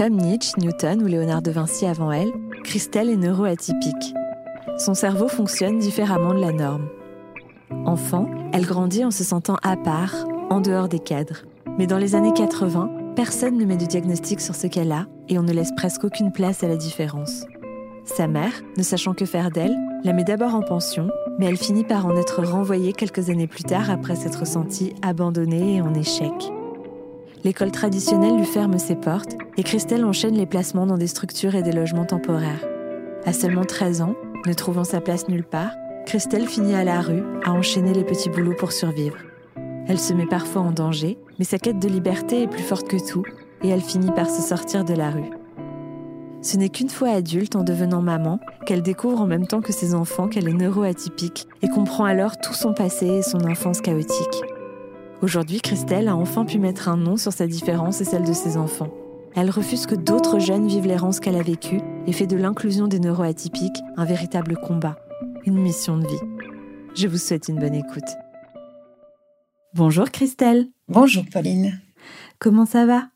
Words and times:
Comme 0.00 0.16
Nietzsche, 0.16 0.54
Newton 0.56 1.02
ou 1.02 1.06
Léonard 1.06 1.42
de 1.42 1.50
Vinci 1.50 1.84
avant 1.84 2.10
elle, 2.10 2.32
Christelle 2.64 3.10
est 3.10 3.18
neuroatypique. 3.18 4.14
Son 4.78 4.94
cerveau 4.94 5.28
fonctionne 5.28 5.78
différemment 5.78 6.32
de 6.32 6.40
la 6.40 6.52
norme. 6.52 6.88
Enfant, 7.84 8.26
elle 8.54 8.64
grandit 8.64 9.04
en 9.04 9.10
se 9.10 9.24
sentant 9.24 9.58
à 9.62 9.76
part, 9.76 10.14
en 10.48 10.62
dehors 10.62 10.88
des 10.88 11.00
cadres. 11.00 11.42
Mais 11.76 11.86
dans 11.86 11.98
les 11.98 12.14
années 12.14 12.32
80, 12.32 13.12
personne 13.14 13.58
ne 13.58 13.66
met 13.66 13.76
de 13.76 13.84
diagnostic 13.84 14.40
sur 14.40 14.54
ce 14.54 14.68
qu'elle 14.68 14.90
a 14.90 15.04
et 15.28 15.38
on 15.38 15.42
ne 15.42 15.52
laisse 15.52 15.72
presque 15.76 16.04
aucune 16.04 16.32
place 16.32 16.64
à 16.64 16.68
la 16.68 16.76
différence. 16.76 17.44
Sa 18.06 18.26
mère, 18.26 18.54
ne 18.78 18.82
sachant 18.82 19.12
que 19.12 19.26
faire 19.26 19.50
d'elle, 19.50 19.76
la 20.02 20.14
met 20.14 20.24
d'abord 20.24 20.54
en 20.54 20.62
pension, 20.62 21.10
mais 21.38 21.44
elle 21.44 21.58
finit 21.58 21.84
par 21.84 22.06
en 22.06 22.16
être 22.16 22.42
renvoyée 22.42 22.94
quelques 22.94 23.28
années 23.28 23.46
plus 23.46 23.64
tard 23.64 23.90
après 23.90 24.16
s'être 24.16 24.46
sentie 24.46 24.94
abandonnée 25.02 25.76
et 25.76 25.82
en 25.82 25.92
échec. 25.92 26.32
L'école 27.42 27.70
traditionnelle 27.70 28.36
lui 28.36 28.44
ferme 28.44 28.78
ses 28.78 28.96
portes 28.96 29.36
et 29.56 29.62
Christelle 29.62 30.04
enchaîne 30.04 30.36
les 30.36 30.46
placements 30.46 30.86
dans 30.86 30.98
des 30.98 31.06
structures 31.06 31.54
et 31.54 31.62
des 31.62 31.72
logements 31.72 32.04
temporaires. 32.04 32.66
À 33.24 33.32
seulement 33.32 33.64
13 33.64 34.02
ans, 34.02 34.14
ne 34.46 34.52
trouvant 34.52 34.84
sa 34.84 35.00
place 35.00 35.28
nulle 35.28 35.44
part, 35.44 35.72
Christelle 36.06 36.46
finit 36.46 36.74
à 36.74 36.84
la 36.84 37.00
rue 37.00 37.22
à 37.44 37.52
enchaîner 37.52 37.94
les 37.94 38.04
petits 38.04 38.28
boulots 38.28 38.56
pour 38.58 38.72
survivre. 38.72 39.16
Elle 39.86 39.98
se 39.98 40.12
met 40.12 40.26
parfois 40.26 40.62
en 40.62 40.72
danger, 40.72 41.18
mais 41.38 41.44
sa 41.46 41.58
quête 41.58 41.78
de 41.78 41.88
liberté 41.88 42.42
est 42.42 42.46
plus 42.46 42.62
forte 42.62 42.88
que 42.88 43.08
tout 43.08 43.24
et 43.62 43.68
elle 43.68 43.80
finit 43.80 44.12
par 44.12 44.28
se 44.28 44.42
sortir 44.42 44.84
de 44.84 44.94
la 44.94 45.10
rue. 45.10 45.30
Ce 46.42 46.56
n'est 46.56 46.70
qu'une 46.70 46.88
fois 46.88 47.10
adulte, 47.10 47.56
en 47.56 47.64
devenant 47.64 48.00
maman, 48.00 48.38
qu'elle 48.66 48.82
découvre 48.82 49.20
en 49.20 49.26
même 49.26 49.46
temps 49.46 49.60
que 49.60 49.72
ses 49.72 49.94
enfants 49.94 50.28
qu'elle 50.28 50.48
est 50.48 50.54
neuroatypique 50.54 51.46
et 51.62 51.68
comprend 51.68 52.04
alors 52.04 52.38
tout 52.38 52.54
son 52.54 52.72
passé 52.72 53.06
et 53.06 53.22
son 53.22 53.44
enfance 53.44 53.80
chaotique. 53.80 54.42
Aujourd'hui, 55.22 55.60
Christelle 55.60 56.08
a 56.08 56.16
enfin 56.16 56.46
pu 56.46 56.58
mettre 56.58 56.88
un 56.88 56.96
nom 56.96 57.18
sur 57.18 57.32
sa 57.32 57.46
différence 57.46 58.00
et 58.00 58.04
celle 58.04 58.24
de 58.24 58.32
ses 58.32 58.56
enfants. 58.56 58.88
Elle 59.36 59.50
refuse 59.50 59.84
que 59.84 59.94
d'autres 59.94 60.38
jeunes 60.38 60.66
vivent 60.66 60.86
l'errance 60.86 61.20
qu'elle 61.20 61.36
a 61.36 61.42
vécue 61.42 61.80
et 62.06 62.12
fait 62.12 62.26
de 62.26 62.36
l'inclusion 62.36 62.88
des 62.88 63.00
neuroatypiques 63.00 63.80
un 63.98 64.06
véritable 64.06 64.56
combat, 64.56 64.96
une 65.44 65.58
mission 65.58 65.98
de 65.98 66.06
vie. 66.06 66.40
Je 66.96 67.06
vous 67.06 67.18
souhaite 67.18 67.48
une 67.48 67.58
bonne 67.58 67.74
écoute. 67.74 68.16
Bonjour 69.74 70.10
Christelle. 70.10 70.68
Bonjour 70.88 71.24
Pauline. 71.30 71.78
Comment 72.38 72.64
ça 72.64 72.86
va? 72.86 73.08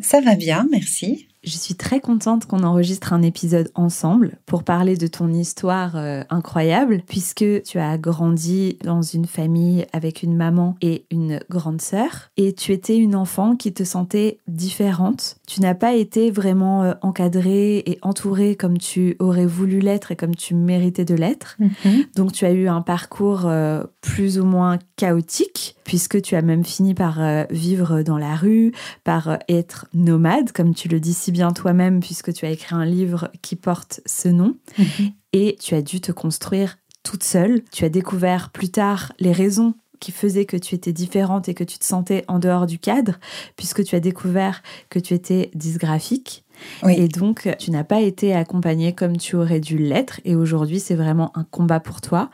Ça 0.00 0.20
va 0.20 0.34
bien, 0.34 0.66
merci. 0.68 1.28
Je 1.44 1.56
suis 1.56 1.74
très 1.74 1.98
contente 1.98 2.46
qu'on 2.46 2.62
enregistre 2.62 3.12
un 3.12 3.22
épisode 3.22 3.72
ensemble 3.74 4.38
pour 4.46 4.62
parler 4.62 4.96
de 4.96 5.08
ton 5.08 5.32
histoire 5.32 5.96
euh, 5.96 6.22
incroyable, 6.30 7.02
puisque 7.08 7.62
tu 7.64 7.78
as 7.78 7.98
grandi 7.98 8.78
dans 8.84 9.02
une 9.02 9.26
famille 9.26 9.84
avec 9.92 10.22
une 10.22 10.36
maman 10.36 10.76
et 10.80 11.04
une 11.10 11.40
grande 11.50 11.80
sœur, 11.80 12.30
et 12.36 12.52
tu 12.52 12.72
étais 12.72 12.96
une 12.96 13.16
enfant 13.16 13.56
qui 13.56 13.72
te 13.72 13.82
sentait 13.82 14.38
différente. 14.46 15.36
Tu 15.48 15.60
n'as 15.60 15.74
pas 15.74 15.94
été 15.94 16.30
vraiment 16.30 16.84
euh, 16.84 16.94
encadrée 17.02 17.78
et 17.78 17.98
entourée 18.02 18.54
comme 18.54 18.78
tu 18.78 19.16
aurais 19.18 19.46
voulu 19.46 19.80
l'être 19.80 20.12
et 20.12 20.16
comme 20.16 20.36
tu 20.36 20.54
méritais 20.54 21.04
de 21.04 21.16
l'être. 21.16 21.56
Mhm. 21.58 22.04
Donc 22.14 22.32
tu 22.32 22.44
as 22.44 22.52
eu 22.52 22.68
un 22.68 22.82
parcours 22.82 23.46
euh, 23.46 23.82
plus 24.00 24.38
ou 24.38 24.44
moins 24.44 24.78
chaotique, 24.96 25.74
puisque 25.84 26.20
tu 26.22 26.36
as 26.36 26.42
même 26.42 26.64
fini 26.64 26.94
par 26.94 27.20
vivre 27.50 28.02
dans 28.02 28.18
la 28.18 28.36
rue, 28.36 28.72
par 29.04 29.38
être 29.48 29.86
nomade, 29.94 30.52
comme 30.52 30.74
tu 30.74 30.88
le 30.88 31.00
dis 31.00 31.14
si 31.14 31.32
bien 31.32 31.52
toi-même 31.52 32.00
puisque 32.00 32.32
tu 32.32 32.46
as 32.46 32.50
écrit 32.50 32.74
un 32.74 32.84
livre 32.84 33.30
qui 33.42 33.56
porte 33.56 34.00
ce 34.06 34.28
nom. 34.28 34.56
Mhm. 34.78 35.12
Et 35.32 35.56
tu 35.60 35.74
as 35.74 35.82
dû 35.82 36.00
te 36.00 36.12
construire 36.12 36.76
toute 37.02 37.24
seule. 37.24 37.62
Tu 37.72 37.84
as 37.84 37.88
découvert 37.88 38.50
plus 38.50 38.70
tard 38.70 39.12
les 39.18 39.32
raisons 39.32 39.74
qui 40.02 40.10
faisaient 40.10 40.46
que 40.46 40.56
tu 40.56 40.74
étais 40.74 40.92
différente 40.92 41.48
et 41.48 41.54
que 41.54 41.62
tu 41.62 41.78
te 41.78 41.84
sentais 41.84 42.24
en 42.26 42.40
dehors 42.40 42.66
du 42.66 42.80
cadre, 42.80 43.20
puisque 43.56 43.84
tu 43.84 43.94
as 43.94 44.00
découvert 44.00 44.62
que 44.90 44.98
tu 44.98 45.14
étais 45.14 45.50
dysgraphique. 45.54 46.41
Et 46.88 47.08
donc, 47.08 47.48
tu 47.58 47.70
n'as 47.70 47.84
pas 47.84 48.00
été 48.00 48.34
accompagnée 48.34 48.92
comme 48.92 49.16
tu 49.16 49.36
aurais 49.36 49.60
dû 49.60 49.78
l'être. 49.78 50.20
Et 50.24 50.34
aujourd'hui, 50.34 50.80
c'est 50.80 50.94
vraiment 50.94 51.36
un 51.36 51.44
combat 51.44 51.80
pour 51.80 52.00
toi. 52.00 52.30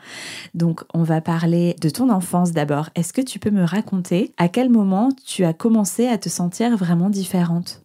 Donc, 0.53 0.83
on 0.93 1.03
va 1.03 1.21
parler 1.21 1.75
de 1.81 1.89
ton 1.89 2.09
enfance 2.09 2.51
d'abord. 2.51 2.89
Est-ce 2.95 3.13
que 3.13 3.21
tu 3.21 3.39
peux 3.39 3.51
me 3.51 3.63
raconter 3.63 4.33
à 4.37 4.47
quel 4.49 4.69
moment 4.69 5.09
tu 5.25 5.45
as 5.45 5.53
commencé 5.53 6.07
à 6.07 6.17
te 6.17 6.29
sentir 6.29 6.75
vraiment 6.77 7.09
différente? 7.09 7.83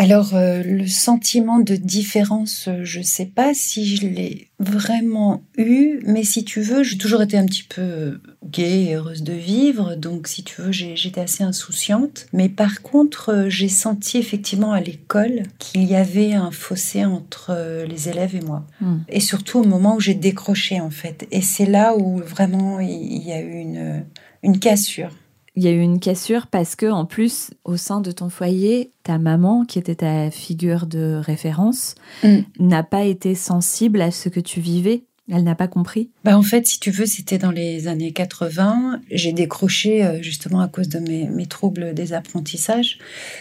Alors, 0.00 0.34
euh, 0.34 0.62
le 0.62 0.86
sentiment 0.86 1.58
de 1.58 1.76
différence, 1.76 2.68
euh, 2.68 2.84
je 2.84 3.00
ne 3.00 3.04
sais 3.04 3.26
pas 3.26 3.52
si 3.52 3.96
je 3.96 4.06
l'ai 4.06 4.48
vraiment 4.58 5.42
eu, 5.58 6.00
mais 6.06 6.24
si 6.24 6.42
tu 6.42 6.62
veux, 6.62 6.82
j'ai 6.82 6.96
toujours 6.96 7.20
été 7.20 7.36
un 7.36 7.44
petit 7.44 7.64
peu 7.64 7.82
euh, 7.82 8.22
gaie 8.42 8.84
et 8.84 8.94
heureuse 8.94 9.22
de 9.22 9.34
vivre, 9.34 9.96
donc 9.96 10.26
si 10.26 10.42
tu 10.42 10.62
veux, 10.62 10.72
j'étais 10.72 11.20
assez 11.20 11.44
insouciante. 11.44 12.28
Mais 12.32 12.48
par 12.48 12.80
contre, 12.80 13.44
j'ai 13.48 13.68
senti 13.68 14.16
effectivement 14.16 14.72
à 14.72 14.80
l'école 14.80 15.42
qu'il 15.58 15.84
y 15.84 15.96
avait 15.96 16.32
un 16.32 16.50
fossé 16.50 17.04
entre 17.04 17.84
les 17.86 18.08
élèves 18.08 18.34
et 18.34 18.40
moi. 18.40 18.64
Hmm. 18.80 19.00
Et 19.10 19.20
surtout 19.20 19.58
au 19.58 19.64
moment 19.64 19.96
où 19.96 20.00
j'ai 20.00 20.14
décroché, 20.14 20.80
en 20.80 20.88
fait. 20.88 21.28
Et 21.30 21.42
c'est 21.42 21.66
là 21.66 21.94
où 21.94 22.20
vraiment 22.20 22.80
il 22.80 23.22
y 23.22 23.32
a 23.32 23.40
eu 23.42 23.52
une, 23.52 24.06
une 24.42 24.58
cassure 24.60 25.10
il 25.60 25.64
y 25.64 25.68
a 25.68 25.72
eu 25.72 25.80
une 25.80 26.00
cassure 26.00 26.46
parce 26.46 26.74
que, 26.74 26.86
en 26.86 27.04
plus, 27.04 27.50
au 27.66 27.76
sein 27.76 28.00
de 28.00 28.12
ton 28.12 28.30
foyer, 28.30 28.92
ta 29.02 29.18
maman, 29.18 29.66
qui 29.66 29.78
était 29.78 29.96
ta 29.96 30.30
figure 30.30 30.86
de 30.86 31.20
référence, 31.22 31.96
mm. 32.24 32.38
n'a 32.60 32.82
pas 32.82 33.04
été 33.04 33.34
sensible 33.34 34.00
à 34.00 34.10
ce 34.10 34.30
que 34.30 34.40
tu 34.40 34.60
vivais. 34.60 35.04
Elle 35.32 35.44
n'a 35.44 35.54
pas 35.54 35.68
compris 35.68 36.10
bah 36.24 36.36
En 36.36 36.42
fait, 36.42 36.66
si 36.66 36.80
tu 36.80 36.90
veux, 36.90 37.06
c'était 37.06 37.38
dans 37.38 37.52
les 37.52 37.86
années 37.86 38.12
80. 38.12 39.00
J'ai 39.10 39.32
décroché 39.32 40.04
euh, 40.04 40.22
justement 40.22 40.60
à 40.60 40.68
cause 40.68 40.88
de 40.88 40.98
mes, 40.98 41.46
troubles 41.46 41.94
des 41.94 42.12
apprentissages, 42.12 42.98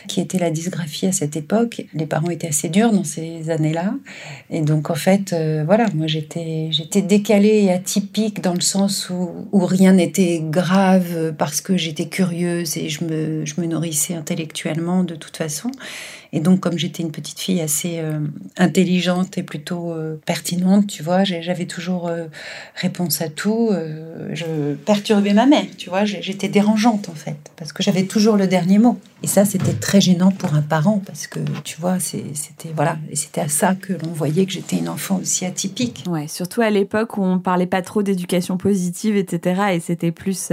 qui 0.07 0.22
était 0.22 0.38
la 0.38 0.51
dysgraphie 0.51 1.07
à 1.07 1.11
cette 1.11 1.35
époque. 1.35 1.85
Les 1.94 2.05
parents 2.05 2.29
étaient 2.29 2.47
assez 2.47 2.69
durs 2.69 2.91
dans 2.91 3.03
ces 3.03 3.49
années-là. 3.49 3.95
Et 4.51 4.61
donc, 4.61 4.89
en 4.89 4.95
fait, 4.95 5.33
euh, 5.33 5.63
voilà, 5.66 5.88
moi, 5.95 6.07
j'étais, 6.07 6.67
j'étais 6.72 7.01
décalée 7.01 7.63
et 7.63 7.72
atypique 7.72 8.41
dans 8.41 8.53
le 8.53 8.61
sens 8.61 9.09
où, 9.09 9.47
où 9.51 9.66
rien 9.66 9.94
n'était 9.94 10.41
grave 10.44 11.33
parce 11.38 11.61
que 11.61 11.75
j'étais 11.75 12.07
curieuse 12.07 12.78
et 12.78 12.89
je 12.89 13.03
me, 13.03 13.45
je 13.45 13.59
me 13.59 13.66
nourrissais 13.66 14.13
intellectuellement 14.13 15.03
de 15.03 15.16
toute 15.16 15.38
façon. 15.38 15.72
Et 16.31 16.41
donc, 16.41 16.59
comme 16.59 16.78
j'étais 16.78 17.01
une 17.01 17.12
petite 17.12 17.40
fille 17.40 17.59
assez 17.59 18.00
euh, 18.00 18.19
intelligente 18.57 19.38
et 19.40 19.44
plutôt 19.44 19.91
euh, 19.91 20.16
pertinente, 20.25 20.85
tu 20.85 21.01
vois, 21.01 21.23
j'avais 21.23 21.66
toujours 21.66 22.07
euh, 22.07 22.25
réponse 22.75 23.22
à 23.22 23.29
tout. 23.29 23.72
je 24.31 24.75
perturbais 24.75 25.34
ma 25.34 25.47
mère, 25.47 25.66
tu 25.78 25.90
vois, 25.90 26.06
j'étais 26.06 26.47
dérangeante 26.47 27.09
en 27.09 27.13
fait, 27.13 27.38
parce 27.56 27.73
que 27.73 27.81
j'avais 27.81 28.03
toujours 28.03 28.38
le 28.38 28.47
dernier 28.47 28.78
mot. 28.78 29.00
Et 29.23 29.28
ça, 29.28 29.44
c'était 29.44 29.73
très 29.73 30.00
gênant 30.00 30.31
pour 30.31 30.53
un 30.53 30.62
parent, 30.62 31.01
parce 31.06 31.28
que, 31.28 31.40
tu 31.63 31.79
vois, 31.79 32.00
c'était 32.00 32.72
voilà, 32.75 32.97
et 33.09 33.16
c'était 33.16 33.41
à 33.41 33.50
ça 33.50 33.75
que 33.75 33.94
l'on 33.94 34.11
voyait 34.11 34.46
que 34.46 34.51
j'étais 34.51 34.78
une 34.78 34.90
enfant 34.90 35.19
aussi 35.22 35.46
atypique. 35.46 36.03
Ouais, 36.07 36.28
surtout 36.28 36.61
à 36.61 36.69
l'époque 36.69 37.17
où 37.17 37.23
on 37.23 37.40
parlait 37.40 37.66
pas 37.66 37.81
trop 37.81 38.03
d'éducation 38.03 38.57
positive, 38.57 39.17
etc. 39.17 39.61
Et 39.73 39.79
c'était 39.79 40.11
plus 40.11 40.51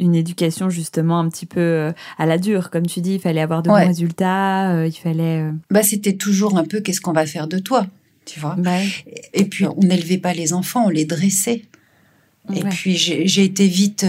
une 0.00 0.14
éducation 0.14 0.70
justement 0.70 1.18
un 1.18 1.28
petit 1.28 1.46
peu 1.46 1.60
euh, 1.60 1.92
à 2.18 2.26
la 2.26 2.38
dure, 2.38 2.70
comme 2.70 2.86
tu 2.86 3.00
dis, 3.00 3.14
il 3.14 3.20
fallait 3.20 3.40
avoir 3.40 3.62
de 3.62 3.68
bons 3.68 3.74
résultats, 3.74 4.72
euh, 4.72 4.86
il 4.86 4.92
fallait. 4.92 5.42
Euh, 5.42 5.52
bah 5.70 5.82
c'était 5.82 6.14
toujours 6.14 6.56
un 6.56 6.64
peu 6.64 6.80
qu'est-ce 6.80 7.00
qu'on 7.00 7.12
va 7.12 7.26
faire 7.26 7.48
de 7.48 7.58
toi, 7.58 7.86
tu 8.24 8.40
vois? 8.40 8.56
Et 9.34 9.44
puis 9.44 9.66
on 9.66 9.80
n'élevait 9.80 10.18
pas 10.18 10.34
les 10.34 10.52
enfants, 10.52 10.86
on 10.86 10.90
les 10.90 11.04
dressait. 11.04 11.62
Et 12.54 12.62
puis 12.62 12.96
j'ai 12.96 13.44
été 13.44 13.66
vite 13.66 14.06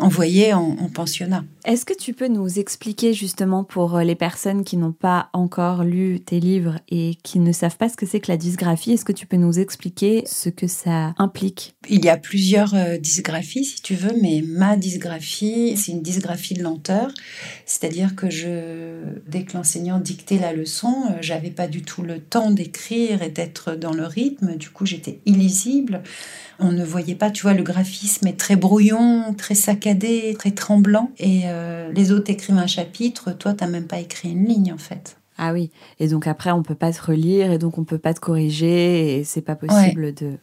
envoyée 0.00 0.54
en 0.54 0.88
pensionnat. 0.94 1.44
Est-ce 1.66 1.84
que 1.84 1.94
tu 1.94 2.14
peux 2.14 2.28
nous 2.28 2.60
expliquer 2.60 3.12
justement 3.12 3.64
pour 3.64 3.96
euh, 3.96 4.04
les 4.04 4.14
personnes 4.14 4.62
qui 4.62 4.76
n'ont 4.76 4.92
pas 4.92 5.30
encore 5.32 5.82
lu 5.82 6.20
tes 6.20 6.38
livres 6.38 6.78
et 6.88 7.16
qui 7.24 7.40
ne 7.40 7.50
savent 7.50 7.76
pas 7.76 7.88
ce 7.88 7.96
que 7.96 8.06
c'est 8.06 8.20
que 8.20 8.30
la 8.30 8.36
dysgraphie, 8.36 8.92
est-ce 8.92 9.04
que 9.04 9.10
tu 9.10 9.26
peux 9.26 9.36
nous 9.36 9.58
expliquer 9.58 10.22
ce 10.26 10.48
que 10.48 10.68
ça 10.68 11.12
implique? 11.18 11.74
Il 11.88 12.04
y 12.04 12.08
a 12.08 12.18
plusieurs 12.18 12.72
euh, 12.74 12.98
dysgraphies 12.98 13.64
si 13.64 13.82
tu 13.82 13.96
veux, 13.96 14.14
mais 14.22 14.44
ma 14.46 14.76
dysgraphie, 14.76 15.76
c'est 15.76 15.90
une 15.90 16.02
dysgraphie 16.02 16.54
de 16.54 16.62
lenteur, 16.62 17.10
c'est-à-dire 17.64 18.14
que 18.14 18.28
dès 19.26 19.42
que 19.42 19.54
l'enseignant 19.54 19.98
dictait 19.98 20.38
la 20.38 20.52
leçon, 20.52 20.94
euh, 21.10 21.14
j'avais 21.20 21.50
pas 21.50 21.66
du 21.66 21.82
tout 21.82 22.02
le 22.02 22.20
temps 22.20 22.52
d'écrire 22.52 23.22
et 23.22 23.30
d'être 23.30 23.74
dans 23.74 23.92
le 23.92 24.06
rythme, 24.06 24.54
du 24.54 24.70
coup 24.70 24.86
j'étais 24.86 25.18
illisible. 25.26 26.04
On 26.58 26.72
ne 26.72 26.84
voyait 26.84 27.14
pas, 27.14 27.30
tu 27.30 27.42
vois, 27.42 27.52
le 27.52 27.62
graphisme 27.62 28.26
est 28.28 28.38
très 28.38 28.56
brouillon, 28.56 29.34
très 29.34 29.54
saccadé, 29.54 30.34
très 30.38 30.52
tremblant. 30.52 31.10
Et 31.18 31.42
les 31.92 32.12
autres 32.12 32.30
écrivent 32.30 32.58
un 32.58 32.66
chapitre, 32.66 33.32
toi, 33.32 33.54
tu 33.54 33.64
n'as 33.64 33.70
même 33.70 33.86
pas 33.86 34.00
écrit 34.00 34.30
une 34.30 34.46
ligne, 34.46 34.72
en 34.72 34.78
fait. 34.78 35.16
Ah 35.38 35.52
oui, 35.52 35.70
et 36.00 36.08
donc 36.08 36.26
après, 36.26 36.50
on 36.50 36.62
peut 36.62 36.74
pas 36.74 36.92
te 36.92 37.02
relire, 37.02 37.52
et 37.52 37.58
donc 37.58 37.76
on 37.78 37.84
peut 37.84 37.98
pas 37.98 38.14
te 38.14 38.20
corriger, 38.20 39.18
et 39.18 39.24
c'est 39.24 39.42
pas 39.42 39.56
possible 39.56 40.14
de... 40.14 40.38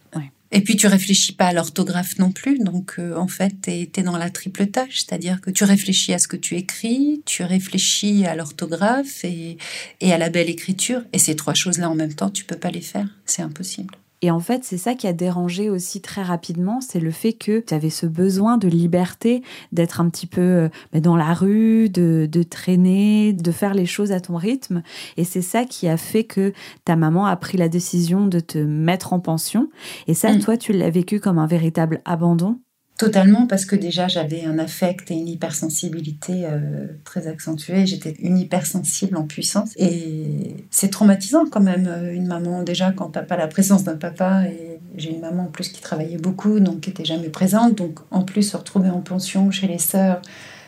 Et 0.56 0.62
puis 0.62 0.76
tu 0.76 0.86
réfléchis 0.86 1.34
pas 1.34 1.48
à 1.48 1.54
l'orthographe 1.54 2.20
non 2.20 2.32
plus, 2.32 2.60
donc 2.60 2.98
euh, 3.00 3.16
en 3.18 3.28
fait 3.28 3.56
tu 3.64 3.72
es, 3.72 4.04
dans 4.04 4.18
la 4.18 4.30
triple 4.30 4.68
tâche, 4.68 5.00
c'est-à-dire 5.00 5.42
que 5.42 5.50
tu 5.50 5.64
réfléchis 5.64 6.14
à 6.14 6.20
ce 6.20 6.28
que 6.28 6.38
tu 6.38 6.56
écris, 6.56 7.24
tu 7.26 7.42
réfléchis 7.42 8.28
à 8.28 8.36
l'orthographe 8.36 9.26
et, 9.26 9.58
et, 10.00 10.14
à 10.14 10.20
la 10.20 10.30
belle 10.30 10.52
écriture, 10.52 11.02
et 11.12 11.18
ces 11.18 11.36
trois 11.36 11.56
choses-là 11.56 11.90
en 11.90 11.96
même 11.96 12.14
temps 12.14 12.30
tu 12.30 12.46
peux 12.46 12.56
pas 12.56 12.70
les 12.70 12.82
faire, 12.82 13.08
c'est 13.26 13.42
impossible. 13.42 13.96
Et 14.24 14.32
en 14.32 14.40
fait, 14.40 14.64
c'est 14.64 14.78
ça 14.78 14.96
qui 14.96 15.06
a 15.06 15.12
dérangé 15.12 15.70
aussi 15.70 16.00
très 16.00 16.24
rapidement, 16.24 16.80
c'est 16.80 17.02
le 17.02 17.12
fait 17.12 17.34
que 17.34 17.60
tu 17.60 17.74
avais 17.74 17.90
ce 17.90 18.06
besoin 18.06 18.58
de 18.58 18.70
liberté, 18.70 19.44
d'être 19.74 20.00
un 20.00 20.10
petit 20.10 20.28
peu 20.28 20.40
euh, 20.40 20.70
bah, 20.94 21.02
dans 21.02 21.18
la 21.18 21.34
rue, 21.34 21.90
de, 21.90 22.26
de 22.32 22.42
traîner, 22.42 23.34
de 23.34 23.52
faire 23.52 23.74
les 23.74 23.86
choses 23.86 24.14
à 24.14 24.22
ton 24.22 24.38
rythme. 24.38 24.82
Et 25.18 25.26
c'est 25.26 25.42
ça 25.42 25.66
qui 25.66 25.90
a 25.90 25.98
fait 25.98 26.24
que 26.24 26.54
ta 26.86 26.96
maman 26.96 27.26
a 27.26 27.36
pris 27.36 27.58
la 27.58 27.68
décision 27.68 28.26
de 28.26 28.40
te 28.40 28.58
mettre 28.58 29.12
en 29.12 29.20
pension. 29.20 29.70
Et 30.08 30.14
ça, 30.14 30.32
mm. 30.32 30.40
toi, 30.40 30.56
tu 30.56 30.72
l'as 30.72 30.90
vécu 30.90 31.20
comme 31.20 31.38
un 31.38 31.48
véritable 31.48 32.02
abandon? 32.06 32.60
Totalement, 32.98 33.48
parce 33.48 33.66
que 33.66 33.76
déjà 33.76 34.08
j'avais 34.08 34.46
un 34.46 34.60
affect 34.60 35.10
et 35.10 35.16
une 35.16 35.28
hypersensibilité 35.28 36.44
euh, 36.46 36.88
très 37.04 37.28
accentuée. 37.28 37.88
J'étais 37.88 38.16
une 38.20 38.38
hypersensible 38.38 39.18
en 39.18 39.24
puissance. 39.24 39.72
Et 39.78 40.56
c'est 40.70 40.90
traumatisant 40.90 41.46
quand 41.50 41.60
même, 41.60 41.88
euh, 41.88 42.14
une 42.14 42.28
maman, 42.28 42.62
déjà 42.62 42.92
quand 42.92 43.10
t'as 43.10 43.24
pas 43.24 43.36
la 43.36 43.48
présence 43.48 43.84
d'un 43.84 43.98
papa. 43.98 44.44
Et 44.46 44.80
j'ai 44.96 45.10
une 45.10 45.22
maman 45.22 45.46
en 45.46 45.52
plus 45.52 45.70
qui 45.70 45.82
travaillait 45.82 46.20
beaucoup, 46.20 46.60
donc 46.60 46.82
qui 46.82 46.92
était 46.92 47.06
jamais 47.06 47.30
présente. 47.30 47.76
Donc 47.76 48.00
en 48.12 48.22
plus, 48.22 48.44
se 48.44 48.58
retrouver 48.58 48.92
en 48.92 49.02
pension 49.02 49.50
chez 49.50 49.68
les 49.68 49.80
sœurs 49.80 50.22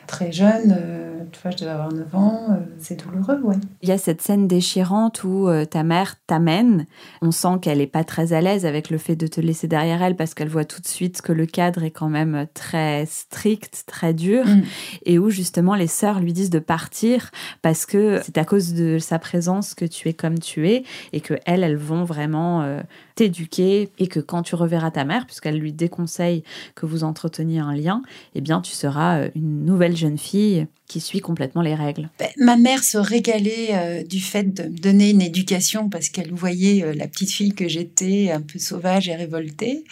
très 0.08 0.32
jeune, 0.32 0.76
euh, 0.78 1.05
tu 1.36 1.42
vois, 1.42 1.52
je 1.52 1.58
devais 1.58 1.72
avoir 1.72 1.92
9 1.92 2.16
ans, 2.16 2.48
euh, 2.52 2.56
c'est 2.80 3.04
douloureux, 3.04 3.40
ouais. 3.42 3.56
Il 3.82 3.90
y 3.90 3.92
a 3.92 3.98
cette 3.98 4.22
scène 4.22 4.48
déchirante 4.48 5.24
où 5.24 5.50
euh, 5.50 5.66
ta 5.66 5.84
mère 5.84 6.16
t'amène. 6.28 6.86
On 7.22 7.32
sent 7.32 7.60
qu'elle 7.62 7.82
est 7.82 7.88
pas 7.88 8.04
très 8.06 8.32
à 8.32 8.40
l'aise 8.40 8.66
avec 8.66 8.90
le 8.90 8.98
fait 8.98 9.16
de 9.16 9.28
te 9.28 9.42
laisser 9.42 9.68
derrière 9.68 10.02
elle 10.02 10.16
parce 10.16 10.34
qu'elle 10.34 10.48
voit 10.48 10.64
tout 10.64 10.82
de 10.82 10.88
suite 10.88 11.22
que 11.22 11.34
le 11.34 11.46
cadre 11.46 11.84
est 11.84 11.92
quand 11.92 12.10
même 12.10 12.48
très 12.54 13.06
strict, 13.06 13.84
très 13.86 14.14
dur, 14.14 14.46
mm. 14.46 14.64
et 15.06 15.20
où 15.20 15.30
justement 15.30 15.76
les 15.76 15.88
sœurs 15.88 16.22
lui 16.22 16.32
disent 16.32 16.50
de 16.50 16.60
partir 16.60 17.32
parce 17.62 17.86
que 17.86 18.22
c'est 18.24 18.38
à 18.38 18.46
cause 18.46 18.74
de 18.74 18.98
sa 18.98 19.20
présence 19.20 19.74
que 19.74 19.86
tu 19.86 20.08
es 20.08 20.14
comme 20.14 20.40
tu 20.40 20.70
es 20.70 20.84
et 21.12 21.20
que 21.20 21.34
elles, 21.46 21.64
elles 21.64 21.76
vont 21.76 22.06
vraiment 22.06 22.80
t'éduquer 23.16 23.90
et 23.98 24.08
que 24.08 24.20
quand 24.20 24.44
tu 24.44 24.56
reverras 24.56 24.92
ta 24.92 25.06
mère, 25.06 25.26
puisqu'elle 25.26 25.58
lui 25.58 25.74
déconseille 25.74 26.44
que 26.76 26.86
vous 26.86 27.04
entreteniez 27.04 27.60
un 27.60 27.74
lien, 27.74 28.02
eh 28.36 28.42
bien 28.42 28.62
tu 28.62 28.72
seras 28.72 29.28
une 29.36 29.66
nouvelle 29.66 29.96
jeune 29.96 30.18
fille 30.18 30.68
qui 30.88 31.02
suit 31.02 31.20
complètement 31.20 31.62
les 31.62 31.76
règles. 31.76 32.10
Ben, 32.20 32.30
ma 32.38 32.58
mère 32.58 32.84
se 32.84 32.98
régalait 32.98 33.70
euh, 33.72 34.04
du 34.04 34.20
fait 34.20 34.44
de 34.44 34.64
me 34.64 34.78
donner 34.78 35.10
une 35.10 35.22
éducation 35.22 35.90
parce 35.90 36.10
qu'elle 36.10 36.32
voyait 36.32 36.84
euh, 36.84 36.94
la 36.94 37.08
petite 37.08 37.32
fille 37.32 37.54
que 37.54 37.68
j'étais, 37.68 38.32
un 38.32 38.42
peu 38.42 38.60
sauvage 38.60 39.10
et 39.10 39.16
révoltée. 39.16 39.84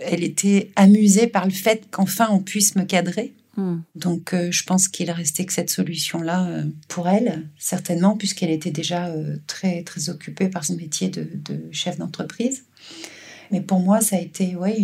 Elle 0.00 0.24
était 0.24 0.70
amusée 0.76 1.26
par 1.26 1.44
le 1.44 1.52
fait 1.52 1.84
qu'enfin 1.90 2.28
on 2.30 2.40
puisse 2.40 2.74
me 2.74 2.84
cadrer. 2.84 3.32
Hmm. 3.56 3.78
Donc 3.94 4.32
euh, 4.32 4.50
je 4.50 4.64
pense 4.64 4.88
qu'il 4.88 5.10
restait 5.10 5.44
que 5.44 5.52
cette 5.52 5.70
solution-là 5.70 6.64
pour 6.88 7.08
elle, 7.08 7.48
certainement, 7.58 8.16
puisqu'elle 8.16 8.50
était 8.50 8.70
déjà 8.70 9.12
très, 9.46 9.82
très 9.82 10.08
occupée 10.10 10.48
par 10.48 10.64
son 10.64 10.74
métier 10.74 11.08
de, 11.08 11.28
de 11.34 11.68
chef 11.70 11.98
d'entreprise. 11.98 12.64
Mais 13.50 13.60
pour 13.60 13.80
moi, 13.80 14.00
ça 14.00 14.16
a 14.16 14.20
été 14.20 14.56
ouais, 14.56 14.76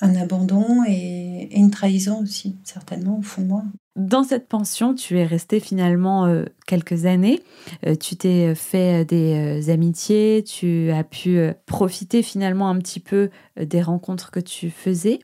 un 0.00 0.14
abandon 0.16 0.84
et, 0.86 1.48
une 1.56 1.70
trahison 1.70 2.22
aussi, 2.22 2.56
certainement, 2.64 3.18
au 3.18 3.22
fond 3.22 3.42
de 3.42 3.48
moi. 3.48 3.62
Dans 3.96 4.24
cette 4.24 4.48
pension, 4.48 4.92
tu 4.94 5.18
es 5.18 5.24
resté 5.24 5.60
finalement 5.60 6.26
euh, 6.26 6.44
quelques 6.66 7.06
années. 7.06 7.40
Euh, 7.86 7.94
tu 7.94 8.16
t'es 8.16 8.54
fait 8.56 9.02
euh, 9.02 9.04
des 9.04 9.70
amitiés, 9.70 10.42
tu 10.44 10.90
as 10.90 11.04
pu 11.04 11.38
profiter 11.66 12.22
finalement 12.22 12.68
un 12.68 12.78
petit 12.78 12.98
peu 12.98 13.30
des 13.56 13.82
rencontres 13.82 14.32
que 14.32 14.40
tu 14.40 14.70
faisais. 14.70 15.20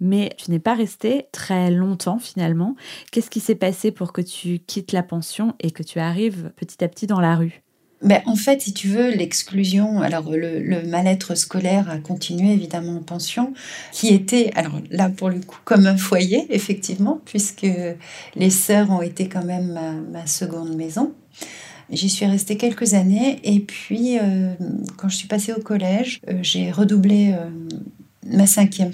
Mais 0.00 0.30
tu 0.38 0.50
n'es 0.50 0.60
pas 0.60 0.74
resté 0.74 1.26
très 1.32 1.70
longtemps 1.70 2.18
finalement. 2.18 2.76
Qu'est-ce 3.12 3.30
qui 3.30 3.40
s'est 3.40 3.54
passé 3.54 3.90
pour 3.90 4.12
que 4.12 4.22
tu 4.22 4.60
quittes 4.60 4.92
la 4.92 5.02
pension 5.02 5.54
et 5.60 5.70
que 5.70 5.82
tu 5.82 5.98
arrives 5.98 6.52
petit 6.56 6.82
à 6.84 6.88
petit 6.88 7.06
dans 7.06 7.20
la 7.20 7.36
rue? 7.36 7.65
Ben, 8.02 8.20
en 8.26 8.36
fait, 8.36 8.60
si 8.60 8.74
tu 8.74 8.88
veux, 8.88 9.10
l'exclusion, 9.10 10.02
alors 10.02 10.30
le, 10.30 10.86
mal-être 10.86 11.34
scolaire 11.34 11.88
a 11.90 11.96
continué 11.96 12.52
évidemment 12.52 12.96
en 12.98 13.02
pension, 13.02 13.54
qui 13.90 14.08
était, 14.08 14.50
alors 14.54 14.80
là 14.90 15.08
pour 15.08 15.30
le 15.30 15.40
coup, 15.40 15.58
comme 15.64 15.86
un 15.86 15.96
foyer, 15.96 16.46
effectivement, 16.50 17.20
puisque 17.24 17.66
les 18.34 18.50
sœurs 18.50 18.90
ont 18.90 19.00
été 19.00 19.28
quand 19.28 19.44
même 19.44 19.78
ma, 20.12 20.26
seconde 20.26 20.76
maison. 20.76 21.14
J'y 21.90 22.10
suis 22.10 22.26
restée 22.26 22.56
quelques 22.56 22.94
années 22.94 23.38
et 23.44 23.60
puis 23.60 24.18
euh, 24.18 24.54
quand 24.96 25.08
je 25.08 25.16
suis 25.16 25.28
passée 25.28 25.52
au 25.52 25.60
collège, 25.60 26.20
euh, 26.28 26.38
j'ai 26.42 26.72
redoublé 26.72 27.32
euh, 27.32 27.48
ma 28.26 28.46
cinquième. 28.46 28.90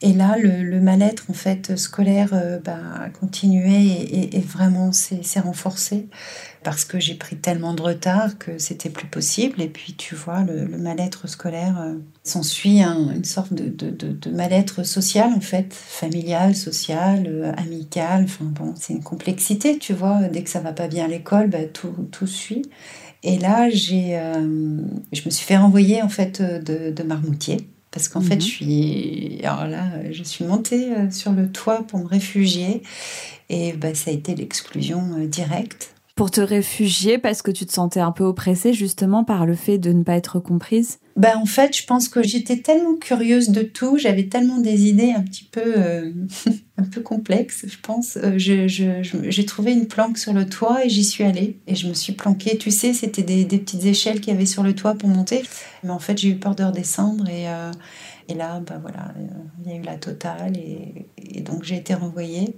Et 0.00 0.12
là, 0.12 0.36
le, 0.38 0.80
mal-être 0.80 1.24
en 1.28 1.32
fait 1.32 1.76
scolaire 1.76 2.30
ben, 2.64 2.80
a 3.00 3.08
continué 3.10 4.36
et, 4.36 4.40
vraiment 4.40 4.92
s'est 4.92 5.40
renforcé 5.40 6.08
parce 6.64 6.84
que 6.84 6.98
j'ai 6.98 7.14
pris 7.14 7.36
tellement 7.36 7.72
de 7.72 7.82
retard 7.82 8.36
que 8.38 8.58
c'était 8.58 8.90
plus 8.90 9.06
possible. 9.06 9.62
Et 9.62 9.68
puis, 9.68 9.94
tu 9.94 10.14
vois, 10.14 10.42
le, 10.42 10.66
mal-être 10.66 11.28
scolaire 11.28 11.80
euh, 11.80 11.94
s'ensuit 12.24 12.82
une 12.82 13.24
sorte 13.24 13.52
de, 13.52 13.68
de, 13.68 14.30
mal-être 14.30 14.82
social, 14.82 15.32
en 15.32 15.40
fait, 15.40 15.72
familial, 15.72 16.54
social, 16.54 17.26
euh, 17.26 17.52
amical. 17.56 18.24
Enfin, 18.24 18.44
bon, 18.44 18.74
c'est 18.76 18.92
une 18.92 19.02
complexité, 19.02 19.78
tu 19.78 19.92
vois. 19.92 20.22
Dès 20.28 20.42
que 20.42 20.50
ça 20.50 20.60
va 20.60 20.72
pas 20.72 20.88
bien 20.88 21.04
à 21.04 21.08
l'école, 21.08 21.48
bah, 21.48 21.64
tout, 21.72 21.94
tout 22.10 22.26
suit. 22.26 22.62
Et 23.22 23.38
là, 23.38 23.68
j'ai, 23.70 24.18
euh, 24.18 24.78
je 25.12 25.22
me 25.24 25.30
suis 25.30 25.46
fait 25.46 25.56
renvoyer, 25.56 26.02
en 26.02 26.08
fait, 26.08 26.42
de, 26.42 27.02
Marmoutier. 27.02 27.58
Parce 27.90 28.08
qu'en 28.08 28.20
fait, 28.20 28.36
mhm. 28.36 28.40
je 28.40 28.46
suis, 28.46 29.40
alors 29.44 29.66
là, 29.66 30.12
je 30.12 30.22
suis 30.22 30.44
montée 30.44 30.88
sur 31.10 31.32
le 31.32 31.50
toit 31.50 31.86
pour 31.86 31.98
me 32.00 32.06
réfugier. 32.06 32.82
Et 33.48 33.72
bah, 33.72 33.94
ça 33.94 34.10
a 34.10 34.14
été 34.14 34.34
l'exclusion 34.34 35.24
directe 35.26 35.94
pour 36.18 36.32
te 36.32 36.40
réfugier 36.40 37.16
parce 37.16 37.42
que 37.42 37.52
tu 37.52 37.64
te 37.64 37.72
sentais 37.72 38.00
un 38.00 38.10
peu 38.10 38.24
oppressée 38.24 38.72
justement 38.72 39.22
par 39.22 39.46
le 39.46 39.54
fait 39.54 39.78
de 39.78 39.92
ne 39.92 40.02
pas 40.02 40.16
être 40.16 40.40
comprise? 40.40 40.98
Ben, 41.14 41.36
En 41.36 41.46
fait, 41.46 41.76
je 41.76 41.86
pense 41.86 42.08
que 42.08 42.24
j'étais 42.24 42.56
tellement 42.56 42.96
curieuse 42.96 43.50
de 43.50 43.62
tout, 43.62 43.98
j'avais 43.98 44.24
tellement 44.24 44.58
des 44.58 44.88
idées 44.88 45.12
un 45.12 45.22
petit 45.22 45.44
peu, 45.44 45.74
euh, 45.76 46.10
un 46.76 46.82
peu 46.82 47.02
complexes, 47.02 47.66
je 47.68 47.76
pense. 47.80 48.18
Euh, 48.20 48.36
j'ai 48.36 49.46
trouvé 49.46 49.72
une 49.72 49.86
planque 49.86 50.18
sur 50.18 50.32
le 50.32 50.44
toit 50.48 50.84
et 50.84 50.88
j'y 50.88 51.04
suis 51.04 51.22
allée 51.22 51.60
et 51.68 51.76
je 51.76 51.86
me 51.86 51.94
suis 51.94 52.14
planquée. 52.14 52.58
Tu 52.58 52.72
sais, 52.72 52.94
c'était 52.94 53.22
des, 53.22 53.44
des 53.44 53.58
petites 53.58 53.84
échelles 53.84 54.20
qu'il 54.20 54.32
y 54.32 54.36
avait 54.36 54.44
sur 54.44 54.64
le 54.64 54.74
toit 54.74 54.94
pour 54.94 55.08
monter. 55.08 55.44
Mais 55.84 55.90
en 55.90 56.00
fait, 56.00 56.18
j'ai 56.18 56.30
eu 56.30 56.36
peur 56.36 56.56
de 56.56 56.64
redescendre 56.64 57.28
et... 57.28 57.48
Euh, 57.48 57.70
et 58.28 58.34
là, 58.34 58.60
bah 58.60 58.78
voilà, 58.80 59.12
il 59.64 59.70
y 59.70 59.74
a 59.74 59.78
eu 59.78 59.82
la 59.82 59.96
totale 59.96 60.56
et, 60.56 61.06
donc 61.40 61.64
j'ai 61.64 61.76
été 61.76 61.94
renvoyée. 61.94 62.56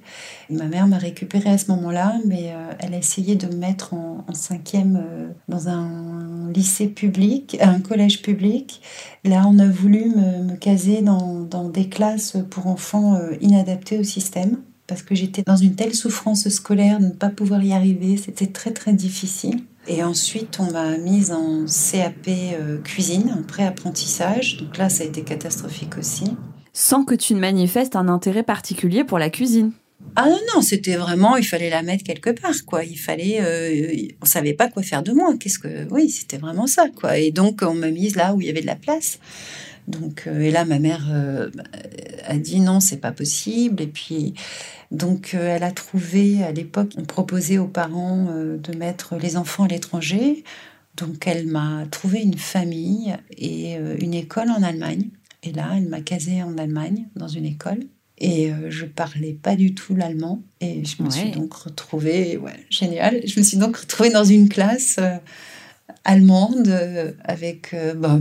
ma 0.49 0.65
mère 0.65 0.89
m'a 0.89 0.99
récupérée 0.99 1.51
à 1.51 1.59
ce 1.59 1.71
moment-là, 1.71 2.15
mais 2.25 2.51
euh, 2.53 2.73
elle 2.81 2.95
a 2.95 2.99
essayé 2.99 3.37
de 3.37 3.47
me 3.47 3.55
mettre 3.55 3.95
en, 3.95 4.25
cinquième 4.33 4.97
euh, 4.97 5.29
dans 5.49 5.69
un 5.69 6.51
lycée 6.53 6.89
public, 6.89 7.57
un 7.61 7.81
collège 7.81 8.23
public. 8.23 8.81
Là, 9.25 9.45
on 9.47 9.59
a 9.59 9.69
voulu 9.69 10.07
me, 10.07 10.57
caser 10.57 11.03
dans, 11.03 11.69
des 11.69 11.89
classes 11.89 12.37
pour 12.51 12.67
enfants 12.67 13.15
euh, 13.15 13.37
inadaptés 13.41 13.99
au 13.99 14.05
système 14.05 14.59
parce 14.87 15.03
que 15.03 15.15
j'étais 15.15 15.43
dans 15.43 15.57
une 15.57 15.77
telle 15.77 15.95
souffrance 15.95 16.49
scolaire 16.49 16.99
de 16.99 17.07
ne 17.07 17.11
pas 17.11 17.29
pouvoir 17.29 17.63
y 17.63 17.73
arriver. 17.73 18.17
C'était 18.17 18.49
très 18.49 18.73
très 18.73 18.93
difficile. 18.93 19.61
Et 19.89 20.03
ensuite, 20.03 20.59
on 20.61 20.71
m'a 20.71 20.97
mise 20.99 21.33
en 21.33 21.65
CAP 21.67 22.29
euh, 22.29 22.79
cuisine, 22.83 23.35
en 23.39 23.43
pré-apprentissage. 23.43 24.59
Donc 24.59 24.77
là, 24.77 24.89
ça 24.89 25.05
a 25.05 25.07
été 25.07 25.23
catastrophique 25.23 25.97
aussi. 25.99 26.37
Sans 26.73 27.05
que 27.05 27.15
tu 27.15 27.35
ne 27.35 27.41
manifestes 27.41 27.97
un 27.97 28.09
intérêt 28.09 28.43
particulier 28.43 29.05
pour 29.05 29.19
la 29.19 29.31
cuisine 29.31 29.73
ah 30.17 30.29
non, 30.29 30.39
non, 30.55 30.63
c'était 30.63 30.97
vraiment, 30.97 31.37
il 31.37 31.45
fallait 31.45 31.71
la 31.71 31.83
mettre 31.83 32.05
quelque 32.05 32.31
part, 32.31 32.65
quoi. 32.67 32.85
Il 32.85 32.99
fallait, 32.99 33.39
euh, 33.41 34.09
on 34.23 34.25
savait 34.25 34.55
pas 34.55 34.69
quoi 34.69 34.83
faire 34.83 35.03
de 35.03 35.13
moi. 35.13 35.35
Qu'est-ce 35.39 35.59
que, 35.59 35.87
oui, 35.91 36.09
c'était 36.09 36.39
vraiment 36.39 36.67
ça, 36.67 36.87
quoi. 36.89 37.19
Et 37.19 37.31
donc, 37.31 37.61
on 37.63 37.75
m'a 37.75 37.91
mise 37.91 38.17
là 38.17 38.35
où 38.35 38.41
il 38.41 38.47
y 38.47 38.51
avait 38.51 38.63
de 38.63 38.67
la 38.67 38.77
place. 38.77 39.19
Donc, 39.91 40.25
euh, 40.27 40.41
et 40.41 40.51
là, 40.51 40.65
ma 40.65 40.79
mère 40.79 41.07
euh, 41.11 41.51
a 42.25 42.39
dit 42.39 42.61
non, 42.61 42.81
c'est 42.81 42.99
pas 42.99 43.13
possible. 43.13 43.83
Et 43.83 43.87
puis, 43.87 44.35
donc, 44.91 45.35
euh, 45.35 45.57
elle 45.57 45.65
a 45.65 45.73
trouvé, 45.73 46.43
à 46.43 46.53
l'époque, 46.53 46.93
on 46.97 47.05
proposait 47.05 47.59
aux 47.59 47.69
parents 47.69 48.27
de 48.35 48.77
mettre 48.77 49.17
les 49.17 49.37
enfants 49.37 49.65
à 49.65 49.69
l'étranger. 49.69 50.45
Donc, 50.97 51.27
elle 51.27 51.47
m'a 51.47 51.85
trouvé 51.91 52.21
une 52.21 52.39
famille 52.39 53.15
et 53.37 53.75
une 53.75 54.15
école 54.15 54.51
en 54.51 54.63
Allemagne. 54.63 55.09
Et 55.43 55.53
là, 55.53 55.73
elle 55.77 55.89
m'a 55.89 56.01
casée 56.01 56.43
en 56.43 56.59
Allemagne, 56.59 57.07
dans 57.17 57.29
une 57.29 57.47
école. 57.47 57.81
Et 58.19 58.53
je 58.69 58.85
parlais 58.85 59.33
pas 59.33 59.57
du 59.57 59.75
tout 59.75 59.95
l'allemand. 59.95 60.43
Et 60.61 60.85
je 60.85 61.03
me 61.03 61.09
suis 61.09 61.31
donc 61.31 61.55
retrouvée, 61.55 62.37
ouais, 62.37 62.67
génial. 62.69 63.23
Je 63.25 63.39
me 63.41 63.45
suis 63.45 63.57
donc 63.57 63.77
retrouvée 63.77 64.11
dans 64.11 64.25
une 64.25 64.49
classe 64.49 64.99
allemande 66.05 66.69
avec, 67.25 67.75
bah, 67.97 68.19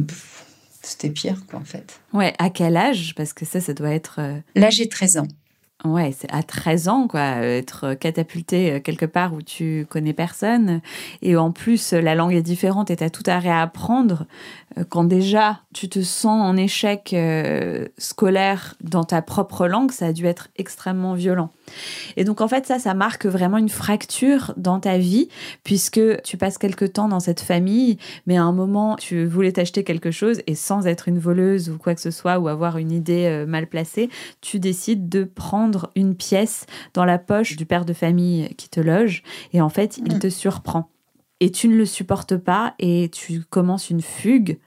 c'était 0.89 1.09
pire, 1.09 1.37
quoi, 1.49 1.59
en 1.59 1.65
fait. 1.65 1.99
Ouais, 2.13 2.33
à 2.39 2.49
quel 2.49 2.77
âge? 2.77 3.13
Parce 3.15 3.33
que 3.33 3.45
ça, 3.45 3.61
ça 3.61 3.73
doit 3.73 3.91
être. 3.91 4.15
Euh, 4.19 4.39
Là, 4.55 4.69
j'ai 4.69 4.87
13 4.89 5.17
ans. 5.17 5.27
Ouais, 5.85 6.13
c'est 6.17 6.29
à 6.33 6.43
13 6.43 6.89
ans, 6.89 7.07
quoi, 7.07 7.37
être 7.37 7.93
catapulté 7.93 8.71
euh, 8.73 8.79
quelque 8.81 9.05
part 9.05 9.33
où 9.33 9.41
tu 9.41 9.85
connais 9.89 10.11
personne. 10.11 10.81
Et 11.21 11.37
en 11.37 11.51
plus, 11.51 11.93
la 11.93 12.15
langue 12.15 12.33
est 12.33 12.41
différente 12.41 12.91
et 12.91 12.97
tu 12.97 13.03
as 13.03 13.09
tout 13.09 13.23
à 13.27 13.39
réapprendre. 13.39 14.25
Euh, 14.77 14.83
quand 14.83 15.05
déjà 15.05 15.61
tu 15.73 15.87
te 15.87 16.01
sens 16.01 16.41
en 16.43 16.57
échec 16.57 17.15
scolaire 17.97 18.75
dans 18.81 19.05
ta 19.05 19.21
propre 19.21 19.67
langue, 19.67 19.91
ça 19.91 20.07
a 20.07 20.13
dû 20.13 20.25
être 20.25 20.49
extrêmement 20.57 21.13
violent. 21.13 21.51
Et 22.17 22.23
donc 22.23 22.41
en 22.41 22.47
fait 22.47 22.65
ça, 22.65 22.79
ça 22.79 22.93
marque 22.93 23.25
vraiment 23.25 23.57
une 23.57 23.69
fracture 23.69 24.53
dans 24.57 24.79
ta 24.79 24.97
vie 24.97 25.29
puisque 25.63 25.99
tu 26.23 26.37
passes 26.37 26.57
quelque 26.57 26.85
temps 26.85 27.07
dans 27.07 27.19
cette 27.19 27.41
famille, 27.41 27.97
mais 28.27 28.37
à 28.37 28.43
un 28.43 28.51
moment 28.51 28.95
tu 28.95 29.25
voulais 29.25 29.51
t'acheter 29.51 29.83
quelque 29.83 30.11
chose 30.11 30.41
et 30.47 30.55
sans 30.55 30.87
être 30.87 31.07
une 31.07 31.19
voleuse 31.19 31.69
ou 31.69 31.77
quoi 31.77 31.95
que 31.95 32.01
ce 32.01 32.11
soit 32.11 32.39
ou 32.39 32.47
avoir 32.47 32.77
une 32.77 32.91
idée 32.91 33.25
euh, 33.25 33.45
mal 33.45 33.67
placée, 33.67 34.09
tu 34.41 34.59
décides 34.59 35.09
de 35.09 35.23
prendre 35.23 35.89
une 35.95 36.15
pièce 36.15 36.65
dans 36.93 37.05
la 37.05 37.17
poche 37.17 37.55
du 37.55 37.65
père 37.65 37.85
de 37.85 37.93
famille 37.93 38.53
qui 38.55 38.69
te 38.69 38.79
loge 38.79 39.23
et 39.53 39.61
en 39.61 39.69
fait 39.69 39.97
il 39.97 40.15
mm. 40.15 40.19
te 40.19 40.29
surprend. 40.29 40.89
Et 41.41 41.51
tu 41.51 41.69
ne 41.69 41.77
le 41.77 41.85
supportes 41.85 42.35
pas 42.35 42.75
et 42.79 43.09
tu 43.13 43.41
commences 43.49 43.89
une 43.89 44.01
fugue 44.01 44.59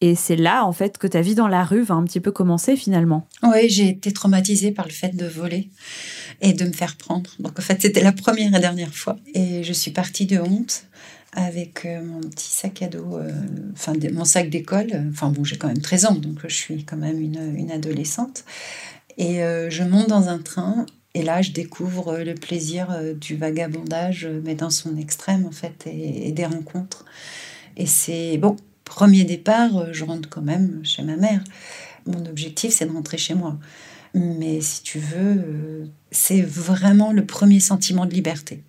et 0.00 0.14
c'est 0.14 0.36
là, 0.36 0.66
en 0.66 0.72
fait, 0.72 0.98
que 0.98 1.06
ta 1.06 1.22
vie 1.22 1.34
dans 1.34 1.48
la 1.48 1.64
rue 1.64 1.82
va 1.82 1.94
un 1.94 2.04
petit 2.04 2.20
peu 2.20 2.30
commencer 2.30 2.76
finalement. 2.76 3.26
Oui, 3.42 3.70
j'ai 3.70 3.88
été 3.88 4.12
traumatisée 4.12 4.70
par 4.70 4.86
le 4.86 4.92
fait 4.92 5.16
de 5.16 5.26
voler 5.26 5.70
et 6.42 6.52
de 6.52 6.64
me 6.66 6.72
faire 6.72 6.96
prendre. 6.96 7.30
Donc 7.38 7.58
en 7.58 7.62
fait, 7.62 7.80
c'était 7.80 8.02
la 8.02 8.12
première 8.12 8.54
et 8.54 8.60
dernière 8.60 8.94
fois. 8.94 9.16
Et 9.34 9.62
je 9.62 9.72
suis 9.72 9.92
partie 9.92 10.26
de 10.26 10.38
honte 10.38 10.84
avec 11.32 11.86
euh, 11.86 12.02
mon 12.02 12.20
petit 12.20 12.50
sac 12.50 12.82
à 12.82 12.88
dos, 12.88 13.16
euh, 13.16 13.30
enfin 13.72 13.94
mon 14.12 14.26
sac 14.26 14.50
d'école. 14.50 14.90
Enfin 15.10 15.30
bon, 15.30 15.42
j'ai 15.42 15.56
quand 15.56 15.68
même 15.68 15.80
13 15.80 16.04
ans, 16.04 16.14
donc 16.14 16.40
je 16.46 16.54
suis 16.54 16.84
quand 16.84 16.98
même 16.98 17.20
une, 17.20 17.70
adolescente. 17.70 18.44
Et 19.16 19.42
euh, 19.42 19.70
je 19.70 19.84
monte 19.84 20.08
dans 20.08 20.28
un 20.28 20.38
train 20.38 20.84
et 21.14 21.22
là, 21.22 21.40
je 21.40 21.52
découvre 21.52 22.18
le 22.18 22.34
plaisir 22.34 22.88
du 23.14 23.36
vagabondage, 23.36 24.28
mais 24.44 24.56
dans 24.56 24.70
son 24.70 24.96
extrême, 24.96 25.46
en 25.46 25.52
fait, 25.52 25.86
et 25.86 26.32
des 26.32 26.44
rencontres. 26.44 27.04
Et 27.76 27.86
c'est 27.86 28.36
bon, 28.36 28.56
premier 28.94 29.24
départ, 29.24 29.76
euh, 29.76 29.88
je 29.92 30.04
rentre 30.04 30.28
quand 30.28 30.42
même 30.42 30.80
chez 30.84 31.02
ma 31.02 31.16
mère. 31.16 31.42
Mon 32.06 32.24
objectif, 32.26 32.72
c'est 32.72 32.86
de 32.86 32.92
rentrer 32.92 33.18
chez 33.18 33.34
moi. 33.34 33.58
Mais 34.14 34.60
si 34.60 34.82
tu 34.84 35.00
veux, 35.00 35.36
euh, 35.38 35.86
c'est 36.12 36.42
vraiment 36.42 37.12
le 37.12 37.26
premier 37.26 37.58
sentiment 37.58 38.06
de 38.06 38.14
liberté. 38.14 38.62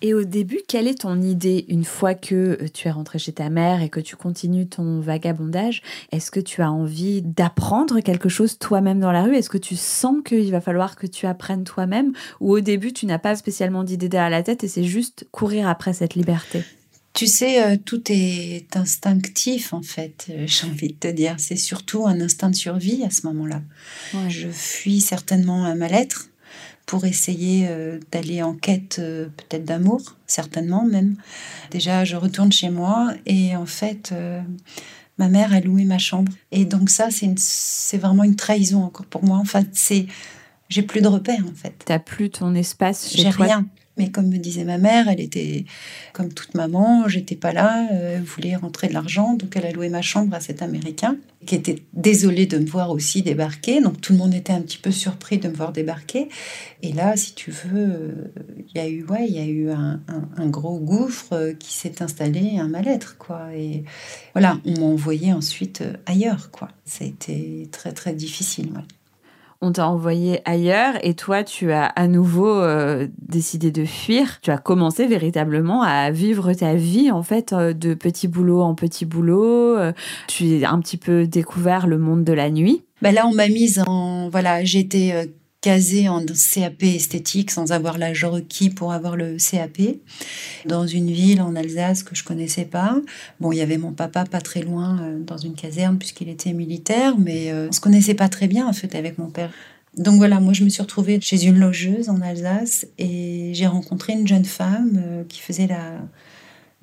Et 0.00 0.14
au 0.14 0.24
début, 0.24 0.60
quelle 0.66 0.86
est 0.86 1.02
ton 1.02 1.20
idée 1.20 1.66
une 1.68 1.84
fois 1.84 2.14
que 2.14 2.34
euh, 2.62 2.68
tu 2.72 2.88
es 2.88 2.90
rentré 2.90 3.18
chez 3.18 3.32
ta 3.32 3.50
mère 3.50 3.82
et 3.82 3.90
que 3.90 4.00
tu 4.00 4.16
continues 4.16 4.66
ton 4.66 5.00
vagabondage? 5.00 5.82
Est-ce 6.12 6.30
que 6.30 6.40
tu 6.40 6.62
as 6.62 6.72
envie 6.72 7.20
d'apprendre 7.20 8.00
quelque 8.00 8.30
chose 8.30 8.58
toi-même 8.58 9.00
dans 9.00 9.12
la 9.12 9.24
rue? 9.24 9.36
Est-ce 9.36 9.50
que 9.50 9.58
tu 9.58 9.76
sens 9.76 10.16
qu'il 10.24 10.50
va 10.50 10.62
falloir 10.62 10.96
que 10.96 11.06
tu 11.06 11.26
apprennes 11.26 11.64
toi-même? 11.64 12.14
Ou 12.40 12.52
au 12.52 12.60
début, 12.60 12.94
tu 12.94 13.04
n'as 13.04 13.18
pas 13.18 13.36
spécialement 13.36 13.84
d'idée 13.84 14.08
derrière 14.08 14.30
la 14.30 14.42
tête 14.42 14.64
et 14.64 14.68
c'est 14.68 14.84
juste 14.84 15.26
courir 15.30 15.68
après 15.68 15.92
cette 15.92 16.14
liberté? 16.14 16.64
Tu 17.16 17.26
sais, 17.26 17.64
euh, 17.64 17.76
tout 17.82 18.02
est 18.10 18.76
instinctif 18.76 19.72
en 19.72 19.80
fait, 19.80 20.26
euh, 20.28 20.44
j'ai 20.46 20.66
envie 20.66 20.88
de 20.88 20.92
te 20.92 21.08
dire. 21.08 21.36
C'est 21.38 21.56
surtout 21.56 22.06
un 22.06 22.20
instinct 22.20 22.50
de 22.50 22.54
survie 22.54 23.02
à 23.04 23.10
ce 23.10 23.26
moment-là. 23.26 23.62
Je 24.28 24.48
fuis 24.48 25.00
certainement 25.00 25.64
un 25.64 25.74
mal-être 25.74 26.28
pour 26.84 27.06
essayer 27.06 27.66
euh, 27.68 27.98
d'aller 28.12 28.42
en 28.42 28.54
quête 28.54 28.96
peut-être 28.96 29.64
d'amour, 29.64 30.16
certainement 30.26 30.84
même. 30.84 31.16
Déjà, 31.70 32.04
je 32.04 32.16
retourne 32.16 32.52
chez 32.52 32.68
moi 32.68 33.14
et 33.24 33.56
en 33.56 33.66
fait, 33.66 34.12
ma 35.16 35.28
mère 35.28 35.54
a 35.54 35.60
loué 35.60 35.86
ma 35.86 35.98
chambre. 35.98 36.30
Et 36.52 36.66
donc 36.66 36.90
ça, 36.90 37.08
c'est 37.10 37.98
vraiment 37.98 38.24
une 38.24 38.36
trahison 38.36 38.84
encore 38.84 39.06
pour 39.06 39.24
moi. 39.24 39.38
Enfin, 39.38 39.64
c'est... 39.72 40.06
J'ai 40.68 40.82
plus 40.82 41.00
de 41.00 41.06
repères 41.06 41.44
en 41.48 41.54
fait. 41.54 41.74
T'as 41.84 42.00
plus 42.00 42.28
ton 42.28 42.54
espace 42.54 43.08
chez 43.08 43.22
toi. 43.22 43.30
J'ai 43.30 43.44
rien. 43.44 43.66
Mais 43.96 44.10
comme 44.10 44.28
me 44.28 44.36
disait 44.36 44.64
ma 44.64 44.78
mère, 44.78 45.08
elle 45.08 45.20
était 45.20 45.64
comme 46.12 46.32
toute 46.32 46.54
maman, 46.54 47.08
j'étais 47.08 47.36
pas 47.36 47.52
là, 47.52 47.88
euh, 47.92 48.16
elle 48.16 48.22
voulait 48.22 48.56
rentrer 48.56 48.88
de 48.88 48.92
l'argent, 48.92 49.34
donc 49.34 49.56
elle 49.56 49.66
a 49.66 49.72
loué 49.72 49.88
ma 49.88 50.02
chambre 50.02 50.34
à 50.34 50.40
cet 50.40 50.62
Américain 50.62 51.16
qui 51.46 51.54
était 51.54 51.82
désolé 51.94 52.46
de 52.46 52.58
me 52.58 52.66
voir 52.66 52.90
aussi 52.90 53.22
débarquer. 53.22 53.80
Donc 53.80 54.00
tout 54.00 54.12
le 54.12 54.18
monde 54.18 54.34
était 54.34 54.52
un 54.52 54.60
petit 54.60 54.78
peu 54.78 54.90
surpris 54.90 55.38
de 55.38 55.48
me 55.48 55.54
voir 55.54 55.72
débarquer. 55.72 56.28
Et 56.82 56.92
là, 56.92 57.16
si 57.16 57.34
tu 57.34 57.50
veux, 57.50 58.32
il 58.58 58.76
y 58.76 58.80
a 58.80 58.88
eu 58.88 59.04
ouais, 59.04 59.28
y 59.28 59.38
a 59.38 59.46
eu 59.46 59.70
un, 59.70 60.00
gros 60.48 60.78
gouffre 60.78 61.32
euh, 61.32 61.52
qui 61.54 61.72
s'est 61.72 62.02
installé, 62.02 62.58
un 62.58 62.68
mal-être 62.68 63.16
quoi. 63.16 63.54
Et 63.54 63.84
voilà, 64.34 64.60
on 64.66 64.72
m'a 64.72 64.86
envoyé 64.86 65.32
ensuite 65.32 65.80
euh, 65.80 65.94
ailleurs 66.06 66.50
quoi. 66.50 66.68
Ça 66.84 67.04
a 67.04 67.08
été 67.08 67.68
très 67.72 67.92
très 67.92 68.12
difficile. 68.12 68.70
On 69.60 69.72
t'a 69.72 69.88
envoyé 69.88 70.40
ailleurs 70.44 70.94
et 71.02 71.14
toi, 71.14 71.44
tu 71.44 71.72
as 71.72 71.84
à 71.84 72.08
nouveau 72.08 72.48
euh, 72.48 73.08
décidé 73.18 73.70
de 73.70 73.84
fuir. 73.84 74.40
Tu 74.42 74.50
as 74.50 74.58
commencé 74.58 75.06
véritablement 75.06 75.82
à 75.82 76.10
vivre 76.10 76.52
ta 76.52 76.74
vie, 76.74 77.10
en 77.10 77.22
fait, 77.22 77.52
euh, 77.52 77.72
de 77.72 77.94
petit 77.94 78.28
boulot 78.28 78.62
en 78.62 78.74
petit 78.74 79.06
boulot. 79.06 79.76
Euh, 79.76 79.92
tu 80.26 80.64
as 80.64 80.70
un 80.70 80.80
petit 80.80 80.96
peu 80.98 81.26
découvert 81.26 81.86
le 81.86 81.98
monde 81.98 82.24
de 82.24 82.32
la 82.32 82.50
nuit. 82.50 82.84
Ben 83.02 83.14
là, 83.14 83.26
on 83.26 83.34
m'a 83.34 83.48
mise 83.48 83.82
en. 83.86 84.28
Voilà, 84.28 84.64
j'étais 84.64 85.28
casée 85.66 86.08
en 86.08 86.24
CAP 86.24 86.84
esthétique 86.84 87.50
sans 87.50 87.72
avoir 87.72 87.98
l'âge 87.98 88.24
requis 88.24 88.70
pour 88.70 88.92
avoir 88.92 89.16
le 89.16 89.36
CAP 89.36 89.96
dans 90.64 90.86
une 90.86 91.10
ville 91.10 91.42
en 91.42 91.56
Alsace 91.56 92.04
que 92.04 92.14
je 92.14 92.22
connaissais 92.22 92.66
pas. 92.66 92.96
Bon, 93.40 93.50
il 93.50 93.58
y 93.58 93.60
avait 93.60 93.76
mon 93.76 93.90
papa 93.90 94.24
pas 94.26 94.40
très 94.40 94.62
loin 94.62 95.00
euh, 95.02 95.18
dans 95.18 95.38
une 95.38 95.56
caserne 95.56 95.98
puisqu'il 95.98 96.28
était 96.28 96.52
militaire, 96.52 97.18
mais 97.18 97.50
euh, 97.50 97.66
on 97.68 97.72
se 97.72 97.80
connaissait 97.80 98.14
pas 98.14 98.28
très 98.28 98.46
bien 98.46 98.64
en 98.68 98.72
fait 98.72 98.94
avec 98.94 99.18
mon 99.18 99.26
père. 99.26 99.50
Donc 99.96 100.18
voilà, 100.18 100.38
moi 100.38 100.52
je 100.52 100.62
me 100.62 100.68
suis 100.68 100.82
retrouvée 100.82 101.18
chez 101.20 101.46
une 101.46 101.58
logeuse 101.58 102.10
en 102.10 102.20
Alsace 102.20 102.86
et 102.98 103.50
j'ai 103.52 103.66
rencontré 103.66 104.12
une 104.12 104.28
jeune 104.28 104.44
femme 104.44 105.02
euh, 105.04 105.24
qui 105.28 105.40
faisait 105.40 105.66
la, 105.66 105.98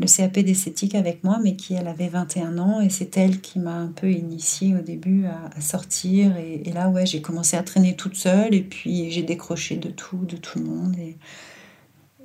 le 0.03 0.15
CAP 0.15 0.39
d'esthétique 0.39 0.95
avec 0.95 1.23
moi, 1.23 1.39
mais 1.41 1.55
qui, 1.55 1.73
elle, 1.73 1.87
avait 1.87 2.07
21 2.07 2.57
ans, 2.57 2.81
et 2.81 2.89
c'est 2.89 3.17
elle 3.17 3.41
qui 3.41 3.59
m'a 3.59 3.75
un 3.75 3.87
peu 3.87 4.11
initiée 4.11 4.75
au 4.75 4.81
début 4.81 5.25
à, 5.25 5.61
sortir. 5.61 6.35
Et, 6.37 6.71
là, 6.71 6.89
ouais, 6.89 7.05
j'ai 7.05 7.21
commencé 7.21 7.57
à 7.57 7.63
traîner 7.63 7.95
toute 7.95 8.15
seule, 8.15 8.53
et 8.53 8.61
puis 8.61 9.11
j'ai 9.11 9.23
décroché 9.23 9.77
de 9.77 9.89
tout, 9.89 10.25
de 10.25 10.37
tout 10.37 10.59
le 10.59 10.65
monde, 10.65 10.95
et, 10.97 11.17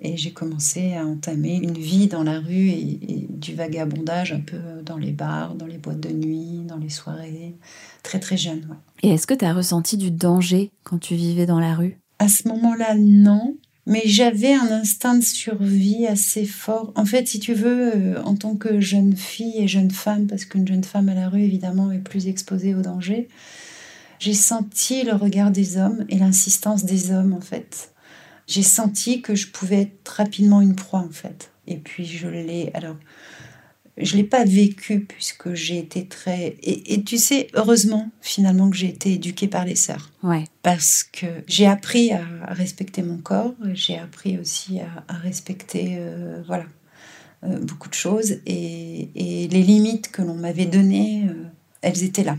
et 0.01 0.17
j'ai 0.17 0.33
commencé 0.33 0.95
à 0.95 1.05
entamer 1.05 1.57
une 1.57 1.79
vie 1.79 2.07
dans 2.07 2.23
la 2.23 2.41
rue 2.41 2.69
et, 2.69 3.27
du 3.29 3.55
vagabondage 3.55 4.33
un 4.33 4.41
peu 4.41 4.59
dans 4.85 4.97
les 4.97 5.13
bars, 5.13 5.55
dans 5.55 5.67
les 5.67 5.79
boîtes 5.79 6.01
de 6.01 6.11
nuit, 6.11 6.65
dans 6.67 6.77
les 6.77 6.89
soirées, 6.89 7.55
très 8.03 8.19
très 8.19 8.37
jeune. 8.37 8.67
Ouais. 8.69 8.77
Et 9.03 9.11
est-ce 9.11 9.27
que 9.27 9.35
tu 9.35 9.45
as 9.45 9.55
ressenti 9.55 9.97
du 9.97 10.11
danger 10.11 10.73
quand 10.83 10.99
tu 10.99 11.15
vivais 11.15 11.47
dans 11.47 11.61
la 11.61 11.75
rue? 11.75 11.99
À 12.19 12.29
ce 12.29 12.49
moment-là, 12.49 12.97
non. 12.97 13.57
Mais 13.88 14.02
j'avais 14.04 14.52
un 14.52 14.71
instinct 14.71 15.14
de 15.14 15.25
survie 15.25 16.07
assez 16.07 16.45
fort. 16.45 16.92
En 16.95 17.07
fait, 17.07 17.26
si 17.26 17.40
tu 17.40 17.54
veux, 17.54 17.97
euh, 17.97 18.23
en 18.23 18.37
tant 18.37 18.54
que 18.54 18.80
jeune 18.80 19.16
fille 19.16 19.54
et 19.57 19.66
jeune 19.66 19.90
femme, 19.90 20.26
parce 20.26 20.45
qu'une 20.45 20.68
jeune 20.68 20.85
femme 20.85 21.09
à 21.09 21.14
la 21.14 21.30
rue, 21.30 21.40
évidemment, 21.40 21.90
est 21.90 21.99
plus 21.99 22.28
exposée 22.28 22.75
au 22.75 22.83
danger, 22.83 23.28
j'ai 24.18 24.35
senti 24.35 25.04
le 25.04 25.14
regard 25.14 25.50
des 25.50 25.78
hommes 25.78 26.04
et 26.11 26.18
l'insistance 26.18 26.85
des 26.85 27.12
hommes, 27.12 27.33
en 27.33 27.40
fait. 27.40 27.95
J'ai 28.47 28.62
senti 28.62 29.23
que 29.23 29.35
je 29.35 29.47
pouvais 29.47 29.80
être 29.83 30.09
rapidement 30.11 30.61
une 30.61 30.76
proie, 30.76 31.00
en 31.00 31.11
fait. 31.11 31.50
Et 31.66 31.78
puis, 31.78 32.04
je 32.04 32.28
l'ai. 32.28 32.71
Alors, 32.75 32.97
je 34.00 34.17
l'ai 34.17 34.25
pas 34.25 34.45
vécu 34.45 35.00
puisque 35.00 35.55
j'ai 35.55 35.78
été 35.78 36.07
très 36.07 36.57
et, 36.62 37.02
tu 37.02 37.19
sais 37.19 37.49
heureusement 37.55 38.11
finalement 38.21 38.71
que 38.71 38.76
j'ai 38.76 38.88
été 38.88 39.14
éduquée 39.14 39.49
par 39.49 39.64
les 39.64 39.76
sœurs. 39.76 40.11
Ouais. 40.23 40.45
Parce 40.62 41.02
que 41.05 41.26
j'ai 41.47 41.67
appris 41.67 42.12
à, 42.12 42.23
respecter 42.49 43.02
mon 43.02 43.19
corps 43.19 43.55
j'ai 43.75 43.99
appris 43.99 44.38
aussi 44.38 44.81
à, 44.81 45.14
respecter 45.14 45.97
euh, 45.99 46.43
voilà 46.47 46.64
euh, 47.45 47.59
beaucoup 47.61 47.88
de 47.88 47.95
choses. 47.95 48.38
Et, 48.47 49.11
et, 49.14 49.49
les 49.49 49.62
limites 49.62 50.11
que 50.11 50.23
l'on 50.23 50.35
m'avait 50.35 50.67
données 50.67 51.26
euh, 51.28 51.45
elles 51.83 52.02
étaient 52.02 52.25
là 52.25 52.37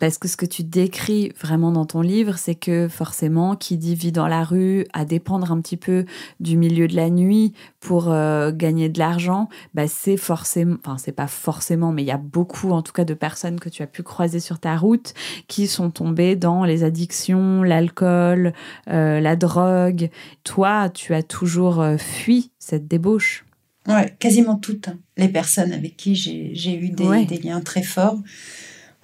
parce 0.00 0.18
que 0.18 0.28
ce 0.28 0.36
que 0.36 0.46
tu 0.46 0.64
décris 0.64 1.32
vraiment 1.40 1.70
dans 1.70 1.86
ton 1.86 2.00
livre, 2.00 2.36
c'est 2.36 2.54
que 2.54 2.88
forcément, 2.88 3.54
qui 3.54 3.76
dit 3.76 3.94
vie 3.94 4.12
dans 4.12 4.26
la 4.26 4.42
rue, 4.42 4.86
à 4.92 5.04
dépendre 5.04 5.52
un 5.52 5.60
petit 5.60 5.76
peu 5.76 6.04
du 6.40 6.56
milieu 6.56 6.88
de 6.88 6.96
la 6.96 7.10
nuit 7.10 7.52
pour 7.80 8.10
euh, 8.10 8.50
gagner 8.52 8.88
de 8.88 8.98
l'argent, 8.98 9.48
bah 9.72 9.86
c'est 9.86 10.16
forcément, 10.16 10.76
enfin 10.84 10.98
c'est 10.98 11.12
pas 11.12 11.28
forcément, 11.28 11.92
mais 11.92 12.02
il 12.02 12.06
y 12.06 12.12
a 12.12 12.18
beaucoup 12.18 12.70
en 12.70 12.82
tout 12.82 12.92
cas 12.92 13.04
de 13.04 13.14
personnes 13.14 13.60
que 13.60 13.68
tu 13.68 13.82
as 13.82 13.86
pu 13.86 14.02
croiser 14.02 14.40
sur 14.40 14.58
ta 14.58 14.76
route 14.76 15.14
qui 15.46 15.66
sont 15.66 15.90
tombées 15.90 16.34
dans 16.34 16.64
les 16.64 16.82
addictions, 16.82 17.62
l'alcool, 17.62 18.52
euh, 18.88 19.20
la 19.20 19.36
drogue. 19.36 20.10
Toi, 20.42 20.90
tu 20.90 21.14
as 21.14 21.22
toujours 21.22 21.80
euh, 21.80 21.96
fui 21.98 22.50
cette 22.58 22.88
débauche. 22.88 23.44
Ouais, 23.86 24.14
quasiment 24.18 24.56
toutes 24.56 24.88
hein. 24.88 24.98
les 25.16 25.28
personnes 25.28 25.72
avec 25.72 25.96
qui 25.96 26.14
j'ai 26.14 26.74
eu 26.74 26.88
des, 26.88 27.26
des 27.26 27.38
liens 27.38 27.60
très 27.60 27.82
forts 27.82 28.18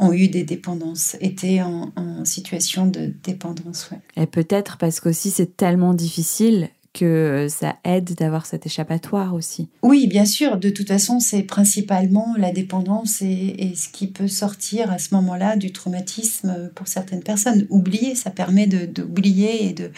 ont 0.01 0.13
eu 0.13 0.29
des 0.29 0.43
dépendances, 0.45 1.17
étaient 1.21 1.63
en, 1.63 1.93
situation 2.25 2.87
de 2.87 3.13
dépendance. 3.23 3.91
Et 4.17 4.27
peut-être 4.27 4.77
parce 4.79 5.01
qu'aussi 5.01 5.31
c'est 5.31 5.57
tellement 5.57 5.95
difficile 5.95 6.69
que 6.93 7.47
ça 7.49 7.77
aide 7.85 8.15
d'avoir 8.15 8.47
cet 8.47 8.67
échappatoire 8.67 9.35
aussi. 9.35 9.69
Oui, 9.83 10.09
bien 10.09 10.25
sûr. 10.25 10.57
De 10.57 10.71
toute 10.71 10.89
façon, 10.89 11.21
c'est 11.21 11.43
principalement 11.43 12.35
la 12.37 12.51
dépendance 12.51 13.23
et, 13.23 13.73
ce 13.77 13.89
qui 13.89 14.09
peut 14.09 14.29
sortir 14.29 14.91
à 14.91 14.99
ce 14.99 15.15
moment-là 15.15 15.57
du 15.57 15.73
traumatisme 15.73 16.71
pour 16.75 16.89
certaines 16.89 17.23
personnes. 17.23 17.67
Oublier, 17.71 18.15
ça 18.15 18.31
permet 18.31 18.67
d'oublier 18.67 19.67
et 19.67 19.73
de. 19.73 19.93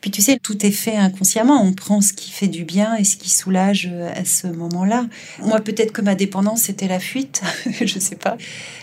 Puis 0.00 0.10
tu 0.10 0.22
sais, 0.22 0.38
tout 0.40 0.64
est 0.64 0.70
fait 0.70 0.96
inconsciemment. 0.96 1.60
On 1.62 1.72
prend 1.72 2.00
ce 2.00 2.12
qui 2.12 2.30
fait 2.30 2.48
du 2.48 2.64
bien 2.64 2.94
et 2.94 3.04
ce 3.04 3.16
qui 3.16 3.30
soulage 3.30 3.90
à 4.14 4.24
ce 4.24 4.46
moment-là. 4.46 5.06
Moi, 5.42 5.60
peut-être 5.60 5.92
que 5.92 6.02
ma 6.02 6.14
dépendance 6.14 6.62
c'était 6.62 6.88
la 6.88 7.00
fuite, 7.00 7.42
je 7.80 7.98
sais 7.98 8.16
pas. 8.16 8.36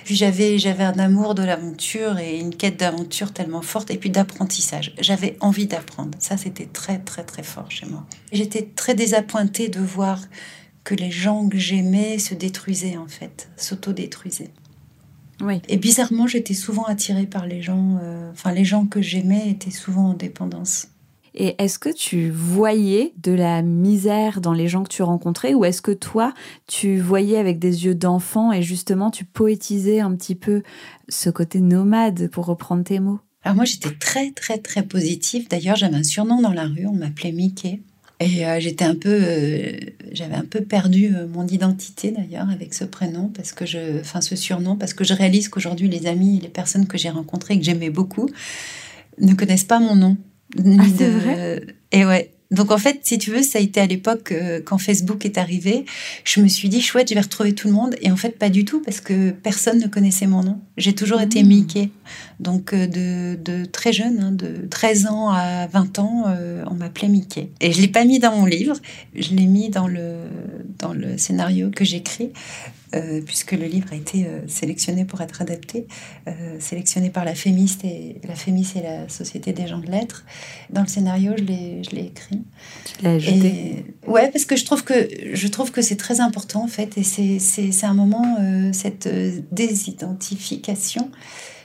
Puis 0.03 0.15
j'avais 0.15 0.57
j'avais 0.57 0.83
un 0.83 0.99
amour 0.99 1.33
de 1.33 1.43
l'aventure 1.43 2.19
et 2.19 2.39
une 2.39 2.55
quête 2.55 2.79
d'aventure 2.79 3.31
tellement 3.31 3.61
forte 3.61 3.89
et 3.89 3.97
puis 3.97 4.09
d'apprentissage. 4.09 4.93
J'avais 4.99 5.37
envie 5.39 5.65
d'apprendre. 5.65 6.11
Ça, 6.19 6.35
c'était 6.37 6.65
très 6.65 6.99
très 6.99 7.23
très 7.23 7.43
fort 7.43 7.52
chez 7.69 7.85
moi. 7.85 8.05
J'étais 8.31 8.63
très 8.75 8.95
désappointée 8.95 9.69
de 9.69 9.79
voir 9.79 10.19
que 10.83 10.95
les 10.95 11.11
gens 11.11 11.47
que 11.47 11.57
j'aimais 11.57 12.19
se 12.19 12.33
détruisaient 12.33 12.97
en 12.97 13.07
fait, 13.07 13.49
s'auto-détruisaient. 13.57 14.51
Oui. 15.41 15.61
Et 15.67 15.77
bizarrement, 15.77 16.27
j'étais 16.27 16.53
souvent 16.53 16.83
attirée 16.83 17.25
par 17.25 17.47
les 17.47 17.61
gens. 17.61 17.97
Euh, 18.01 18.31
enfin, 18.31 18.51
les 18.51 18.65
gens 18.65 18.85
que 18.85 19.01
j'aimais 19.01 19.49
étaient 19.49 19.71
souvent 19.71 20.09
en 20.09 20.13
dépendance. 20.13 20.87
Et 21.35 21.55
est-ce 21.57 21.79
que 21.79 21.89
tu 21.89 22.29
voyais 22.29 23.13
de 23.17 23.31
la 23.31 23.63
misère 23.63 24.39
dans 24.39 24.53
les 24.53 24.67
gens 24.67 24.83
que 24.83 24.89
tu 24.89 25.01
rencontrais 25.01 25.55
ou 25.55 25.65
est-ce 25.65 25.81
que 25.81 25.91
toi, 25.91 26.33
tu 26.67 26.99
voyais 26.99 27.37
avec 27.37 27.57
des 27.57 27.85
yeux 27.85 27.95
d'enfant 27.95 28.51
et 28.51 28.61
justement 28.61 29.09
tu 29.09 29.25
poétisais 29.25 29.99
un 29.99 30.15
petit 30.15 30.35
peu 30.35 30.61
ce 31.09 31.31
côté 31.31 31.59
nomade, 31.59 32.29
pour 32.29 32.45
reprendre 32.45 32.83
tes 32.83 32.99
mots? 32.99 33.19
Alors 33.43 33.55
moi, 33.55 33.65
j'étais 33.65 33.91
très, 33.91 34.31
très, 34.31 34.57
très 34.57 34.83
positive. 34.83 35.47
D'ailleurs, 35.49 35.75
j'avais 35.75 35.95
un 35.95 36.03
surnom 36.03 36.41
dans 36.41 36.53
la 36.53 36.65
rue, 36.65 36.85
on 36.87 36.93
m'appelait 36.93 37.31
Mickey. 37.31 37.81
Et 38.19 38.45
euh, 38.45 38.59
j'étais 38.59 38.85
un 38.85 38.95
peu, 38.95 39.09
euh, 39.21 39.71
j'avais 40.11 40.35
un 40.35 40.45
peu 40.45 40.61
perdu 40.61 41.13
euh, 41.13 41.27
mon 41.27 41.45
identité 41.45 42.11
d'ailleurs 42.11 42.49
avec 42.49 42.73
ce 42.73 42.85
prénom 42.85 43.27
parce 43.27 43.51
que 43.51 43.65
je, 43.65 43.99
enfin 43.99 44.21
ce 44.21 44.35
surnom 44.37 44.77
parce 44.77 44.93
que 44.93 45.03
je 45.03 45.13
réalise 45.13 45.49
qu'aujourd'hui 45.49 45.89
les 45.89 46.05
amis, 46.07 46.39
les 46.39 46.47
personnes 46.47 46.87
que 46.87 46.97
j'ai 46.97 47.09
rencontrées 47.09 47.55
et 47.55 47.59
que 47.59 47.65
j'aimais 47.65 47.89
beaucoup 47.89 48.29
ne 49.19 49.33
connaissent 49.33 49.65
pas 49.65 49.79
mon 49.79 49.95
nom. 49.95 50.17
Ah, 50.57 50.85
c'est 50.95 51.09
vrai? 51.09 51.65
Et 51.91 52.05
ouais. 52.05 52.31
Donc 52.53 52.71
en 52.71 52.77
fait, 52.77 52.99
si 53.03 53.17
tu 53.17 53.31
veux, 53.31 53.41
ça 53.41 53.57
a 53.57 53.61
été 53.61 53.81
à 53.81 53.87
l'époque 53.87 54.31
euh, 54.31 54.61
quand 54.63 54.77
Facebook 54.77 55.25
est 55.25 55.37
arrivé. 55.37 55.85
Je 56.23 56.39
me 56.39 56.47
suis 56.47 56.69
dit 56.69 56.81
chouette, 56.81 57.09
je 57.09 57.15
vais 57.15 57.21
retrouver 57.21 57.53
tout 57.53 57.67
le 57.67 57.73
monde. 57.73 57.95
Et 58.01 58.11
en 58.11 58.15
fait, 58.15 58.37
pas 58.37 58.49
du 58.49 58.63
tout 58.63 58.79
parce 58.81 59.01
que 59.01 59.31
personne 59.31 59.79
ne 59.79 59.87
connaissait 59.87 60.27
mon 60.27 60.43
nom. 60.43 60.59
J'ai 60.77 60.93
toujours 60.93 61.19
été 61.19 61.43
mmh. 61.43 61.47
Mickey. 61.47 61.89
Donc 62.39 62.73
euh, 62.73 62.87
de, 62.87 63.65
très 63.65 63.91
jeune, 63.91 64.19
hein, 64.19 64.31
de 64.31 64.67
13 64.69 65.07
ans 65.07 65.31
à 65.31 65.67
20 65.67 65.99
ans, 65.99 66.25
euh, 66.27 66.63
on 66.69 66.75
m'appelait 66.75 67.07
Mickey. 67.07 67.49
Et 67.59 67.71
je 67.71 67.81
l'ai 67.81 67.87
pas 67.87 68.05
mis 68.05 68.19
dans 68.19 68.35
mon 68.35 68.45
livre. 68.45 68.75
Je 69.15 69.31
l'ai 69.31 69.47
mis 69.47 69.69
dans 69.69 69.87
le 69.87 70.13
dans 70.79 70.93
le 70.93 71.17
scénario 71.17 71.71
que 71.71 71.83
j'écris 71.83 72.31
euh, 72.93 73.21
puisque 73.25 73.53
le 73.53 73.65
livre 73.65 73.87
a 73.91 73.95
été 73.95 74.25
euh, 74.25 74.41
sélectionné 74.47 75.05
pour 75.05 75.21
être 75.21 75.41
adapté, 75.41 75.87
euh, 76.27 76.59
sélectionné 76.59 77.09
par 77.09 77.25
la 77.25 77.33
FEMIS 77.33 77.77
et 77.83 78.17
la 78.27 78.35
FEMIS 78.35 78.73
et 78.75 78.81
la 78.81 79.09
Société 79.09 79.51
des 79.51 79.67
gens 79.67 79.79
de 79.79 79.89
lettres. 79.89 80.25
Dans 80.69 80.81
le 80.81 80.87
scénario, 80.87 81.33
je 81.37 81.43
l'ai, 81.43 81.81
je 81.83 81.95
l'ai 81.95 82.05
écrit. 82.05 82.43
Tu 82.85 83.03
l'as 83.03 83.13
ajouté 83.13 83.85
Ouais, 84.05 84.29
parce 84.31 84.45
que 84.45 84.55
je 84.55 84.65
trouve 84.65 84.83
que 84.83 84.93
je 85.33 85.47
trouve 85.47 85.71
que 85.71 85.81
c'est 85.81 85.95
très 85.95 86.19
important 86.19 86.63
en 86.63 86.67
fait, 86.67 86.97
et 86.97 87.03
c'est, 87.03 87.39
c'est, 87.39 87.71
c'est 87.71 87.85
un 87.85 87.93
moment 87.93 88.37
cette 88.73 89.09
désidentification. 89.51 91.09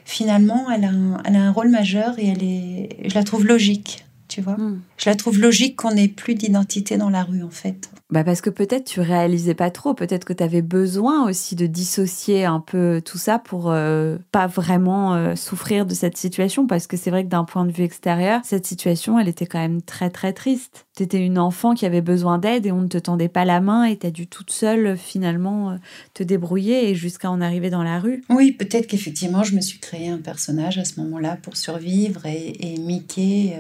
Finalement, 0.05 0.71
elle 0.71 0.85
a, 0.85 0.89
un, 0.89 1.23
elle 1.25 1.37
a 1.37 1.43
un 1.43 1.53
rôle 1.53 1.69
majeur 1.69 2.19
et 2.19 2.29
elle 2.29 2.43
est, 2.43 2.89
je 3.07 3.15
la 3.15 3.25
trouve 3.25 3.45
logique 3.47 4.05
tu 4.29 4.41
vois. 4.41 4.55
Hmm. 4.55 4.81
Je 4.97 5.11
la 5.11 5.17
trouve 5.17 5.39
logique 5.39 5.77
qu'on 5.77 5.93
n'ait 5.93 6.09
plus 6.09 6.35
d'identité 6.35 6.97
dans 6.97 7.11
la 7.11 7.25
rue, 7.25 7.43
en 7.43 7.51
fait. 7.51 7.91
Bah 8.11 8.25
parce 8.25 8.41
que 8.41 8.49
peut-être 8.49 8.85
tu 8.85 9.01
réalisais 9.01 9.53
pas 9.53 9.71
trop, 9.71 9.93
peut-être 9.93 10.25
que 10.25 10.33
tu 10.33 10.43
avais 10.43 10.63
besoin 10.63 11.29
aussi 11.29 11.57
de 11.57 11.67
dissocier 11.67 12.47
un 12.47 12.61
peu 12.61 13.03
tout 13.05 13.19
ça 13.19 13.39
pour 13.39 13.71
euh, 13.71 14.17
pas 14.33 14.47
vraiment 14.47 15.15
euh, 15.15 15.37
souffrir 15.37 15.85
de 15.85 15.93
cette 15.93 16.17
situation, 16.17 16.67
parce 16.67 16.87
que 16.87 16.97
c'est 16.97 17.11
vrai 17.11 17.25
que 17.25 17.29
d'un 17.29 17.45
point 17.45 17.67
de 17.67 17.73
vue 17.73 17.85
extérieur, 17.85 18.41
cette 18.45 18.67
situation, 18.67 19.19
elle 19.19 19.29
était 19.29 19.45
quand 19.45 19.59
même 19.59 19.83
très 19.83 20.09
très 20.09 20.33
triste. 20.33 20.87
Tu 20.97 21.03
étais 21.03 21.21
une 21.21 21.39
enfant 21.39 21.75
qui 21.75 21.85
avait 21.85 22.01
besoin 22.01 22.39
d'aide 22.39 22.65
et 22.65 22.73
on 22.73 22.81
ne 22.81 22.89
te 22.89 22.97
tendait 22.97 23.29
pas 23.29 23.45
la 23.45 23.61
main 23.61 23.85
et 23.85 23.99
tu 23.99 24.07
as 24.07 24.11
dû 24.11 24.27
toute 24.27 24.51
seule 24.51 24.97
finalement 24.97 25.73
euh, 25.73 25.77
te 26.15 26.23
débrouiller 26.23 26.89
et 26.89 26.95
jusqu'à 26.95 27.31
en 27.31 27.43
arriver 27.43 27.69
dans 27.69 27.83
la 27.83 28.01
rue. 28.01 28.25
Oui, 28.31 28.53
peut-être 28.53 28.87
qu'effectivement 28.87 29.43
je 29.43 29.55
me 29.55 29.61
suis 29.61 29.81
créé 29.81 30.09
un 30.09 30.19
personnage 30.19 30.79
à 30.79 30.87
ce 30.87 30.99
moment-là 31.01 31.37
pour 31.43 31.59
survivre 31.59 32.25
et, 32.25 32.57
et 32.59 32.79
Mickey... 32.79 33.55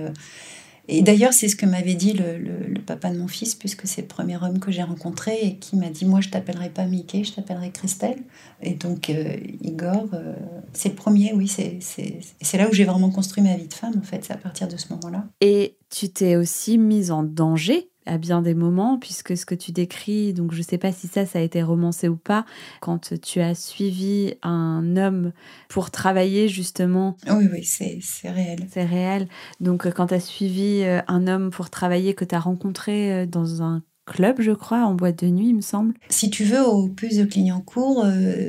Et 0.88 1.02
d'ailleurs, 1.02 1.35
c'est 1.35 1.49
ce 1.49 1.57
que 1.57 1.66
m'avait 1.66 1.95
dit 1.95 2.14
le, 2.14 2.80
papa 2.87 3.11
de 3.11 3.18
mon 3.18 3.28
fils, 3.28 3.54
puisque 3.54 3.87
c'est 3.87 4.00
le 4.00 4.07
premier 4.07 4.37
homme 4.37 4.59
que 4.59 4.71
j'ai 4.71 4.83
rencontré 4.83 5.38
et 5.42 5.57
qui 5.57 5.76
m'a 5.76 5.90
dit 5.90 6.07
Moi, 6.07 6.21
je 6.23 6.30
t'appellerai 6.30 6.71
pas 6.71 6.87
Mickey, 6.87 7.25
je 7.25 7.33
t'appellerai 7.33 7.71
Christelle. 7.71 8.18
Et 8.62 8.75
donc, 8.75 9.11
euh, 9.11 9.37
Igor, 9.62 10.07
euh, 10.14 10.35
c'est 10.73 10.88
le 10.88 10.95
premier, 10.95 11.33
oui, 11.35 11.47
c'est 11.47 12.57
là 12.57 12.68
où 12.68 12.73
j'ai 12.73 12.85
vraiment 12.85 13.11
construit 13.11 13.42
ma 13.42 13.54
vie 13.57 13.68
de 13.68 13.75
femme, 13.75 13.95
en 13.99 14.02
fait, 14.02 14.25
c'est 14.25 14.33
à 14.33 14.38
partir 14.38 14.66
de 14.66 14.76
ce 14.76 14.92
moment-là. 14.95 15.26
Et 15.42 15.76
tu 15.90 16.09
t'es 16.09 16.37
aussi 16.37 16.78
mise 16.78 17.11
en 17.11 17.23
danger 17.23 17.90
à 18.09 18.19
bien 18.19 18.43
des 18.43 18.55
moments, 18.55 18.99
puisque 18.99 19.37
ce 19.37 19.47
que 19.47 19.55
tu 19.55 19.73
décris, 19.73 20.33
donc 20.33 20.53
je 20.53 20.59
ne 20.59 20.62
sais 20.62 20.79
pas 20.79 20.93
si 20.93 21.07
ça, 21.07 21.27
ça 21.27 21.38
a 21.38 21.43
été 21.43 21.62
romancé 21.62 22.09
ou 22.09 22.17
pas, 22.17 22.45
quand 22.81 23.12
tu 23.23 23.41
as 23.41 23.55
suivi 23.55 24.35
un 24.43 24.97
homme 24.97 25.33
pour 25.69 25.91
travailler 25.91 26.49
justement. 26.49 27.16
Oui, 27.31 27.49
oui, 27.53 27.64
c'est 27.64 28.01
réel. 28.31 28.66
C'est 28.71 28.85
réel. 28.85 29.29
Donc 29.61 29.87
euh, 29.87 29.90
quand 29.90 30.09
tu 30.09 30.14
as 30.14 30.21
suivi 30.21 30.83
euh, 30.83 31.01
un 31.07 31.27
homme 31.27 31.51
pour 31.51 31.71
travailler 31.71 32.14
que 32.14 32.25
tu 32.25 32.35
as 32.35 32.40
rencontré 32.40 33.12
euh, 33.12 33.27
dans 33.27 33.62
un 33.62 33.83
club, 34.07 34.40
je 34.40 34.53
crois, 34.53 34.87
en 34.87 34.94
boîte 34.94 35.23
de 35.23 35.29
nuit, 35.29 35.49
il 35.49 35.57
me 35.57 35.61
semble. 35.61 35.92
Si 36.09 36.31
tu 36.31 36.44
veux, 36.44 36.66
au 36.66 36.88
plus 36.88 37.18
de 37.18 37.25
Clignancourt, 37.25 38.07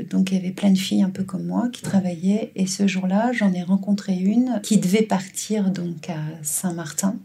donc 0.09 0.31
il 0.31 0.37
y 0.37 0.39
avait 0.39 0.53
plein 0.53 0.71
de 0.71 0.77
filles 0.77 1.03
un 1.03 1.09
peu 1.09 1.25
comme 1.25 1.45
moi 1.45 1.67
qui 1.73 1.81
travaillaient. 1.81 2.53
Et 2.55 2.65
ce 2.65 2.87
jour-là, 2.87 3.33
j'en 3.33 3.51
ai 3.51 3.61
rencontré 3.63 4.15
une 4.15 4.61
qui 4.63 4.77
devait 4.77 5.01
partir 5.01 5.69
donc 5.69 6.09
à 6.09 6.15
Saint-Martin 6.43 7.17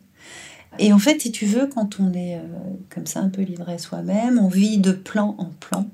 et 0.79 0.93
en 0.93 0.99
fait, 0.99 1.21
si 1.21 1.33
tu 1.33 1.47
veux, 1.47 1.67
quand 1.67 2.01
on 2.01 2.13
est 2.13 2.37
euh, 2.37 2.43
comme 2.91 3.07
ça 3.07 3.21
un 3.21 3.29
peu 3.29 3.43
livré 3.43 3.75
à 3.75 3.79
soi-même, 3.79 4.39
on 4.39 4.49
vit 4.49 4.79
de 4.79 4.93
plan 4.93 5.35
en 5.39 5.51
plan, 5.61 5.87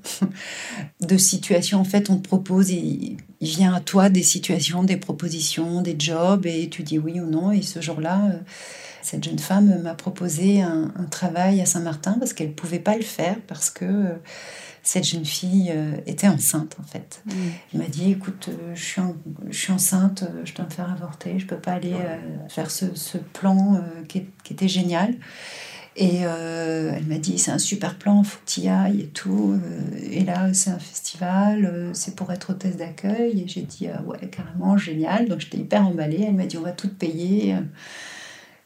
de 1.00 1.16
situations. 1.16 1.80
En 1.80 1.84
fait, 1.84 2.10
on 2.10 2.16
te 2.16 2.26
propose, 2.26 2.70
il, 2.70 3.18
vient 3.40 3.74
à 3.74 3.80
toi 3.80 4.08
des 4.08 4.22
situations, 4.22 4.82
des 4.82 4.96
propositions, 4.96 5.82
des 5.82 5.96
jobs, 5.98 6.46
et 6.46 6.68
tu 6.68 6.82
dis 6.82 6.98
oui 6.98 7.20
ou 7.20 7.26
non. 7.26 7.52
Et 7.52 7.62
ce 7.62 7.80
jour-là, 7.80 8.22
euh, 8.26 8.38
cette 9.02 9.24
jeune 9.24 9.38
femme 9.38 9.80
m'a 9.82 9.94
proposé 9.94 10.62
un, 10.62 10.92
un, 10.96 11.04
travail 11.04 11.60
à 11.60 11.66
Saint-Martin 11.66 12.16
parce 12.18 12.32
qu'elle 12.32 12.48
ne 12.48 12.54
pouvait 12.54 12.78
pas 12.78 12.96
le 12.96 13.02
faire 13.02 13.36
parce 13.48 13.70
que 13.70 13.84
euh, 13.84 14.14
cette 14.90 15.06
jeune 15.06 15.24
fille 15.24 15.70
euh, 15.72 15.92
était 16.06 16.26
enceinte 16.26 16.76
en 16.80 16.82
fait. 16.82 17.22
Mm. 17.24 17.32
Elle 17.72 17.80
m'a 17.80 17.86
dit 17.86 18.10
écoute, 18.10 18.48
euh, 18.48 18.74
je, 18.74 18.82
suis 18.82 19.02
je 19.48 19.56
suis 19.56 19.72
enceinte, 19.72 20.24
euh, 20.24 20.42
je 20.44 20.52
dois 20.52 20.64
me 20.64 20.70
faire 20.70 20.90
avorter, 20.90 21.38
je 21.38 21.46
peux 21.46 21.58
pas 21.58 21.74
aller 21.74 21.94
faire 22.48 22.72
ce, 22.72 22.86
ce 22.96 23.16
plan 23.16 23.80
qui, 24.08 24.24
qui, 24.42 24.52
était 24.52 24.66
génial. 24.66 25.14
Et 25.94 26.22
elle 26.22 27.04
m'a 27.06 27.18
dit 27.18 27.38
c'est 27.38 27.52
un 27.52 27.58
super 27.58 27.98
plan, 27.98 28.24
faut 28.24 28.38
que 28.44 28.50
tu 28.50 28.60
y 28.62 28.68
ailles 28.68 29.02
et 29.02 29.06
tout. 29.06 29.60
et 30.10 30.24
là 30.24 30.52
c'est 30.54 30.70
un 30.70 30.78
festival, 30.78 31.90
c'est 31.92 32.16
pour 32.16 32.32
être 32.32 32.50
hôtesse 32.50 32.76
d'accueil. 32.76 33.42
Et 33.42 33.48
j'ai 33.48 33.62
dit 33.62 33.88
ouais 34.06 34.28
carrément 34.28 34.76
génial. 34.76 35.28
Donc 35.28 35.40
j'étais 35.40 35.58
hyper 35.58 35.86
emballée. 35.86 36.24
Elle 36.26 36.34
m'a 36.34 36.46
dit 36.46 36.58
on 36.58 36.62
va 36.62 36.72
tout 36.72 36.88
payer. 36.88 37.56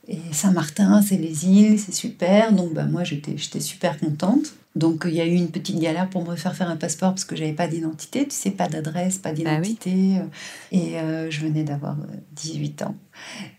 Et 0.08 0.18
Saint-Martin, 0.32 1.02
c'est 1.02 1.16
les 1.16 1.46
îles, 1.46 1.78
c'est 1.78 1.94
super. 1.94 2.52
Donc 2.52 2.72
bah, 2.72 2.84
moi 2.84 3.04
j'étais 3.04 3.37
super 3.60 3.98
contente. 3.98 4.54
Donc 4.74 5.04
il 5.06 5.14
y 5.14 5.20
a 5.20 5.26
eu 5.26 5.34
une 5.34 5.50
petite 5.50 5.78
galère 5.78 6.10
pour 6.10 6.28
me 6.28 6.34
faire 6.34 6.54
faire 6.54 6.68
un 6.68 6.76
passeport 6.76 7.10
parce 7.10 7.24
que 7.24 7.37
j'avais 7.37 7.52
pas 7.52 7.68
d'identité, 7.68 8.26
tu 8.26 8.34
sais, 8.34 8.50
pas 8.50 8.68
d'adresse, 8.68 9.18
pas 9.18 9.30
bah 9.30 9.34
d'identité. 9.37 10.16
Et 10.72 10.98
euh, 10.98 11.30
je 11.30 11.40
venais 11.40 11.62
d'avoir 11.62 11.96
18 12.32 12.82
euh, 12.82 12.84
ans. 12.87 12.94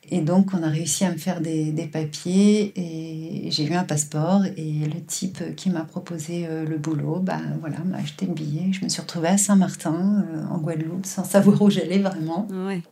Et 0.10 0.22
donc, 0.22 0.54
on 0.54 0.62
a 0.62 0.70
réussi 0.70 1.04
à 1.04 1.12
me 1.12 1.18
faire 1.18 1.42
des, 1.42 1.72
des 1.72 1.88
papiers 1.88 2.74
et 2.76 3.50
j'ai 3.50 3.66
eu 3.66 3.74
un 3.74 3.84
passeport. 3.84 4.46
Et 4.58 4.74
le 4.86 5.02
type 5.04 5.56
qui 5.56 5.70
m'a 5.70 5.84
proposé 5.84 6.46
euh, 6.48 6.64
le 6.66 6.78
boulot, 6.78 7.20
ben 7.20 7.42
voilà, 7.60 7.78
m'a 7.80 7.98
acheté 7.98 8.28
le 8.28 8.34
billet. 8.34 8.72
Je 8.72 8.84
me 8.84 8.90
suis 8.90 9.02
retrouvée 9.02 9.30
à 9.30 9.38
Saint-Martin, 9.38 10.26
euh, 10.32 10.54
en 10.54 10.60
Guadeloupe, 10.60 11.06
sans 11.06 11.24
savoir 11.24 11.60
où 11.62 11.70
j'allais 11.72 11.98
vraiment. 11.98 12.48
Ouais. 12.52 12.84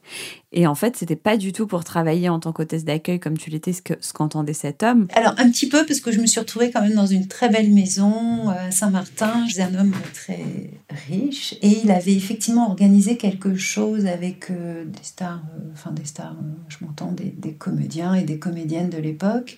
Et 0.52 0.66
en 0.66 0.76
fait, 0.76 0.98
c'était 0.98 1.16
pas 1.16 1.38
du 1.38 1.52
tout 1.52 1.68
pour 1.68 1.84
travailler 1.84 2.30
en 2.30 2.40
tant 2.40 2.52
qu'hôtesse 2.52 2.84
d'accueil 2.84 3.20
comme 3.20 3.38
tu 3.38 3.50
l'étais, 3.52 3.74
ce 3.74 4.14
qu'entendait 4.14 4.54
ce 4.54 4.62
cet 4.64 4.82
homme. 4.82 5.08
Alors, 5.14 5.36
un 5.38 5.50
petit 5.52 5.68
peu, 5.68 5.86
parce 5.86 6.00
que 6.00 6.12
je 6.12 6.20
me 6.20 6.26
suis 6.26 6.40
retrouvée 6.40 6.72
quand 6.72 6.82
même 6.82 6.96
dans 6.96 7.06
une 7.06 7.28
très 7.28 7.50
belle 7.50 7.72
maison 7.72 8.50
euh, 8.50 8.70
à 8.70 8.72
Saint-Martin. 8.72 9.46
J'étais 9.48 9.64
un 9.64 9.76
homme 9.76 9.94
très 10.14 10.72
riche 11.10 11.56
et 11.62 11.82
il 11.84 11.92
avait 11.92 12.14
effectivement 12.16 12.70
organisé 12.70 13.18
quelque 13.18 13.56
chose 13.56 14.06
avec 14.06 14.52
des 14.52 15.04
stars, 15.04 15.42
enfin 15.74 15.92
des 15.92 16.06
stars 16.06 16.36
je 16.68 16.78
m'entends 16.86 17.12
des, 17.12 17.34
des, 17.38 17.54
comédiens 17.54 18.14
et 18.14 18.24
des 18.24 18.40
comédiennes 18.40 18.90
de 18.90 18.98
l'époque. 18.98 19.58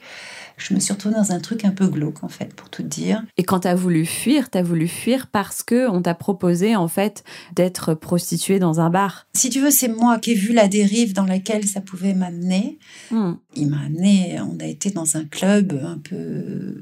Je 0.58 0.74
me 0.74 0.80
suis 0.80 0.94
retrouvée 0.94 1.16
dans 1.16 1.32
un 1.32 1.40
truc 1.40 1.66
un 1.66 1.72
peu 1.72 1.88
glauque, 1.88 2.24
en 2.24 2.30
fait, 2.30 2.54
pour 2.54 2.70
tout 2.70 2.84
dire. 2.84 3.24
Et 3.38 3.44
quand 3.44 3.62
tu 3.62 3.68
as 3.68 3.76
voulu 3.76 4.06
fuir, 4.06 4.50
tu 4.50 4.58
as 4.58 4.64
voulu 4.64 4.88
fuir 4.88 5.28
parce 5.28 5.64
que 5.64 5.90
on 5.90 6.02
t'a 6.02 6.16
proposé, 6.16 6.76
en 6.76 6.88
fait, 6.88 7.24
d'être 7.56 7.94
prostituée 7.94 8.60
dans 8.60 8.80
un 8.80 8.90
bar. 8.90 9.28
Si 9.34 9.50
tu 9.50 9.60
veux, 9.60 9.72
c'est 9.72 9.88
moi 9.88 10.20
qui 10.20 10.32
ai 10.32 10.36
vu 10.36 10.54
la 10.54 10.68
dérive 10.68 11.14
dans 11.14 11.26
laquelle 11.26 11.68
ça 11.68 11.82
pouvait 11.82 12.14
m'amener. 12.14 12.80
Hmm. 13.12 13.34
Il 13.56 13.70
m'a 13.70 13.82
amené, 13.82 14.40
on 14.40 14.58
a 14.60 14.66
été 14.66 14.92
dans 14.92 15.18
un 15.18 15.26
club 15.26 15.80
un 15.84 15.98
peu 15.98 16.82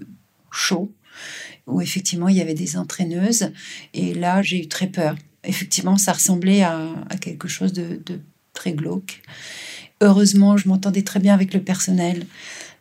chaud, 0.51 0.91
où 1.67 1.81
effectivement 1.81 2.29
il 2.29 2.37
y 2.37 2.41
avait 2.41 2.53
des 2.53 2.77
entraîneuses. 2.77 3.51
Et 3.93 4.13
là, 4.13 4.41
j'ai 4.41 4.61
eu 4.61 4.67
très 4.67 4.87
peur. 4.87 5.15
Effectivement, 5.43 5.97
ça 5.97 6.13
ressemblait 6.13 6.61
à, 6.61 6.87
quelque 7.19 7.47
chose 7.47 7.73
de, 7.73 8.01
de 8.05 8.19
très 8.53 8.73
glauque. 8.73 9.21
Heureusement, 10.03 10.57
je 10.57 10.67
m'entendais 10.67 11.01
très 11.01 11.21
bien 11.21 11.33
avec 11.33 11.53
le 11.53 11.61
personnel 11.61 12.25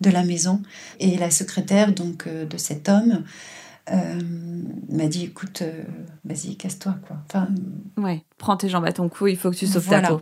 de 0.01 0.11
la 0.11 0.25
maison. 0.25 0.61
Et 0.99 1.17
la 1.17 1.31
secrétaire 1.31 1.93
donc 1.93 2.27
euh, 2.27 2.45
de 2.45 2.57
cet 2.57 2.89
homme 2.89 3.23
euh, 3.93 4.21
m'a 4.91 5.07
dit 5.07 5.25
écoute, 5.25 5.63
euh, 5.63 5.85
vas-y, 6.25 6.57
casse-toi. 6.57 6.97
quoi. 7.07 7.17
Enfin, 7.29 7.49
ouais, 7.97 8.25
prends 8.39 8.57
tes 8.57 8.69
jambes 8.69 8.85
à 8.87 8.93
ton 8.93 9.09
cou, 9.09 9.29
il 9.29 9.37
faut 9.37 9.53
que 9.53 9.57
tu 9.57 9.69
sauves 9.69 9.89
ta 9.89 10.03
peau. 10.03 10.21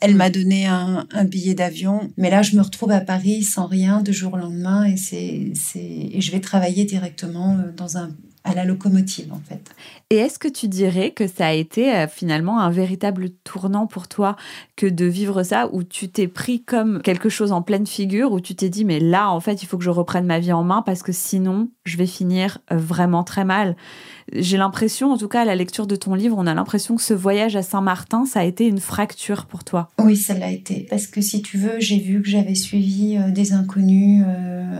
Elle 0.00 0.14
m'a 0.14 0.30
donné 0.30 0.66
un, 0.66 1.06
un, 1.12 1.24
billet 1.24 1.54
d'avion, 1.54 2.10
mais 2.16 2.28
là 2.28 2.42
je 2.42 2.56
me 2.56 2.60
retrouve 2.60 2.90
à 2.90 3.00
Paris 3.00 3.44
sans 3.44 3.66
rien 3.66 4.02
de 4.02 4.10
jour 4.10 4.34
au 4.34 4.36
lendemain 4.36 4.84
et, 4.84 4.96
c'est, 4.96 5.52
et 5.74 6.20
je 6.20 6.32
vais 6.32 6.40
travailler 6.40 6.84
directement 6.84 7.56
dans 7.76 7.98
un, 7.98 8.10
à 8.44 8.54
la 8.54 8.64
locomotive 8.64 9.32
en 9.32 9.40
fait. 9.40 9.70
Et 10.10 10.16
est-ce 10.16 10.38
que 10.38 10.48
tu 10.48 10.66
dirais 10.68 11.12
que 11.12 11.26
ça 11.26 11.46
a 11.46 11.52
été 11.52 11.94
euh, 11.94 12.08
finalement 12.08 12.60
un 12.60 12.70
véritable 12.70 13.30
tournant 13.44 13.86
pour 13.86 14.08
toi 14.08 14.36
que 14.76 14.86
de 14.86 15.04
vivre 15.04 15.42
ça 15.42 15.68
où 15.72 15.84
tu 15.84 16.08
t'es 16.08 16.26
pris 16.26 16.62
comme 16.62 17.00
quelque 17.02 17.28
chose 17.28 17.52
en 17.52 17.62
pleine 17.62 17.86
figure 17.86 18.32
où 18.32 18.40
tu 18.40 18.54
t'es 18.54 18.68
dit 18.68 18.84
mais 18.84 18.98
là 18.98 19.30
en 19.30 19.40
fait 19.40 19.62
il 19.62 19.66
faut 19.66 19.78
que 19.78 19.84
je 19.84 19.90
reprenne 19.90 20.26
ma 20.26 20.40
vie 20.40 20.52
en 20.52 20.64
main 20.64 20.82
parce 20.82 21.02
que 21.02 21.12
sinon 21.12 21.68
je 21.84 21.96
vais 21.96 22.06
finir 22.06 22.58
euh, 22.72 22.76
vraiment 22.76 23.22
très 23.22 23.44
mal. 23.44 23.76
J'ai 24.32 24.56
l'impression 24.56 25.12
en 25.12 25.18
tout 25.18 25.28
cas 25.28 25.42
à 25.42 25.44
la 25.44 25.54
lecture 25.54 25.86
de 25.86 25.96
ton 25.96 26.14
livre 26.14 26.36
on 26.36 26.46
a 26.46 26.54
l'impression 26.54 26.96
que 26.96 27.02
ce 27.02 27.14
voyage 27.14 27.54
à 27.54 27.62
Saint-Martin 27.62 28.26
ça 28.26 28.40
a 28.40 28.44
été 28.44 28.66
une 28.66 28.80
fracture 28.80 29.46
pour 29.46 29.62
toi. 29.62 29.88
Oui 30.00 30.16
ça 30.16 30.34
l'a 30.34 30.50
été 30.50 30.86
parce 30.90 31.06
que 31.06 31.20
si 31.20 31.42
tu 31.42 31.58
veux 31.58 31.78
j'ai 31.78 31.98
vu 31.98 32.20
que 32.20 32.28
j'avais 32.28 32.56
suivi 32.56 33.16
euh, 33.16 33.30
des 33.30 33.52
inconnus 33.52 34.24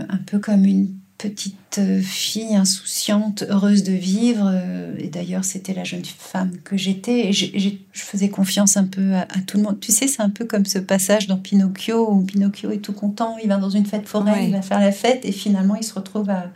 un 0.09 0.19
peu 0.19 0.39
comme 0.39 0.65
une 0.65 1.02
petite 1.23 1.79
euh, 1.79 2.01
fille 2.01 2.57
insouciante, 2.57 3.45
heureuse 3.49 3.85
de 3.85 3.93
vivre. 3.93 4.51
Euh, 4.53 4.95
et 4.99 5.09
d'ailleurs, 5.09 5.45
c'était 5.45 5.75
la 5.75 5.85
jeune 5.85 6.05
femme 6.05 6.53
que 6.65 6.77
j'étais. 6.77 7.29
Et 7.29 7.33
je 7.33 7.71
faisais 7.93 8.29
confiance 8.29 8.77
un 8.77 8.85
peu 8.85 9.15
à, 9.15 9.27
tout 9.47 9.59
le 9.59 9.63
monde. 9.63 9.79
Tu 9.81 9.93
sais, 9.93 10.09
c'est 10.09 10.23
un 10.23 10.31
peu 10.31 10.45
comme 10.45 10.67
ce 10.67 10.79
passage 10.79 11.27
dans 11.27 11.39
Pinocchio 11.39 12.11
où 12.11 12.23
Pinocchio 12.23 12.71
est 12.71 12.79
tout 12.79 12.93
content. 12.93 13.37
Il 13.43 13.49
va 13.49 13.57
dans 13.57 13.71
une 13.71 13.87
fête 13.87 14.09
foraine, 14.09 14.45
il 14.45 14.53
va 14.53 14.63
faire 14.63 14.81
la 14.81 14.93
fête 14.93 15.25
et 15.25 15.33
finalement, 15.33 15.77
il 15.77 15.85
se 15.85 15.95
retrouve 15.95 16.31
à, 16.31 16.51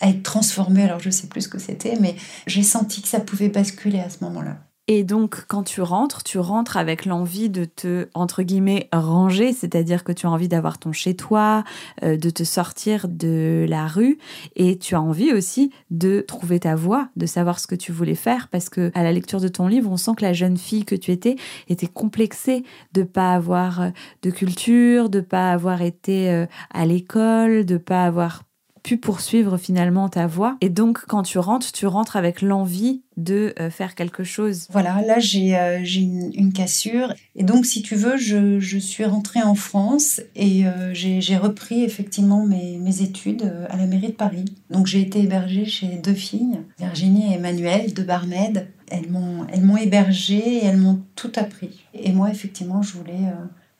à 0.00 0.08
être 0.08 0.22
transformé. 0.22 0.84
Alors, 0.84 1.00
je 1.00 1.10
sais 1.10 1.26
plus 1.26 1.42
ce 1.42 1.48
que 1.48 1.58
c'était, 1.58 1.96
mais 2.00 2.16
j'ai 2.46 2.62
senti 2.62 3.02
que 3.02 3.08
ça 3.08 3.20
pouvait 3.20 3.48
basculer 3.48 4.00
à 4.00 4.08
ce 4.08 4.24
moment-là. 4.24 4.58
Et 4.94 5.04
donc, 5.04 5.46
quand 5.48 5.62
tu 5.62 5.80
rentres, 5.80 6.22
tu 6.22 6.38
rentres 6.38 6.76
avec 6.76 7.06
l'envie 7.06 7.48
de 7.48 7.64
te, 7.64 8.08
entre 8.12 8.42
guillemets, 8.42 8.90
ranger, 8.92 9.54
c'est-à-dire 9.54 10.04
que 10.04 10.12
tu 10.12 10.26
as 10.26 10.30
envie 10.30 10.48
d'avoir 10.48 10.76
ton 10.76 10.92
chez-toi, 10.92 11.64
euh, 12.02 12.18
de 12.18 12.28
te 12.28 12.44
sortir 12.44 13.08
de 13.08 13.64
la 13.66 13.86
rue, 13.86 14.18
et 14.54 14.76
tu 14.76 14.94
as 14.94 15.00
envie 15.00 15.32
aussi 15.32 15.72
de 15.90 16.20
trouver 16.20 16.60
ta 16.60 16.74
voie, 16.74 17.08
de 17.16 17.24
savoir 17.24 17.58
ce 17.58 17.66
que 17.66 17.74
tu 17.74 17.90
voulais 17.90 18.14
faire, 18.14 18.48
parce 18.48 18.68
que 18.68 18.90
à 18.92 19.02
la 19.02 19.12
lecture 19.12 19.40
de 19.40 19.48
ton 19.48 19.66
livre, 19.66 19.90
on 19.90 19.96
sent 19.96 20.10
que 20.14 20.26
la 20.26 20.34
jeune 20.34 20.58
fille 20.58 20.84
que 20.84 20.94
tu 20.94 21.10
étais 21.10 21.36
était 21.70 21.86
complexée 21.86 22.62
de 22.92 23.02
pas 23.02 23.32
avoir 23.32 23.80
euh, 23.80 23.88
de 24.20 24.28
culture, 24.28 25.08
de 25.08 25.22
pas 25.22 25.52
avoir 25.52 25.80
été 25.80 26.28
euh, 26.28 26.44
à 26.70 26.84
l'école, 26.84 27.64
de 27.64 27.78
pas 27.78 28.04
avoir 28.04 28.42
pu 28.82 28.96
poursuivre 28.96 29.56
finalement 29.58 30.08
ta 30.08 30.26
voie. 30.26 30.56
Et 30.60 30.68
donc, 30.68 31.04
quand 31.06 31.22
tu 31.22 31.38
rentres, 31.38 31.72
tu 31.72 31.86
rentres 31.86 32.16
avec 32.16 32.42
l'envie 32.42 33.02
de 33.16 33.54
euh, 33.60 33.70
faire 33.70 33.94
quelque 33.94 34.24
chose. 34.24 34.66
Voilà, 34.70 35.02
là, 35.02 35.18
j'ai 35.18 35.56
euh, 35.56 35.84
une, 35.84 36.52
cassure. 36.52 37.14
Et 37.36 37.44
donc, 37.44 37.66
si 37.66 37.82
tu 37.82 37.94
veux, 37.94 38.16
je, 38.16 38.78
suis 38.78 39.04
rentrée 39.04 39.42
en 39.42 39.54
France 39.54 40.20
et 40.34 40.66
euh, 40.66 40.92
j'ai 40.92 41.36
repris 41.36 41.84
effectivement 41.84 42.44
mes, 42.44 42.78
mes, 42.78 43.02
études 43.02 43.52
à 43.70 43.76
la 43.76 43.86
mairie 43.86 44.08
de 44.08 44.12
Paris. 44.12 44.44
Donc, 44.70 44.86
j'ai 44.86 45.00
été 45.00 45.20
hébergée 45.20 45.64
chez 45.64 46.00
deux 46.02 46.14
filles, 46.14 46.58
Virginie 46.78 47.32
et 47.32 47.36
Emmanuel, 47.36 47.92
deux 47.94 48.02
barmaids. 48.02 48.66
Elles 48.90 49.10
m'ont 49.10 49.76
hébergée 49.76 50.56
et 50.56 50.64
elles 50.66 50.76
m'ont 50.76 51.00
tout 51.16 51.32
appris. 51.36 51.84
Et 51.94 52.12
moi, 52.12 52.30
effectivement, 52.30 52.82
je 52.82 52.92
voulais 52.92 53.30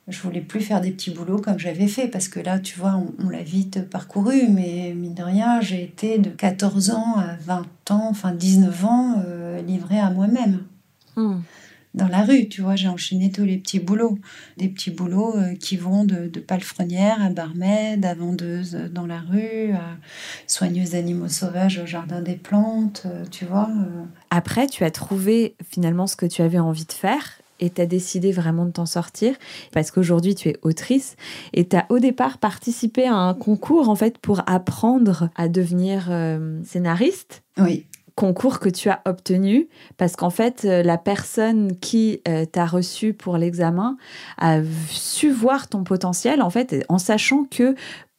je 0.09 0.21
voulais 0.21 0.41
plus 0.41 0.61
faire 0.61 0.81
des 0.81 0.91
petits 0.91 1.11
boulots 1.11 1.41
comme 1.41 1.59
j'avais 1.59 1.87
fait 1.87 2.09
parce 2.09 2.29
que 2.29 2.41
là, 2.41 2.59
tu 2.59 2.79
vois, 2.79 3.01
on, 3.19 3.29
l'a 3.29 3.43
vite 3.43 3.89
parcouru, 3.89 4.49
mais 4.49 4.95
mine 4.97 5.15
de 5.15 5.23
rien, 5.23 5.61
j'ai 5.61 5.83
été 5.83 6.19
de 6.19 6.31
14 6.31 6.91
ans 6.91 7.17
à 7.17 7.37
20 7.37 7.91
ans, 7.91 8.09
enfin 8.11 8.33
19 8.33 8.85
ans, 8.85 9.23
euh, 9.25 9.63
livrée 9.63 10.01
à 10.01 10.11
moi-même. 10.11 10.65
Hmm. 11.17 11.41
Dans 11.95 12.09
la 12.09 12.23
rue, 12.23 12.49
tu 12.49 12.63
vois, 12.63 12.75
j'ai 12.75 12.89
enchaîné 12.89 13.31
tous 13.31 13.45
les 13.45 13.59
petits 13.59 13.79
boulots. 13.79 14.19
Des 14.57 14.69
petits 14.69 14.91
boulots 14.91 15.37
euh, 15.37 15.55
qui 15.55 15.77
vont 15.77 16.05
de, 16.05 16.27
de 16.27 16.41
palefrenière 16.41 17.23
à 17.23 17.29
barmaid, 17.29 18.05
à 18.05 18.15
vendeuse 18.15 18.73
dans 18.91 19.07
la 19.07 19.21
rue, 19.21 19.73
à 19.73 19.99
soigneuse 20.47 20.91
d'animaux 20.93 21.29
sauvages 21.29 21.79
au 21.79 21.87
jardin 21.87 22.23
des 22.23 22.37
plantes, 22.37 23.03
euh, 23.07 23.25
tu 23.31 23.45
vois. 23.45 23.71
Après, 24.31 24.67
tu 24.67 24.85
as 24.85 24.91
trouvé 24.91 25.55
finalement 25.71 26.07
ce 26.07 26.17
que 26.17 26.27
tu 26.27 26.43
avais 26.43 26.59
envie 26.59 26.87
de 26.87 26.93
faire 26.93 27.42
et 27.63 27.71
tu 27.71 27.81
as 27.81 27.87
décidé 27.87 28.33
vraiment 28.33 28.67
de 28.67 28.73
t'en 28.73 28.87
sortir 28.87 29.37
parce 29.73 29.91
qu'aujourd'hui 29.91 30.35
tu 30.35 30.49
es 30.49 30.57
autrice 30.63 31.17
et 31.55 31.67
tu 31.67 31.77
as 31.77 31.87
au 31.89 32.01
départ 32.01 32.39
participé 32.39 33.07
à 33.07 33.15
un 33.15 33.35
concours 33.35 33.89
en 33.89 33.95
fait 33.95 34.19
pour 34.19 34.43
apprendre 34.47 35.31
à 35.37 35.49
devenir 35.49 36.09
euh, 36.11 36.61
scénariste. 36.65 37.43
Oui. 37.59 37.87
Concours 38.17 38.59
que 38.59 38.69
tu 38.69 38.91
as 38.91 39.01
obtenu 39.07 39.69
parce 39.97 40.17
qu'en 40.17 40.29
fait 40.29 40.65
euh, 40.65 40.83
la 40.83 40.99
personne 40.99 41.79
qui 41.79 42.21
euh, 42.29 42.45
t'a 42.45 42.67
reçu 42.67 43.15
pour 43.15 43.39
l'examen 43.39 43.97
a 44.39 44.59
su 44.91 45.31
voir 45.31 45.69
ton 45.69 45.85
potentiel 45.85 46.43
en 46.43 46.51
fait 46.51 46.85
en 46.89 46.99
sachant 46.99 47.45
que 47.45 47.75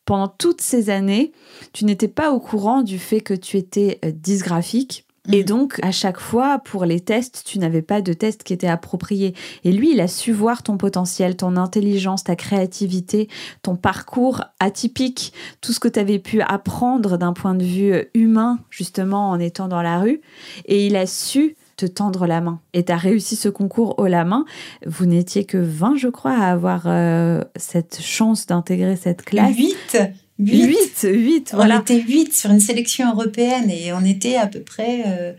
pendant 0.06 0.27
toutes 0.27 0.62
ces 0.62 0.89
années, 0.89 1.32
tu 1.71 1.86
n'étais 1.86 2.10
pas 2.10 2.32
au 2.32 2.39
courant 2.39 2.82
du 2.82 2.99
fait 2.99 3.21
que 3.21 3.34
tu 3.34 3.56
étais 3.56 4.01
dysgraphique 4.03 5.06
et 5.31 5.41
mm. 5.41 5.45
donc, 5.45 5.79
à 5.81 5.91
chaque 5.91 6.19
fois, 6.19 6.59
pour 6.59 6.86
les 6.86 6.99
tests, 6.99 7.43
tu 7.45 7.59
n'avais 7.59 7.81
pas 7.81 8.01
de 8.01 8.13
test 8.13 8.43
qui 8.43 8.53
était 8.53 8.67
approprié. 8.67 9.33
Et 9.63 9.71
lui, 9.71 9.93
il 9.93 10.01
a 10.01 10.07
su 10.07 10.31
voir 10.31 10.63
ton 10.63 10.77
potentiel, 10.77 11.36
ton 11.36 11.55
intelligence, 11.55 12.23
ta 12.23 12.36
créativité, 12.36 13.29
ton 13.62 13.75
parcours 13.75 14.43
atypique, 14.59 15.33
tout 15.62 15.73
ce 15.73 15.79
que 15.79 15.88
tu 15.88 15.99
avais 15.99 16.19
pu 16.19 16.41
apprendre 16.41 17.17
d'un 17.17 17.33
point 17.33 17.55
de 17.55 17.63
vue 17.63 18.05
humain, 18.13 18.59
justement, 18.69 19.29
en 19.29 19.39
étant 19.39 19.67
dans 19.67 19.81
la 19.81 19.99
rue. 19.99 20.21
Et 20.65 20.88
il 20.88 20.95
a 20.95 21.05
su 21.05 21.55
te 21.77 21.86
tendre 21.86 22.27
la 22.27 22.41
main. 22.41 22.59
Et 22.73 22.86
tu 22.86 22.91
as 22.91 22.97
réussi 22.97 23.36
ce 23.36 23.49
concours 23.49 23.95
haut 23.97 24.07
la 24.07 24.25
main. 24.25 24.45
Vous 24.86 25.05
n'étiez 25.05 25.45
que 25.45 25.57
20, 25.57 25.95
je 25.95 26.07
crois, 26.07 26.33
à 26.33 26.51
avoir 26.51 26.83
euh, 26.86 27.41
cette 27.55 28.01
chance 28.01 28.45
d'intégrer 28.45 28.95
cette 28.95 29.23
classe. 29.23 29.55
8 29.55 30.22
8 30.39 31.03
8, 31.03 31.51
voilà. 31.53 31.77
On 31.77 31.81
était 31.81 32.01
8 32.01 32.33
sur 32.33 32.49
une 32.49 32.59
sélection 32.59 33.11
européenne 33.11 33.69
et 33.69 33.93
on 33.93 34.03
était 34.03 34.35
à 34.35 34.47
peu 34.47 34.61
près, 34.61 35.03
euh, 35.05 35.33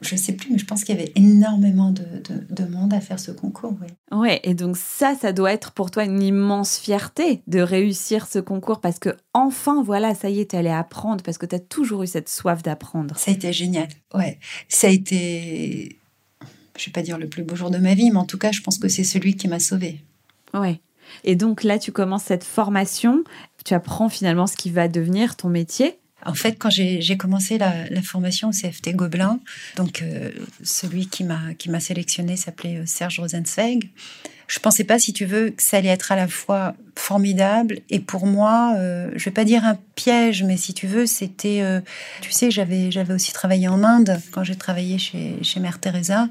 je 0.00 0.14
ne 0.14 0.18
sais 0.18 0.32
plus, 0.32 0.50
mais 0.50 0.58
je 0.58 0.64
pense 0.64 0.84
qu'il 0.84 0.96
y 0.96 0.98
avait 0.98 1.12
énormément 1.16 1.90
de, 1.90 2.04
de, 2.48 2.64
monde 2.64 2.94
à 2.94 3.00
faire 3.00 3.20
ce 3.20 3.30
concours. 3.30 3.74
Oui. 3.80 4.18
Ouais, 4.18 4.40
et 4.44 4.54
donc 4.54 4.78
ça, 4.78 5.14
ça 5.20 5.32
doit 5.32 5.52
être 5.52 5.72
pour 5.72 5.90
toi 5.90 6.04
une 6.04 6.22
immense 6.22 6.78
fierté 6.78 7.42
de 7.46 7.60
réussir 7.60 8.26
ce 8.26 8.38
concours 8.38 8.80
parce 8.80 8.98
que 8.98 9.10
enfin, 9.34 9.82
voilà, 9.82 10.14
ça 10.14 10.30
y 10.30 10.40
est, 10.40 10.50
tu 10.50 10.56
allais 10.56 10.72
apprendre 10.72 11.22
parce 11.22 11.36
que 11.36 11.46
tu 11.46 11.54
as 11.54 11.60
toujours 11.60 12.02
eu 12.02 12.06
cette 12.06 12.30
soif 12.30 12.62
d'apprendre. 12.62 13.18
Ça 13.18 13.30
a 13.30 13.34
été 13.34 13.52
génial, 13.52 13.88
ouais. 14.14 14.38
Ça 14.68 14.86
a 14.86 14.90
été, 14.90 15.98
je 16.76 16.82
ne 16.82 16.86
vais 16.86 16.92
pas 16.92 17.02
dire 17.02 17.18
le 17.18 17.28
plus 17.28 17.42
beau 17.42 17.54
jour 17.54 17.70
de 17.70 17.78
ma 17.78 17.92
vie, 17.92 18.10
mais 18.10 18.18
en 18.18 18.26
tout 18.26 18.38
cas, 18.38 18.50
je 18.50 18.62
pense 18.62 18.78
que 18.78 18.88
c'est 18.88 19.04
celui 19.04 19.36
qui 19.36 19.46
m'a 19.46 19.60
sauvée. 19.60 20.00
Ouais. 20.54 20.80
Et 21.24 21.36
donc 21.36 21.64
là, 21.64 21.78
tu 21.78 21.92
commences 21.92 22.24
cette 22.24 22.44
formation, 22.44 23.24
tu 23.68 23.74
apprends 23.74 24.08
finalement 24.08 24.46
ce 24.46 24.56
qui 24.56 24.70
va 24.70 24.88
devenir 24.88 25.36
ton 25.36 25.50
métier. 25.50 25.98
En 26.24 26.34
fait, 26.34 26.52
quand 26.52 26.70
j'ai 26.70 27.16
commencé 27.18 27.58
la, 27.58 27.72
formation 28.02 28.48
au 28.48 28.52
CFT 28.52 28.96
Gobelin, 28.96 29.40
donc 29.76 30.00
euh, 30.02 30.30
celui 30.62 31.06
qui 31.06 31.22
m'a 31.22 31.80
sélectionné 31.80 32.36
s'appelait 32.36 32.78
euh, 32.78 32.86
Serge 32.86 33.20
Rosenzweig. 33.20 33.90
Je 34.46 34.58
pensais 34.58 34.84
pas, 34.84 34.98
si 34.98 35.12
tu 35.12 35.26
veux, 35.26 35.50
que 35.50 35.62
ça 35.62 35.76
allait 35.76 35.90
être 35.90 36.10
à 36.10 36.16
la 36.16 36.26
fois 36.26 36.74
formidable 36.96 37.80
et 37.90 38.00
pour 38.00 38.26
moi, 38.26 38.74
euh, 38.78 39.10
je 39.14 39.26
vais 39.26 39.30
pas 39.30 39.44
dire 39.44 39.64
un 39.64 39.78
piège, 39.94 40.42
mais 40.42 40.56
si 40.56 40.72
tu 40.72 40.86
veux, 40.86 41.04
c'était, 41.04 41.62
tu 42.22 42.32
sais, 42.32 42.50
j'avais 42.50 42.90
j'avais 42.90 43.12
aussi 43.12 43.34
travaillé 43.34 43.68
en 43.68 43.84
Inde 43.84 44.18
quand 44.30 44.44
j'ai 44.44 44.56
travaillé 44.56 44.96
chez 44.96 45.36
chez 45.42 45.60
Mère 45.60 45.78
Teresa, 45.78 46.30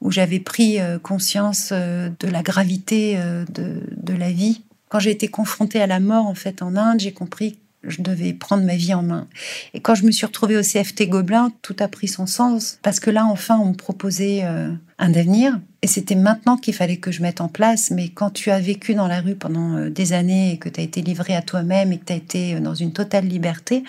où 0.00 0.12
j'avais 0.12 0.38
pris 0.38 0.78
conscience 1.02 1.72
de 1.72 2.28
la 2.28 2.42
gravité 2.42 3.18
de, 3.52 3.82
de 3.96 4.12
la 4.12 4.30
vie 4.30 4.62
quand 4.96 5.00
j'ai 5.00 5.10
été 5.10 5.28
confrontée 5.28 5.82
à 5.82 5.86
la 5.86 6.00
mort 6.00 6.24
en 6.24 6.34
fait 6.34 6.62
en 6.62 6.74
Inde, 6.74 7.00
j'ai 7.00 7.12
compris 7.12 7.58
que 7.82 7.90
je 7.90 8.00
devais 8.00 8.32
prendre 8.32 8.64
ma 8.64 8.76
vie 8.76 8.94
en 8.94 9.02
main. 9.02 9.28
Et 9.74 9.80
quand 9.80 9.94
je 9.94 10.06
me 10.06 10.10
suis 10.10 10.24
retrouvée 10.24 10.56
au 10.56 10.62
CFT 10.62 11.10
Gobelin, 11.10 11.52
tout 11.60 11.76
a 11.80 11.88
pris 11.88 12.08
son 12.08 12.24
sens 12.24 12.78
parce 12.82 12.98
que 12.98 13.10
là 13.10 13.26
enfin 13.26 13.58
on 13.58 13.66
me 13.66 13.74
proposait 13.74 14.44
euh, 14.44 14.70
un 14.98 15.12
avenir 15.12 15.60
Et 15.86 15.88
c'était 15.88 16.16
maintenant 16.16 16.56
qu'il 16.56 16.74
fallait 16.74 16.96
que 16.96 17.12
je 17.12 17.22
mette 17.22 17.40
en 17.40 17.46
place. 17.46 17.92
Mais 17.92 18.08
quand 18.08 18.30
tu 18.30 18.50
as 18.50 18.58
vécu 18.58 18.96
dans 18.96 19.06
la 19.06 19.20
rue 19.20 19.36
pendant 19.36 19.76
euh, 19.76 19.88
des 19.88 20.14
années 20.14 20.50
et 20.50 20.58
que 20.58 20.68
tu 20.68 20.80
as 20.80 20.82
été 20.82 21.00
livré 21.00 21.36
à 21.36 21.42
toi-même 21.42 21.92
et 21.92 21.98
que 21.98 22.06
tu 22.06 22.12
as 22.12 22.16
été 22.16 22.54
euh, 22.56 22.58
dans 22.58 22.74
une 22.74 22.92
totale 22.92 23.24
liberté, 23.24 23.84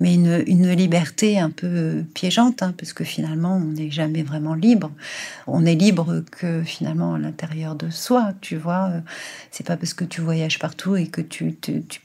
mais 0.00 0.14
une, 0.14 0.72
liberté 0.72 1.38
un 1.38 1.50
peu 1.50 2.02
piégeante, 2.14 2.62
hein, 2.62 2.74
parce 2.76 2.94
que 2.94 3.04
finalement, 3.04 3.56
on 3.56 3.72
n'est 3.72 3.90
jamais 3.90 4.22
vraiment 4.22 4.54
libre. 4.54 4.90
On 5.46 5.66
est 5.66 5.74
libre 5.74 6.24
que 6.30 6.62
finalement 6.64 7.14
à 7.14 7.18
l'intérieur 7.18 7.74
de 7.76 7.90
soi, 7.90 8.32
tu 8.40 8.56
vois. 8.56 8.90
C'est 9.50 9.66
pas 9.66 9.76
parce 9.76 9.94
que 9.94 10.04
tu 10.04 10.20
voyages 10.20 10.58
partout 10.58 10.96
et 10.96 11.06
que 11.06 11.20
tu, 11.20 11.54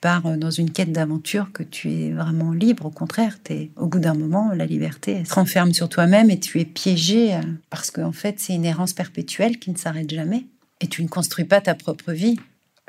pars 0.02 0.38
dans 0.38 0.52
une 0.52 0.70
quête 0.70 0.92
d'aventure 0.92 1.52
que 1.52 1.64
tu 1.64 1.92
es 1.92 2.12
vraiment 2.12 2.52
libre. 2.52 2.86
Au 2.86 2.92
contraire, 2.92 3.38
es, 3.50 3.72
au 3.76 3.88
bout 3.88 4.00
d'un 4.00 4.14
moment, 4.14 4.52
la 4.54 4.68
liberté 4.68 5.26
se 5.26 5.34
renferme 5.34 5.74
sur 5.74 5.90
toi-même 5.90 6.30
et 6.30 6.40
tu 6.40 6.60
es 6.60 6.66
piégé 6.66 7.34
euh, 7.34 7.42
parce 7.72 7.90
qu'en 7.90 8.12
fait, 8.12 8.36
c'est 8.38 8.54
une 8.54 8.66
errance 8.66 8.94
perpétuelle 8.94 9.29
qui 9.60 9.72
ne 9.72 9.78
s'arrête 9.78 10.10
jamais. 10.10 10.46
Et 10.82 10.88
tu 10.88 11.04
ne 11.04 11.08
construis 11.08 11.46
pas 11.46 11.62
ta 11.62 11.76
propre 11.76 12.12
vie. 12.12 12.40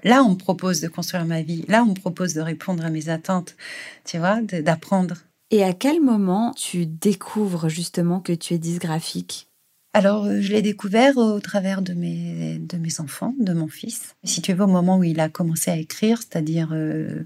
Là, 0.04 0.22
on 0.22 0.30
me 0.30 0.36
propose 0.36 0.80
de 0.80 0.88
construire 0.88 1.24
ma 1.26 1.42
vie. 1.42 1.64
Là, 1.68 1.82
on 1.82 1.90
me 1.90 1.94
propose 1.94 2.34
de 2.34 2.40
répondre 2.40 2.84
à 2.84 2.90
mes 2.90 3.08
attentes, 3.08 3.56
tu 4.04 4.18
vois, 4.18 4.40
d'apprendre. 4.40 5.16
Et 5.50 5.64
à 5.64 5.72
quel 5.72 6.00
moment 6.00 6.52
tu 6.56 6.86
découvres 6.86 7.68
justement 7.68 8.20
que 8.20 8.32
tu 8.32 8.54
es 8.54 8.58
dysgraphique? 8.58 9.50
Alors, 9.92 10.26
euh, 10.26 10.40
je 10.40 10.52
l'ai 10.52 10.62
découvert 10.62 11.16
au 11.16 11.40
travers 11.40 11.82
de 11.82 11.94
mes, 11.94 12.58
de 12.58 12.76
mes 12.76 13.00
enfants, 13.00 13.34
de 13.40 13.52
mon 13.52 13.66
fils. 13.66 14.14
Si 14.22 14.40
tu 14.40 14.52
veux, 14.52 14.62
au 14.62 14.68
moment 14.68 14.98
où 14.98 15.04
il 15.04 15.18
a 15.18 15.28
commencé 15.28 15.68
à 15.70 15.76
écrire, 15.76 16.18
c'est-à-dire 16.18 16.68
euh, 16.72 17.24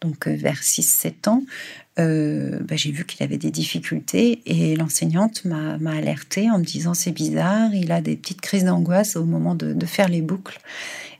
donc 0.00 0.26
euh, 0.26 0.34
vers 0.34 0.60
6-7 0.60 1.28
ans, 1.28 1.44
bah, 1.96 2.76
j'ai 2.76 2.92
vu 2.92 3.04
qu'il 3.04 3.22
avait 3.22 3.38
des 3.38 3.50
difficultés 3.50 4.40
et 4.46 4.76
l'enseignante 4.76 5.44
m'a 5.44 5.92
alerté 5.92 6.50
en 6.50 6.58
me 6.58 6.64
disant 6.64 6.94
c'est 6.94 7.12
bizarre, 7.12 7.74
il 7.74 7.92
a 7.92 8.00
des 8.00 8.16
petites 8.16 8.40
crises 8.40 8.64
d'angoisse 8.64 9.16
au 9.16 9.24
moment 9.24 9.54
de, 9.54 9.86
faire 9.86 10.08
les 10.08 10.22
boucles. 10.22 10.60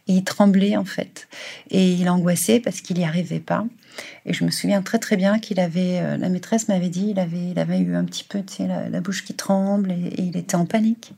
Et 0.09 0.15
il 0.15 0.25
tremblait 0.25 0.77
en 0.77 0.85
fait. 0.85 1.29
Et 1.71 1.93
il 1.93 2.09
angoissait 2.09 2.61
parce 2.61 2.81
qu'il 2.81 2.97
n'y 2.97 3.05
arrivait 3.05 3.41
pas. 3.41 3.65
Et 4.27 4.33
je 4.33 4.45
me 4.45 4.51
souviens 4.51 4.83
très 4.83 4.99
très 4.99 5.17
bien 5.17 5.39
qu'il 5.39 5.61
avait, 5.61 6.01
euh, 6.01 6.17
la 6.17 6.29
maîtresse 6.29 6.69
m'avait 6.69 6.89
dit, 6.89 7.09
il 7.11 7.19
avait, 7.19 7.51
il 7.51 7.59
avait 7.59 7.79
eu 7.79 7.95
un 7.95 8.05
petit 8.05 8.25
peu, 8.25 8.43
la, 8.61 9.01
bouche 9.01 9.25
qui 9.25 9.35
tremble 9.35 9.93
et, 9.93 10.15
il 10.19 10.37
était 10.37 10.55
en 10.55 10.67
panique. 10.67 11.13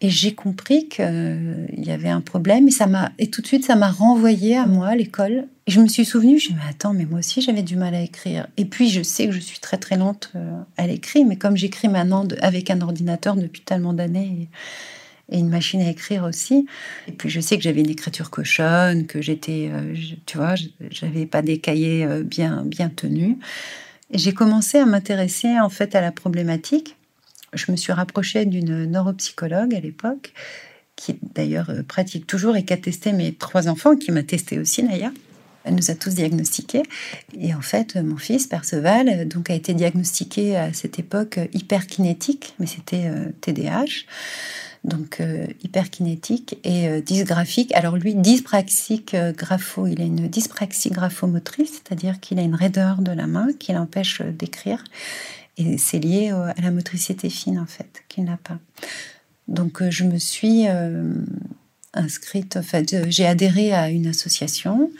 Et 0.00 0.10
j'ai 0.10 0.32
compris 0.32 0.88
qu'il 0.88 1.04
euh, 1.08 1.66
y 1.76 1.90
avait 1.90 2.08
un 2.08 2.20
problème 2.20 2.68
et 2.68 2.70
ça 2.70 2.86
m'a 2.86 3.10
et 3.18 3.30
tout 3.30 3.42
de 3.42 3.48
suite 3.48 3.64
ça 3.64 3.74
m'a 3.74 3.90
renvoyé 3.90 4.56
à 4.56 4.66
moi 4.66 4.88
à 4.88 4.96
l'école. 4.96 5.48
Et 5.66 5.72
je 5.72 5.80
me 5.80 5.88
suis 5.88 6.04
souvenue, 6.04 6.38
je 6.38 6.52
me 6.52 6.56
mais 6.56 6.62
attends, 6.70 6.94
mais 6.94 7.04
moi 7.04 7.18
aussi 7.18 7.40
j'avais 7.40 7.62
du 7.62 7.76
mal 7.76 7.94
à 7.94 8.00
écrire. 8.00 8.46
Et 8.56 8.64
puis 8.64 8.88
je 8.88 9.02
sais 9.02 9.26
que 9.26 9.32
je 9.32 9.40
suis 9.40 9.58
très 9.58 9.76
très 9.76 9.96
lente 9.96 10.30
euh, 10.36 10.60
à 10.76 10.86
l'écrit, 10.86 11.24
mais 11.24 11.36
comme 11.36 11.56
j'écris 11.56 11.88
maintenant 11.88 12.26
avec 12.40 12.70
un 12.70 12.80
ordinateur 12.80 13.34
depuis 13.34 13.62
tellement 13.62 13.92
d'années, 13.92 14.48
et 15.30 15.38
une 15.38 15.48
machine 15.48 15.80
à 15.82 15.90
écrire 15.90 16.22
aussi. 16.22 16.66
Et 17.08 17.12
puis 17.12 17.28
je 17.28 17.40
sais 17.40 17.56
que 17.56 17.62
j'avais 17.62 17.80
une 17.80 17.90
écriture 17.90 18.30
cochonne, 18.30 19.06
que 19.06 19.20
j'étais, 19.20 19.68
euh, 19.72 19.94
tu 20.26 20.38
vois, 20.38 20.54
j'avais 20.90 21.26
pas 21.26 21.42
des 21.42 21.58
cahiers 21.58 22.06
bien 22.24 22.62
bien 22.64 22.88
tenus. 22.88 23.36
J'ai 24.14 24.32
commencé 24.32 24.78
à 24.78 24.86
m'intéresser 24.86 25.58
en 25.58 25.68
fait 25.68 25.96
à 25.96 26.00
la 26.00 26.12
problématique. 26.12 26.97
Je 27.52 27.70
me 27.70 27.76
suis 27.76 27.92
rapprochée 27.92 28.44
d'une 28.44 28.84
neuropsychologue 28.84 29.74
à 29.74 29.80
l'époque, 29.80 30.32
qui 30.96 31.16
d'ailleurs 31.34 31.70
euh, 31.70 31.82
pratique 31.82 32.26
toujours 32.26 32.56
et 32.56 32.64
qui 32.64 32.72
a 32.72 32.76
testé 32.76 33.12
mes 33.12 33.32
trois 33.32 33.68
enfants, 33.68 33.96
qui 33.96 34.12
m'a 34.12 34.22
testé 34.22 34.58
aussi 34.58 34.82
d'ailleurs. 34.82 35.12
Elle 35.64 35.74
nous 35.74 35.90
a 35.90 35.94
tous 35.94 36.14
diagnostiqués. 36.14 36.82
Et 37.38 37.52
en 37.54 37.60
fait, 37.60 37.96
mon 37.96 38.16
fils, 38.16 38.46
Perceval, 38.46 39.28
donc, 39.28 39.50
a 39.50 39.54
été 39.54 39.74
diagnostiqué 39.74 40.56
à 40.56 40.72
cette 40.72 40.98
époque 40.98 41.38
hyperkinétique, 41.52 42.54
mais 42.58 42.66
c'était 42.66 43.10
TDAH 43.42 44.06
donc 44.84 45.20
euh, 45.20 45.46
hyperkinétique 45.62 46.58
et 46.64 46.88
euh, 46.88 47.00
dysgraphique. 47.00 47.72
Alors 47.74 47.96
lui, 47.96 48.14
dyspraxique 48.14 49.14
euh, 49.14 49.32
grapho, 49.32 49.86
il 49.86 50.00
a 50.00 50.04
une 50.04 50.28
dyspraxie 50.28 50.90
graphomotrice, 50.90 51.82
c'est-à-dire 51.82 52.20
qu'il 52.20 52.38
a 52.38 52.42
une 52.42 52.54
raideur 52.54 53.00
de 53.00 53.12
la 53.12 53.26
main 53.26 53.48
qui 53.58 53.72
l'empêche 53.72 54.22
d'écrire. 54.22 54.84
Et 55.58 55.76
c'est 55.76 55.98
lié 55.98 56.30
à 56.30 56.54
la 56.62 56.70
motricité 56.70 57.28
fine, 57.28 57.58
en 57.58 57.66
fait, 57.66 58.02
qu'il 58.08 58.24
n'a 58.24 58.38
pas. 58.38 58.58
Donc 59.46 59.82
je 59.90 60.04
me 60.04 60.18
suis 60.18 60.66
inscrite, 61.92 62.56
en 62.56 62.62
fait, 62.62 63.10
j'ai 63.10 63.26
adhéré 63.26 63.72
à 63.72 63.90
une 63.90 64.06
association. 64.06 64.90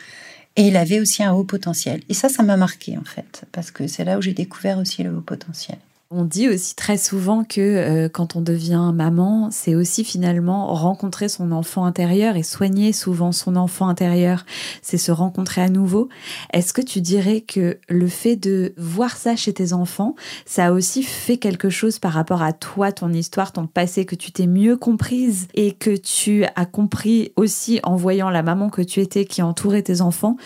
Et 0.57 0.67
il 0.67 0.77
avait 0.77 0.99
aussi 0.99 1.23
un 1.23 1.33
haut 1.33 1.45
potentiel. 1.45 2.03
Et 2.09 2.15
ça, 2.15 2.29
ça 2.29 2.43
m'a 2.43 2.57
marqué 2.57 2.99
en 2.99 3.05
fait, 3.05 3.45
parce 3.53 3.71
que 3.71 3.87
c'est 3.87 4.05
là 4.05 4.19
où 4.19 4.23
j'ai 4.23 4.33
découvert 4.33 4.79
aussi 4.79 5.05
le 5.05 5.15
haut 5.15 5.21
potentiel. 5.21 5.79
On 6.11 6.25
dit 6.25 6.49
aussi 6.49 6.75
très 6.75 6.97
souvent 6.97 7.45
que 7.45 7.61
euh, 7.61 8.09
quand 8.09 8.35
on 8.35 8.41
devient 8.41 8.93
maman, 8.95 9.51
c'est 9.51 9.75
aussi 9.75 10.05
finalement 10.05 10.73
rencontrer 10.73 11.29
son 11.29 11.53
enfant 11.53 11.85
intérieur 11.85 12.37
et 12.37 12.43
soigner 12.43 12.95
souvent 12.95 13.31
son 13.31 13.57
enfant 13.57 13.89
intérieur, 13.89 14.47
c'est 14.81 14.97
se 14.97 15.13
rencontrer 15.13 15.61
à 15.61 15.69
nouveau. 15.69 16.09
Est-ce 16.55 16.73
que 16.73 16.81
tu 16.81 17.03
dirais 17.03 17.43
que 17.43 17.77
le 17.91 18.09
fait 18.09 18.37
de 18.37 18.73
voir 18.79 19.19
ça 19.19 19.37
chez 19.37 19.53
tes 19.53 19.75
enfants, 19.75 20.15
ça 20.47 20.69
a 20.69 20.73
aussi 20.73 21.03
fait 21.03 21.37
quelque 21.37 21.69
chose 21.69 21.99
par 21.99 22.13
rapport 22.15 22.41
à 22.41 22.55
toi, 22.55 22.91
ton 22.91 23.13
histoire, 23.13 23.53
ton 23.53 23.67
passé, 23.67 24.07
que 24.07 24.17
tu 24.17 24.33
t'es 24.33 24.47
mieux 24.47 24.79
comprise 24.79 25.47
et 25.53 25.73
que 25.73 25.95
tu 25.95 26.47
as 26.57 26.65
compris 26.65 27.33
aussi 27.37 27.81
en 27.83 27.97
voyant 27.97 28.31
la 28.31 28.43
maman 28.43 28.71
que 28.71 28.81
tu 28.81 29.01
étais 29.01 29.27
qui 29.27 29.43
entourait 29.43 29.83
tes 29.83 30.01
enfants, 30.01 30.39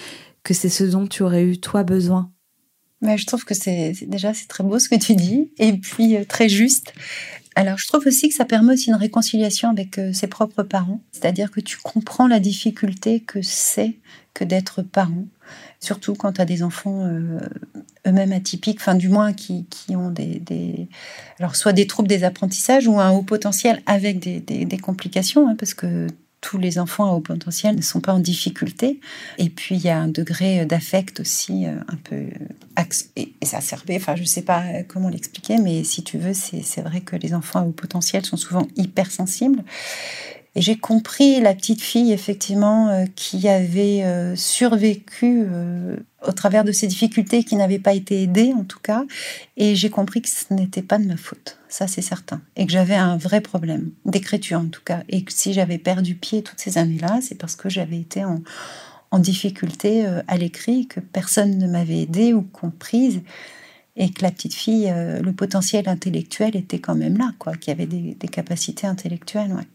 que 0.43 0.55
c'est 0.55 0.69
ce 0.69 0.83
dont 0.83 1.07
tu 1.07 1.23
aurais 1.23 1.45
eu 1.45 1.59
toi 1.61 1.85
besoin? 1.85 2.32
Mais 3.03 3.19
je 3.19 3.27
trouve 3.27 3.45
que 3.45 3.55
c'est 3.55 3.93
déjà 4.07 4.33
c'est 4.33 4.47
très 4.47 4.65
beau 4.65 4.79
ce 4.79 4.89
que 4.89 4.95
tu 4.95 5.15
dis 5.15 5.51
et 5.59 5.73
puis 5.75 6.17
euh, 6.17 6.25
très 6.25 6.49
juste. 6.49 6.95
Alors 7.55 7.77
je 7.77 7.87
trouve 7.87 8.07
aussi 8.07 8.31
que 8.31 8.35
ça 8.35 8.47
permet 8.47 8.73
aussi 8.73 8.89
une 8.89 8.97
réconciliation 8.97 9.69
avec 9.69 9.99
euh, 9.99 10.13
ses 10.13 10.27
propres 10.29 10.63
parents, 10.63 11.03
c'est-à-dire 11.13 11.51
que 11.51 11.61
tu 11.61 11.77
comprends 11.77 12.27
la 12.27 12.41
difficulté 12.41 13.21
que 13.21 13.43
c'est 13.43 13.99
que 14.33 14.45
d'être 14.45 14.81
parent, 14.81 15.27
surtout 15.79 16.15
quand 16.15 16.33
tu 16.33 16.41
as 16.41 16.47
des 16.47 16.63
enfants 16.63 17.05
euh, 17.05 17.39
eux-mêmes 18.07 18.33
atypiques, 18.33 18.81
enfin 18.81 18.95
du 18.95 19.11
moins 19.11 19.35
qui, 19.35 19.67
qui 19.67 19.95
ont 19.95 20.11
des, 20.11 20.89
alors 21.39 21.55
soit 21.57 21.75
des 21.75 21.87
troubles 21.87 22.09
des 22.09 22.25
apprentissages 22.25 22.89
ou 22.89 22.99
un 22.99 23.11
haut 23.11 23.23
potentiel 23.23 23.83
avec 23.85 24.19
des, 24.19 24.41
des, 24.41 24.65
des 24.65 24.79
complications, 24.79 25.47
hein, 25.49 25.57
parce 25.59 25.75
que 25.75 26.07
tous 26.43 26.59
les 26.59 26.79
enfants 26.79 27.11
à 27.11 27.15
haut 27.15 27.21
potentiel 27.21 27.77
ne 27.77 27.81
sont 27.81 28.01
pas 28.01 28.13
en 28.13 28.19
difficulté. 28.19 29.01
Et 29.39 29.49
puis, 29.49 29.77
il 29.77 29.83
y 29.83 29.89
a 29.89 29.99
un 29.99 30.09
degré 30.09 30.67
d'affect 30.67 31.21
aussi 31.21 31.67
euh, 31.67 31.77
un 31.89 31.97
peu 31.97 32.27
exacerbé. 33.41 33.97
Enfin, 33.97 34.17
je 34.17 34.23
ne 34.23 34.27
sais 34.27 34.43
pas 34.43 34.63
comment 34.87 35.09
l'expliquer, 35.09 35.57
mais 35.57 35.85
si 35.85 36.03
tu 36.03 36.19
veux, 36.19 36.35
c'est 36.35 36.83
vrai 36.83 37.01
que 37.01 37.17
les 37.17 37.33
enfants 37.33 37.61
à 37.61 37.63
haut 37.63 37.73
potentiel 37.73 38.27
sont 38.27 38.37
souvent 38.37 38.69
hypersensibles. 38.77 39.63
Et 40.55 40.61
j'ai 40.61 40.77
compris 40.77 41.41
la 41.41 41.55
petite 41.55 41.81
fille, 41.81 42.13
effectivement, 42.13 42.89
euh, 42.89 43.05
qui 43.17 43.49
avait 43.49 44.03
euh, 44.05 44.37
survécu 44.37 45.45
euh, 45.47 45.97
au 46.27 46.33
travers 46.33 46.63
de 46.63 46.73
ces 46.73 46.87
difficultés, 46.87 47.43
qui 47.43 47.57
n'avait 47.57 47.79
pas 47.79 47.95
été 47.95 48.23
aidée, 48.23 48.53
en 48.55 48.65
tout 48.65 48.79
cas. 48.79 49.05
Et 49.57 49.75
j'ai 49.75 49.89
compris 49.89 50.21
que 50.21 50.29
ce 50.29 50.53
n'était 50.53 50.83
pas 50.83 50.99
de 50.99 51.07
ma 51.07 51.17
faute, 51.17 51.59
ça 51.69 51.87
c'est 51.87 52.03
certain. 52.03 52.43
Et 52.57 52.67
que 52.67 52.73
j'avais 52.73 52.95
un 52.95 53.17
vrai 53.17 53.41
problème, 53.41 53.93
d'écriture 54.05 54.61
en 54.61 54.67
tout 54.67 54.83
cas. 54.85 55.05
Et 55.09 55.25
que 55.25 55.33
si 55.33 55.55
j'avais 55.55 55.79
perdu 55.79 56.17
pied 56.17 56.43
toutes 56.43 56.61
ces 56.61 56.77
années-là, 56.77 57.21
c'est 57.23 57.37
parce 57.37 57.57
que 57.57 57.71
j'avais 57.71 57.99
été 57.99 58.25
en, 58.25 58.43
difficulté 59.19 60.07
à 60.27 60.39
l'écrit, 60.39 60.87
que 60.87 60.99
personne 60.99 61.59
ne 61.59 61.67
m'avait 61.67 62.01
aidée 62.01 62.33
ou 62.33 62.41
comprise 62.41 63.21
et 63.95 64.09
que 64.09 64.23
la 64.23 64.31
petite 64.31 64.55
fille, 64.55 64.91
le 64.91 65.33
potentiel 65.33 65.87
intellectuel 65.87 66.57
était 66.57 66.79
quand 66.79 66.95
même 66.95 67.19
là, 67.19 67.33
quoi, 67.39 67.55
qu'il 67.55 67.73
y 67.73 67.77
avait 67.77 67.85
des, 67.85 68.15
des 68.15 68.29
capacités 68.29 68.87
intellectuelles. 68.87 69.53
Ouais. 69.53 69.67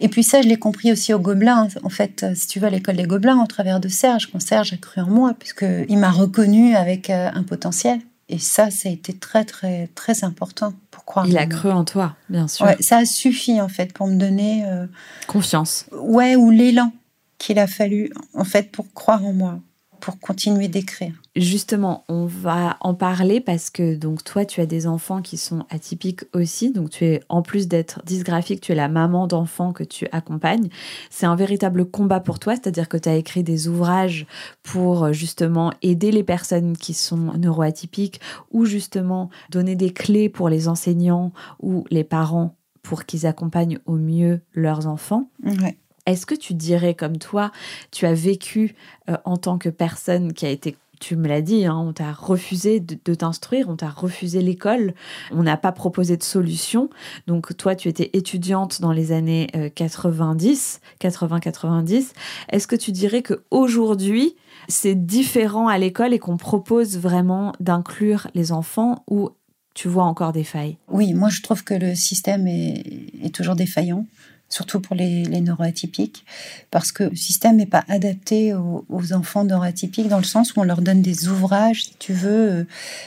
Et 0.00 0.08
puis 0.08 0.22
ça, 0.22 0.42
je 0.42 0.48
l'ai 0.48 0.58
compris 0.58 0.92
aussi 0.92 1.14
au 1.14 1.18
Gobelin. 1.18 1.68
En 1.82 1.88
fait, 1.88 2.22
euh, 2.22 2.34
si 2.34 2.46
tu 2.46 2.60
vas 2.60 2.66
à 2.66 2.70
l'école 2.70 2.96
des 2.96 3.04
Gobelins, 3.04 3.42
au 3.42 3.46
travers 3.46 3.80
de 3.80 3.88
Serge, 3.88 4.30
quand 4.30 4.40
Serge 4.40 4.72
a 4.74 4.76
cru 4.76 5.00
en 5.00 5.06
moi, 5.06 5.34
puisqu'il 5.38 5.98
m'a 5.98 6.10
reconnu 6.10 6.74
avec 6.76 7.10
euh, 7.10 7.30
un 7.32 7.42
potentiel. 7.42 8.00
Et 8.28 8.38
ça, 8.38 8.70
ça 8.70 8.88
a 8.88 8.92
été 8.92 9.12
très, 9.12 9.44
très, 9.44 9.88
très 9.94 10.24
important 10.24 10.72
pour 10.90 11.04
croire. 11.04 11.26
Il 11.26 11.36
a 11.36 11.46
cru 11.46 11.70
en 11.70 11.84
toi, 11.84 12.16
bien 12.28 12.48
sûr. 12.48 12.66
Ouais, 12.66 12.76
ça 12.80 12.98
a 12.98 13.04
suffi, 13.04 13.60
en 13.60 13.68
fait, 13.68 13.92
pour 13.92 14.06
me 14.06 14.16
donner... 14.16 14.64
Euh, 14.66 14.86
Confiance. 15.26 15.86
Ouais, 15.92 16.36
ou 16.36 16.50
l'élan 16.50 16.92
qu'il 17.38 17.58
a 17.58 17.66
fallu, 17.66 18.10
en 18.34 18.44
fait, 18.44 18.70
pour 18.70 18.92
croire 18.94 19.24
en 19.24 19.32
moi 19.32 19.58
pour 20.02 20.18
continuer 20.18 20.68
d'écrire. 20.68 21.14
Justement, 21.34 22.04
on 22.08 22.26
va 22.26 22.76
en 22.80 22.92
parler 22.92 23.40
parce 23.40 23.70
que 23.70 23.94
donc 23.96 24.22
toi, 24.22 24.44
tu 24.44 24.60
as 24.60 24.66
des 24.66 24.86
enfants 24.86 25.22
qui 25.22 25.38
sont 25.38 25.64
atypiques 25.70 26.24
aussi. 26.34 26.72
Donc 26.72 26.90
tu 26.90 27.06
es 27.06 27.22
en 27.30 27.40
plus 27.40 27.68
d'être 27.68 28.02
dysgraphique, 28.04 28.60
tu 28.60 28.72
es 28.72 28.74
la 28.74 28.88
maman 28.88 29.26
d'enfants 29.26 29.72
que 29.72 29.82
tu 29.82 30.06
accompagnes. 30.12 30.68
C'est 31.08 31.24
un 31.24 31.34
véritable 31.34 31.86
combat 31.86 32.20
pour 32.20 32.38
toi, 32.38 32.54
c'est-à-dire 32.54 32.86
que 32.86 32.98
tu 32.98 33.08
as 33.08 33.16
écrit 33.16 33.42
des 33.42 33.66
ouvrages 33.66 34.26
pour 34.62 35.14
justement 35.14 35.72
aider 35.80 36.12
les 36.12 36.22
personnes 36.22 36.76
qui 36.76 36.92
sont 36.92 37.32
neuroatypiques 37.38 38.20
ou 38.50 38.66
justement 38.66 39.30
donner 39.48 39.74
des 39.74 39.90
clés 39.90 40.28
pour 40.28 40.50
les 40.50 40.68
enseignants 40.68 41.32
ou 41.60 41.86
les 41.90 42.04
parents 42.04 42.56
pour 42.82 43.06
qu'ils 43.06 43.26
accompagnent 43.26 43.78
au 43.86 43.96
mieux 43.96 44.42
leurs 44.52 44.86
enfants. 44.86 45.30
Ouais. 45.42 45.78
Est-ce 46.04 46.26
que 46.26 46.34
tu 46.34 46.52
dirais, 46.52 46.94
comme 46.94 47.16
toi, 47.16 47.52
tu 47.90 48.06
as 48.06 48.14
vécu 48.14 48.74
euh, 49.08 49.16
en 49.24 49.36
tant 49.36 49.56
que 49.56 49.68
personne 49.68 50.32
qui 50.32 50.44
a 50.46 50.50
été 50.50 50.76
tu 51.02 51.16
me 51.16 51.26
l'as 51.26 51.42
dit, 51.42 51.66
hein, 51.66 51.76
on 51.76 51.92
t'a 51.92 52.12
refusé 52.12 52.78
de, 52.78 53.14
t'instruire, 53.14 53.68
on 53.68 53.74
t'a 53.74 53.90
refusé 53.90 54.40
l'école, 54.40 54.94
on 55.32 55.42
n'a 55.42 55.56
pas 55.56 55.72
proposé 55.72 56.16
de 56.16 56.22
solution. 56.22 56.90
Donc 57.26 57.56
toi, 57.56 57.74
tu 57.74 57.88
étais 57.88 58.10
étudiante 58.12 58.80
dans 58.80 58.92
les 58.92 59.10
années 59.10 59.48
90, 59.74 60.80
80-90. 61.00 62.12
Est-ce 62.50 62.68
que 62.68 62.76
tu 62.76 62.92
dirais 62.92 63.22
que 63.22 63.42
aujourd'hui, 63.50 64.36
c'est 64.68 64.94
différent 64.94 65.66
à 65.66 65.76
l'école 65.76 66.14
et 66.14 66.20
qu'on 66.20 66.36
propose 66.36 66.96
vraiment 66.98 67.52
d'inclure 67.58 68.28
les 68.36 68.52
enfants 68.52 69.02
ou 69.10 69.30
tu 69.74 69.88
vois 69.88 70.04
encore 70.04 70.32
des 70.32 70.44
failles? 70.44 70.78
Oui, 70.88 71.14
moi 71.14 71.30
je 71.30 71.42
trouve 71.42 71.64
que 71.64 71.74
le 71.74 71.96
système 71.96 72.46
est 72.46 73.34
toujours 73.34 73.56
défaillant 73.56 74.06
surtout 74.52 74.80
pour 74.80 74.94
les, 74.94 75.22
neuroatypiques, 75.40 76.26
parce 76.70 76.92
que 76.92 77.04
le 77.04 77.16
système 77.16 77.56
n'est 77.56 77.66
pas 77.66 77.84
adapté 77.88 78.52
aux, 78.52 79.12
enfants 79.12 79.44
neuroatypiques 79.44 80.08
dans 80.08 80.18
le 80.18 80.24
sens 80.24 80.54
où 80.54 80.60
on 80.60 80.62
leur 80.62 80.82
donne 80.82 81.00
des 81.00 81.28
ouvrages, 81.28 81.84
si 81.84 81.94
tu 81.98 82.12
veux, 82.12 82.50
euh, 82.50 82.64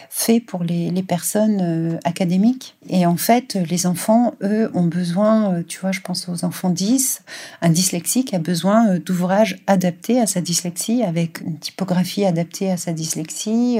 faits 0.10 0.43
pour 0.43 0.63
les, 0.63 0.91
personnes 1.03 1.60
euh, 1.62 1.97
académiques. 2.03 2.75
Et 2.89 3.05
en 3.05 3.15
fait, 3.15 3.53
les 3.69 3.86
enfants, 3.86 4.34
eux, 4.41 4.71
ont 4.73 4.86
besoin, 4.86 5.53
euh, 5.53 5.63
tu 5.65 5.79
vois, 5.79 5.91
je 5.91 5.99
pense 6.01 6.27
aux 6.27 6.43
enfants 6.43 6.71
10, 6.71 7.21
un 7.62 7.69
dyslexique 7.69 8.34
a 8.34 8.39
besoin 8.39 8.97
d'ouvrages 8.97 9.60
adaptés 9.67 10.19
à 10.19 10.25
sa 10.25 10.41
dyslexie, 10.41 11.03
avec 11.03 11.41
une 11.41 11.60
typographie 11.60 12.25
adaptée 12.25 12.71
à 12.71 12.77
sa 12.77 12.91
dyslexie, 12.91 13.79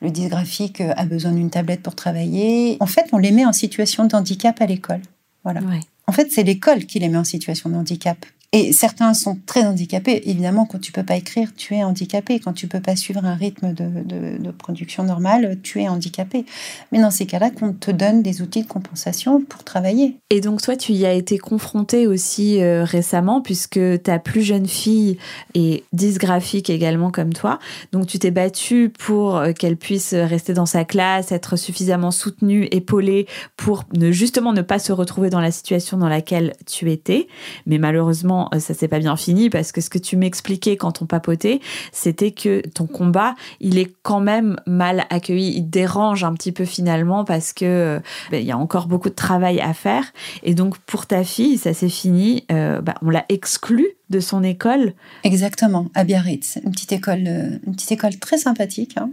le 0.00 0.10
dysgraphique 0.10 0.80
a 0.80 1.04
besoin 1.04 1.32
d'une 1.32 1.50
tablette 1.50 1.82
pour 1.82 1.94
travailler. 1.94 2.78
En 2.80 2.86
fait, 2.86 3.06
on 3.12 3.18
les 3.18 3.32
met 3.32 3.44
en 3.44 3.52
situation 3.52 4.06
de 4.06 4.16
handicap 4.16 4.60
à 4.62 4.66
l'école. 4.66 5.02
Voilà. 5.44 5.60
En 6.08 6.12
fait, 6.12 6.30
c'est 6.30 6.42
l'école 6.42 6.86
qui 6.86 6.98
les 6.98 7.08
met 7.08 7.18
en 7.18 7.24
situation 7.24 7.68
de 7.68 7.74
handicap. 7.74 8.24
Et 8.52 8.72
certains 8.72 9.12
sont 9.12 9.38
très 9.44 9.64
handicapés. 9.64 10.22
Évidemment, 10.26 10.66
quand 10.66 10.80
tu 10.80 10.92
peux 10.92 11.02
pas 11.02 11.16
écrire, 11.16 11.50
tu 11.56 11.74
es 11.74 11.82
handicapé. 11.82 12.38
Quand 12.40 12.52
tu 12.52 12.68
peux 12.68 12.80
pas 12.80 12.96
suivre 12.96 13.24
un 13.24 13.34
rythme 13.34 13.72
de, 13.74 14.50
production 14.52 15.02
normal, 15.02 15.58
tu 15.62 15.80
es 15.82 15.88
handicapé. 15.88 16.46
Mais 16.92 17.00
dans 17.00 17.10
ces 17.10 17.26
cas-là, 17.26 17.50
qu'on 17.50 17.72
te 17.72 17.90
donne 17.90 18.22
des 18.22 18.42
outils 18.42 18.62
de 18.62 18.66
compensation 18.66 19.42
pour 19.42 19.64
travailler. 19.64 20.16
Et 20.30 20.40
donc, 20.40 20.62
toi, 20.62 20.76
tu 20.76 20.92
y 20.92 21.04
as 21.04 21.12
été 21.12 21.38
confrontée 21.38 22.06
aussi 22.06 22.62
euh, 22.62 22.84
récemment, 22.84 23.42
puisque 23.42 23.80
ta 24.02 24.18
plus 24.18 24.42
jeune 24.42 24.66
fille 24.66 25.18
est 25.54 25.84
dysgraphique 25.92 26.70
également 26.70 27.10
comme 27.10 27.32
toi. 27.32 27.58
Donc, 27.92 28.06
tu 28.06 28.18
t'es 28.18 28.30
battue 28.30 28.88
pour 28.88 29.36
euh, 29.36 29.52
qu'elle 29.52 29.76
puisse 29.76 30.14
rester 30.14 30.54
dans 30.54 30.66
sa 30.66 30.84
classe, 30.84 31.32
être 31.32 31.56
suffisamment 31.56 32.10
soutenue, 32.10 32.68
épaulée, 32.70 33.26
pour 33.56 33.84
ne 33.92 34.12
justement 34.12 34.52
ne 34.52 34.62
pas 34.62 34.78
se 34.78 34.92
retrouver 34.92 35.30
dans 35.30 35.40
la 35.40 35.50
situation 35.50 35.98
dans 35.98 36.08
laquelle 36.08 36.54
tu 36.66 36.90
étais. 36.90 37.28
Mais 37.66 37.78
malheureusement, 37.78 38.35
euh, 38.52 38.58
ça 38.58 38.74
s'est 38.74 38.88
pas 38.88 38.98
bien 38.98 39.16
fini 39.16 39.50
parce 39.50 39.72
que 39.72 39.80
ce 39.80 39.90
que 39.90 39.98
tu 39.98 40.16
m'expliquais 40.16 40.76
quand 40.76 41.02
on 41.02 41.06
papotait, 41.06 41.60
c'était 41.92 42.30
que 42.30 42.62
ton 42.68 42.86
combat, 42.86 43.34
il 43.60 43.78
est 43.78 43.92
quand 44.02 44.20
même 44.20 44.56
mal 44.66 45.04
accueilli, 45.10 45.56
il 45.56 45.68
dérange 45.68 46.24
un 46.24 46.34
petit 46.34 46.52
peu 46.52 46.64
finalement 46.64 47.24
parce 47.24 47.52
que 47.52 47.64
euh, 47.64 48.00
ben, 48.30 48.40
il 48.40 48.46
y 48.46 48.52
a 48.52 48.58
encore 48.58 48.86
beaucoup 48.86 49.10
de 49.10 49.14
travail 49.14 49.60
à 49.60 49.74
faire. 49.74 50.04
Et 50.42 50.54
donc 50.54 50.78
pour 50.78 51.06
ta 51.06 51.24
fille, 51.24 51.58
ça 51.58 51.74
s'est 51.74 51.88
fini, 51.88 52.44
euh, 52.52 52.80
bah, 52.80 52.94
on 53.02 53.10
l'a 53.10 53.24
exclue 53.28 53.96
de 54.08 54.20
son 54.20 54.44
école. 54.44 54.94
Exactement, 55.24 55.86
à 55.94 56.04
Biarritz, 56.04 56.58
une 56.64 56.70
petite 56.70 56.92
école, 56.92 57.24
euh, 57.26 57.58
une 57.66 57.74
petite 57.74 57.90
école 57.92 58.16
très 58.16 58.38
sympathique 58.38 58.96
hein, 58.96 59.10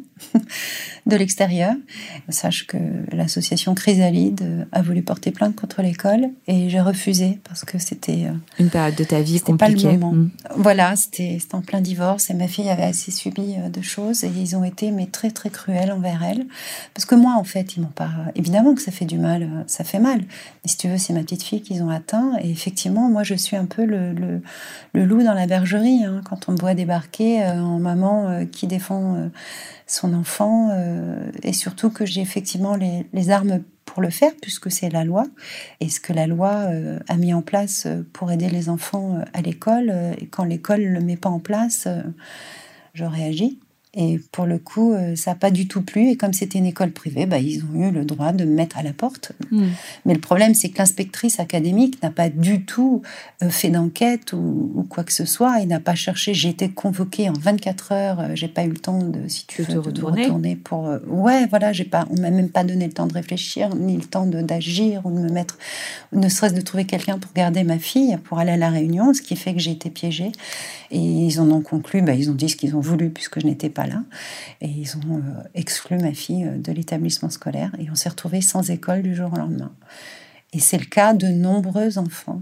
de 1.07 1.15
l'extérieur. 1.15 1.73
Sache 2.29 2.67
que 2.67 2.77
l'association 3.11 3.73
Chrysalide 3.73 4.41
euh, 4.43 4.65
a 4.71 4.83
voulu 4.83 5.01
porter 5.01 5.31
plainte 5.31 5.55
contre 5.55 5.81
l'école 5.81 6.29
et 6.47 6.69
j'ai 6.69 6.79
refusé 6.79 7.39
parce 7.43 7.65
que 7.65 7.79
c'était 7.79 8.25
euh, 8.25 8.33
une 8.59 8.69
période 8.69 8.95
de 8.95 9.03
ta 9.03 9.21
vie 9.21 9.39
compliquée. 9.39 9.83
Pas 9.83 9.91
le 9.93 9.97
moment. 9.97 10.13
Mm. 10.13 10.31
Voilà, 10.57 10.95
c'était 10.95 11.39
en 11.53 11.61
plein 11.61 11.81
divorce 11.81 12.29
et 12.29 12.35
ma 12.35 12.47
fille 12.47 12.69
avait 12.69 12.83
assez 12.83 13.09
subi 13.09 13.55
de 13.71 13.81
choses 13.81 14.23
et 14.23 14.31
ils 14.35 14.55
ont 14.55 14.63
été 14.63 14.91
mais 14.91 15.07
très 15.07 15.31
très 15.31 15.49
cruels 15.49 15.91
envers 15.91 16.23
elle 16.23 16.45
parce 16.93 17.05
que 17.05 17.15
moi 17.15 17.33
en 17.35 17.43
fait 17.43 17.75
ils 17.75 17.81
m'ont 17.81 17.87
pas 17.87 18.11
évidemment 18.35 18.75
que 18.75 18.81
ça 18.81 18.91
fait 18.91 19.05
du 19.05 19.17
mal, 19.17 19.65
ça 19.65 19.83
fait 19.83 19.99
mal. 19.99 20.19
Mais 20.19 20.69
si 20.69 20.77
tu 20.77 20.87
veux, 20.87 20.97
c'est 20.97 21.13
ma 21.13 21.21
petite 21.21 21.43
fille 21.43 21.61
qu'ils 21.61 21.81
ont 21.81 21.89
atteint 21.89 22.37
et 22.41 22.49
effectivement 22.51 23.09
moi 23.09 23.23
je 23.23 23.33
suis 23.33 23.55
un 23.55 23.65
peu 23.65 23.85
le, 23.85 24.13
le 24.13 24.41
le 24.93 25.05
loup 25.05 25.23
dans 25.23 25.33
la 25.33 25.47
bergerie, 25.47 26.03
hein, 26.03 26.21
quand 26.23 26.49
on 26.49 26.53
doit 26.53 26.75
débarquer 26.75 27.43
euh, 27.43 27.59
en 27.59 27.79
maman 27.79 28.29
euh, 28.29 28.45
qui 28.45 28.67
défend 28.67 29.15
euh, 29.15 29.27
son 29.87 30.13
enfant, 30.13 30.71
et 31.43 31.53
surtout 31.53 31.89
que 31.89 32.05
j'ai 32.05 32.21
effectivement 32.21 32.75
les, 32.75 33.29
armes 33.29 33.59
pour 33.85 34.01
le 34.01 34.09
faire, 34.09 34.31
puisque 34.41 34.71
c'est 34.71 34.89
la 34.89 35.03
loi, 35.03 35.25
et 35.81 35.89
ce 35.89 35.99
que 35.99 36.13
la 36.13 36.25
loi 36.25 36.67
a 37.07 37.15
mis 37.17 37.33
en 37.33 37.41
place 37.41 37.87
pour 38.13 38.31
aider 38.31 38.49
les 38.49 38.69
enfants 38.69 39.19
à 39.33 39.41
l'école, 39.41 39.93
et 40.19 40.25
quand 40.27 40.45
l'école 40.45 40.81
ne 40.81 40.87
le 40.87 41.01
met 41.01 41.17
pas 41.17 41.29
en 41.29 41.39
place, 41.39 41.87
je 42.93 43.03
réagis. 43.03 43.59
Et 43.95 44.19
pour 44.31 44.47
le 44.47 44.57
coup, 44.57 44.93
euh, 44.93 45.15
ça 45.15 45.31
n'a 45.31 45.35
pas 45.35 45.51
du 45.51 45.67
tout 45.67 45.83
plu. 45.83 46.09
Et 46.09 46.15
comme 46.15 46.33
c'était 46.33 46.57
une 46.57 46.65
école 46.65 46.89
privée, 46.89 47.27
bah, 47.27 47.37
ils 47.37 47.63
ont 47.63 47.79
eu 47.79 47.91
le 47.91 48.05
droit 48.05 48.31
de 48.31 48.43
me 48.43 48.51
mettre 48.51 48.79
à 48.79 48.83
la 48.83 48.91
porte. 48.91 49.33
Hmm. 49.51 49.67
Mais 50.05 50.15
le 50.15 50.19
problème, 50.19 50.55
c'est 50.55 50.69
que 50.69 50.79
l'inspectrice 50.79 51.39
académique 51.39 52.01
n'a 52.01 52.09
pas 52.09 52.29
du 52.29 52.65
tout 52.65 53.03
euh, 53.43 53.49
fait 53.51 53.69
d'enquête 53.69 54.33
ou, 54.33 54.87
quoi 54.89 55.03
que 55.03 55.13
ce 55.13 55.25
soit. 55.25 55.59
Il 55.59 55.67
n'a 55.67 55.79
pas 55.79 55.93
cherché. 55.93 56.33
J'ai 56.33 56.49
été 56.49 56.69
convoquée 56.69 57.29
en 57.29 57.33
24 57.33 57.91
heures. 57.91 58.19
Euh, 58.19 58.27
j'ai 58.33 58.47
pas 58.47 58.63
eu 58.63 58.69
le 58.69 58.77
temps 58.77 58.97
de, 58.97 59.27
si 59.27 59.45
tu 59.45 59.61
veux, 59.61 59.79
retourner. 59.79 60.55
pour. 60.55 60.89
ouais, 61.07 61.45
voilà, 61.45 61.71
j'ai 61.71 61.85
pas. 61.85 62.07
On 62.09 62.19
m'a 62.19 62.31
même 62.31 62.49
pas 62.49 62.63
donné 62.63 62.87
le 62.87 62.93
temps 62.93 63.05
de 63.05 63.13
réfléchir, 63.13 63.75
ni 63.75 63.95
le 63.95 64.03
temps 64.03 64.25
d'agir 64.25 65.05
ou 65.05 65.11
de 65.11 65.19
me 65.19 65.29
mettre, 65.29 65.59
ne 66.13 66.29
serait-ce 66.29 66.55
de 66.55 66.61
trouver 66.61 66.85
quelqu'un 66.85 67.19
pour 67.19 67.31
garder 67.33 67.63
ma 67.63 67.77
fille, 67.77 68.17
pour 68.23 68.39
aller 68.39 68.53
à 68.53 68.57
la 68.57 68.71
réunion, 68.71 69.13
ce 69.13 69.21
qui 69.21 69.35
fait 69.35 69.53
que 69.53 69.59
j'ai 69.59 69.71
été 69.71 69.91
piégée. 69.91 70.31
Et 70.89 70.99
ils 70.99 71.39
en 71.39 71.51
ont 71.51 71.61
conclu. 71.61 72.01
Bah, 72.01 72.13
ils 72.15 72.31
ont 72.31 72.35
dit 72.35 72.49
ce 72.49 72.55
qu'ils 72.55 72.75
ont 72.75 72.79
voulu 72.79 73.11
puisque 73.11 73.39
je 73.39 73.45
n'étais 73.45 73.69
pas 73.69 73.82
Et 74.61 74.67
ils 74.67 74.97
ont 74.97 75.17
euh, 75.17 75.43
exclu 75.53 75.97
ma 75.97 76.13
fille 76.13 76.45
euh, 76.45 76.57
de 76.57 76.71
l'établissement 76.71 77.29
scolaire 77.29 77.71
et 77.79 77.89
on 77.89 77.95
s'est 77.95 78.09
retrouvé 78.09 78.41
sans 78.41 78.69
école 78.69 79.01
du 79.01 79.15
jour 79.15 79.33
au 79.33 79.37
lendemain. 79.37 79.73
Et 80.53 80.59
c'est 80.59 80.77
le 80.77 80.85
cas 80.85 81.13
de 81.13 81.27
nombreux 81.27 81.97
enfants. 81.97 82.41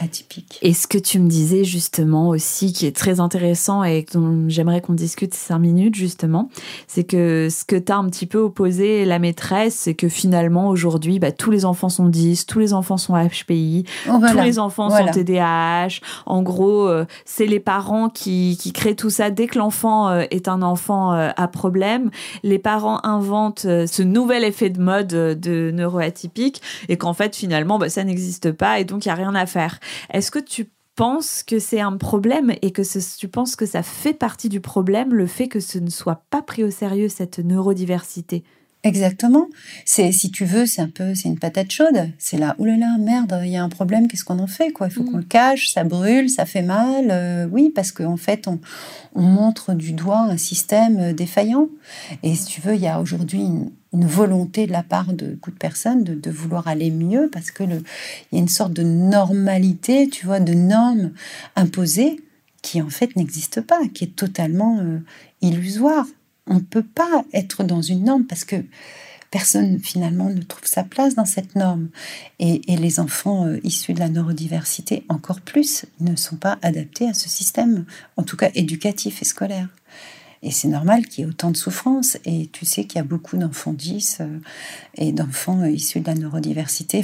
Atypique. 0.00 0.58
Et 0.62 0.72
ce 0.72 0.86
que 0.86 0.98
tu 0.98 1.18
me 1.18 1.28
disais 1.28 1.64
justement 1.64 2.28
aussi, 2.28 2.72
qui 2.72 2.86
est 2.86 2.96
très 2.96 3.20
intéressant 3.20 3.84
et 3.84 4.06
dont 4.12 4.48
j'aimerais 4.48 4.80
qu'on 4.80 4.94
discute 4.94 5.34
cinq 5.34 5.58
minutes 5.58 5.94
justement, 5.94 6.48
c'est 6.86 7.04
que 7.04 7.48
ce 7.50 7.64
que 7.64 7.76
tu 7.76 7.92
as 7.92 7.96
un 7.96 8.08
petit 8.08 8.26
peu 8.26 8.38
opposé 8.38 9.04
la 9.04 9.18
maîtresse, 9.18 9.74
c'est 9.74 9.94
que 9.94 10.08
finalement 10.08 10.68
aujourd'hui, 10.68 11.18
bah, 11.18 11.32
tous 11.32 11.50
les 11.50 11.64
enfants 11.64 11.88
sont 11.88 12.06
10, 12.06 12.46
tous 12.46 12.58
les 12.58 12.72
enfants 12.72 12.96
sont 12.96 13.14
HPI, 13.14 13.84
oh, 14.08 14.18
tous 14.30 14.38
les 14.38 14.58
enfants 14.58 14.90
sont 14.90 15.06
TDAH. 15.06 16.00
En 16.26 16.42
gros, 16.42 16.88
euh, 16.88 17.04
c'est 17.24 17.46
les 17.46 17.60
parents 17.60 18.08
qui, 18.08 18.58
qui, 18.60 18.72
créent 18.72 18.94
tout 18.94 19.10
ça. 19.10 19.30
Dès 19.30 19.46
que 19.46 19.58
l'enfant 19.58 20.08
euh, 20.08 20.24
est 20.30 20.48
un 20.48 20.62
enfant 20.62 21.12
euh, 21.12 21.30
à 21.36 21.48
problème, 21.48 22.10
les 22.42 22.58
parents 22.58 23.00
inventent 23.04 23.60
ce 23.62 24.02
nouvel 24.02 24.44
effet 24.44 24.70
de 24.70 24.80
mode 24.80 25.08
de 25.08 25.70
neuroatypique 25.72 26.62
et 26.88 26.96
qu'en 26.96 27.12
fait 27.12 27.36
finalement, 27.36 27.78
bah, 27.78 27.88
ça 27.88 28.04
n'existe 28.04 28.52
pas 28.52 28.80
et 28.80 28.84
donc 28.84 29.04
il 29.04 29.08
n'y 29.08 29.12
a 29.12 29.16
rien 29.16 29.34
à 29.34 29.41
faire. 29.46 29.80
Est-ce 30.10 30.30
que 30.30 30.38
tu 30.38 30.70
penses 30.94 31.42
que 31.42 31.58
c'est 31.58 31.80
un 31.80 31.96
problème 31.96 32.52
et 32.62 32.70
que 32.70 32.82
tu 33.18 33.28
penses 33.28 33.56
que 33.56 33.66
ça 33.66 33.82
fait 33.82 34.14
partie 34.14 34.48
du 34.48 34.60
problème, 34.60 35.14
le 35.14 35.26
fait 35.26 35.48
que 35.48 35.60
ce 35.60 35.78
ne 35.78 35.90
soit 35.90 36.24
pas 36.30 36.42
pris 36.42 36.64
au 36.64 36.70
sérieux, 36.70 37.08
cette 37.08 37.38
neurodiversité? 37.38 38.44
Exactement. 38.84 39.48
C'est 39.84 40.10
si 40.10 40.32
tu 40.32 40.44
veux, 40.44 40.66
c'est 40.66 40.82
un 40.82 40.88
peu, 40.88 41.14
c'est 41.14 41.28
une 41.28 41.38
patate 41.38 41.70
chaude. 41.70 42.10
C'est 42.18 42.36
là, 42.36 42.56
oh 42.58 42.64
là 42.64 42.76
là, 42.76 42.96
merde, 42.98 43.40
il 43.44 43.50
y 43.50 43.56
a 43.56 43.62
un 43.62 43.68
problème. 43.68 44.08
Qu'est-ce 44.08 44.24
qu'on 44.24 44.40
en 44.40 44.48
fait 44.48 44.72
quoi? 44.72 44.88
Il 44.88 44.92
faut 44.92 45.04
mm. 45.04 45.10
qu'on 45.10 45.16
le 45.18 45.22
cache, 45.22 45.72
ça 45.72 45.84
brûle, 45.84 46.28
ça 46.28 46.46
fait 46.46 46.62
mal. 46.62 47.08
Euh, 47.10 47.46
oui, 47.46 47.70
parce 47.72 47.92
qu'en 47.92 48.14
en 48.14 48.16
fait, 48.16 48.48
on, 48.48 48.58
montre 49.14 49.74
du 49.74 49.92
doigt 49.92 50.22
un 50.22 50.36
système 50.36 50.98
euh, 50.98 51.12
défaillant. 51.12 51.68
Et 52.24 52.34
si 52.34 52.46
tu 52.46 52.60
veux, 52.60 52.74
il 52.74 52.80
y 52.80 52.88
a 52.88 53.00
aujourd'hui 53.00 53.40
une, 53.40 53.70
volonté 53.94 54.66
de 54.66 54.72
la 54.72 54.82
part 54.82 55.12
de 55.12 55.32
beaucoup 55.34 55.50
de 55.50 55.58
personnes 55.58 56.02
de, 56.02 56.30
vouloir 56.30 56.66
aller 56.66 56.90
mieux 56.90 57.28
parce 57.30 57.50
que 57.50 57.62
il 57.62 57.82
y 58.32 58.36
a 58.36 58.38
une 58.38 58.48
sorte 58.48 58.72
de 58.72 58.82
normalité, 58.82 60.08
tu 60.08 60.24
vois, 60.24 60.40
de 60.40 60.54
normes 60.54 61.12
imposées 61.56 62.18
qui 62.62 62.80
en 62.80 62.88
fait 62.88 63.14
n'existe 63.16 63.60
pas, 63.60 63.80
qui 63.92 64.04
est 64.04 64.16
totalement 64.16 64.78
euh, 64.80 65.00
illusoire. 65.42 66.06
On 66.46 66.54
ne 66.54 66.60
peut 66.60 66.82
pas 66.82 67.24
être 67.32 67.64
dans 67.64 67.82
une 67.82 68.04
norme 68.04 68.24
parce 68.24 68.44
que 68.44 68.64
personne 69.32 69.80
finalement 69.80 70.28
ne 70.28 70.42
trouve 70.42 70.66
sa 70.66 70.84
place 70.84 71.16
dans 71.16 71.24
cette 71.24 71.56
norme. 71.56 71.88
Et, 72.38 72.60
les 72.68 73.00
enfants 73.00 73.46
euh, 73.46 73.58
issus 73.64 73.94
de 73.94 73.98
la 73.98 74.08
neurodiversité, 74.08 75.04
encore 75.08 75.40
plus, 75.40 75.86
ne 76.00 76.14
sont 76.14 76.36
pas 76.36 76.58
adaptés 76.62 77.08
à 77.08 77.14
ce 77.14 77.28
système, 77.28 77.86
en 78.16 78.22
tout 78.22 78.36
cas 78.36 78.50
éducatif 78.54 79.22
et 79.22 79.24
scolaire. 79.24 79.68
Et 80.42 80.50
c'est 80.50 80.68
normal 80.68 81.06
qu'il 81.06 81.24
y 81.24 81.26
ait 81.26 81.30
autant 81.30 81.50
de 81.50 81.56
souffrance. 81.56 82.18
Et 82.24 82.48
tu 82.52 82.66
sais 82.66 82.84
qu'il 82.84 82.96
y 82.96 83.00
a 83.00 83.04
beaucoup 83.04 83.36
d'enfants 83.36 83.72
10 83.72 84.18
euh, 84.20 84.38
et 84.96 85.12
d'enfants 85.12 85.60
euh, 85.62 85.70
issus 85.70 86.00
de 86.00 86.06
la 86.06 86.14
neurodiversité, 86.14 87.02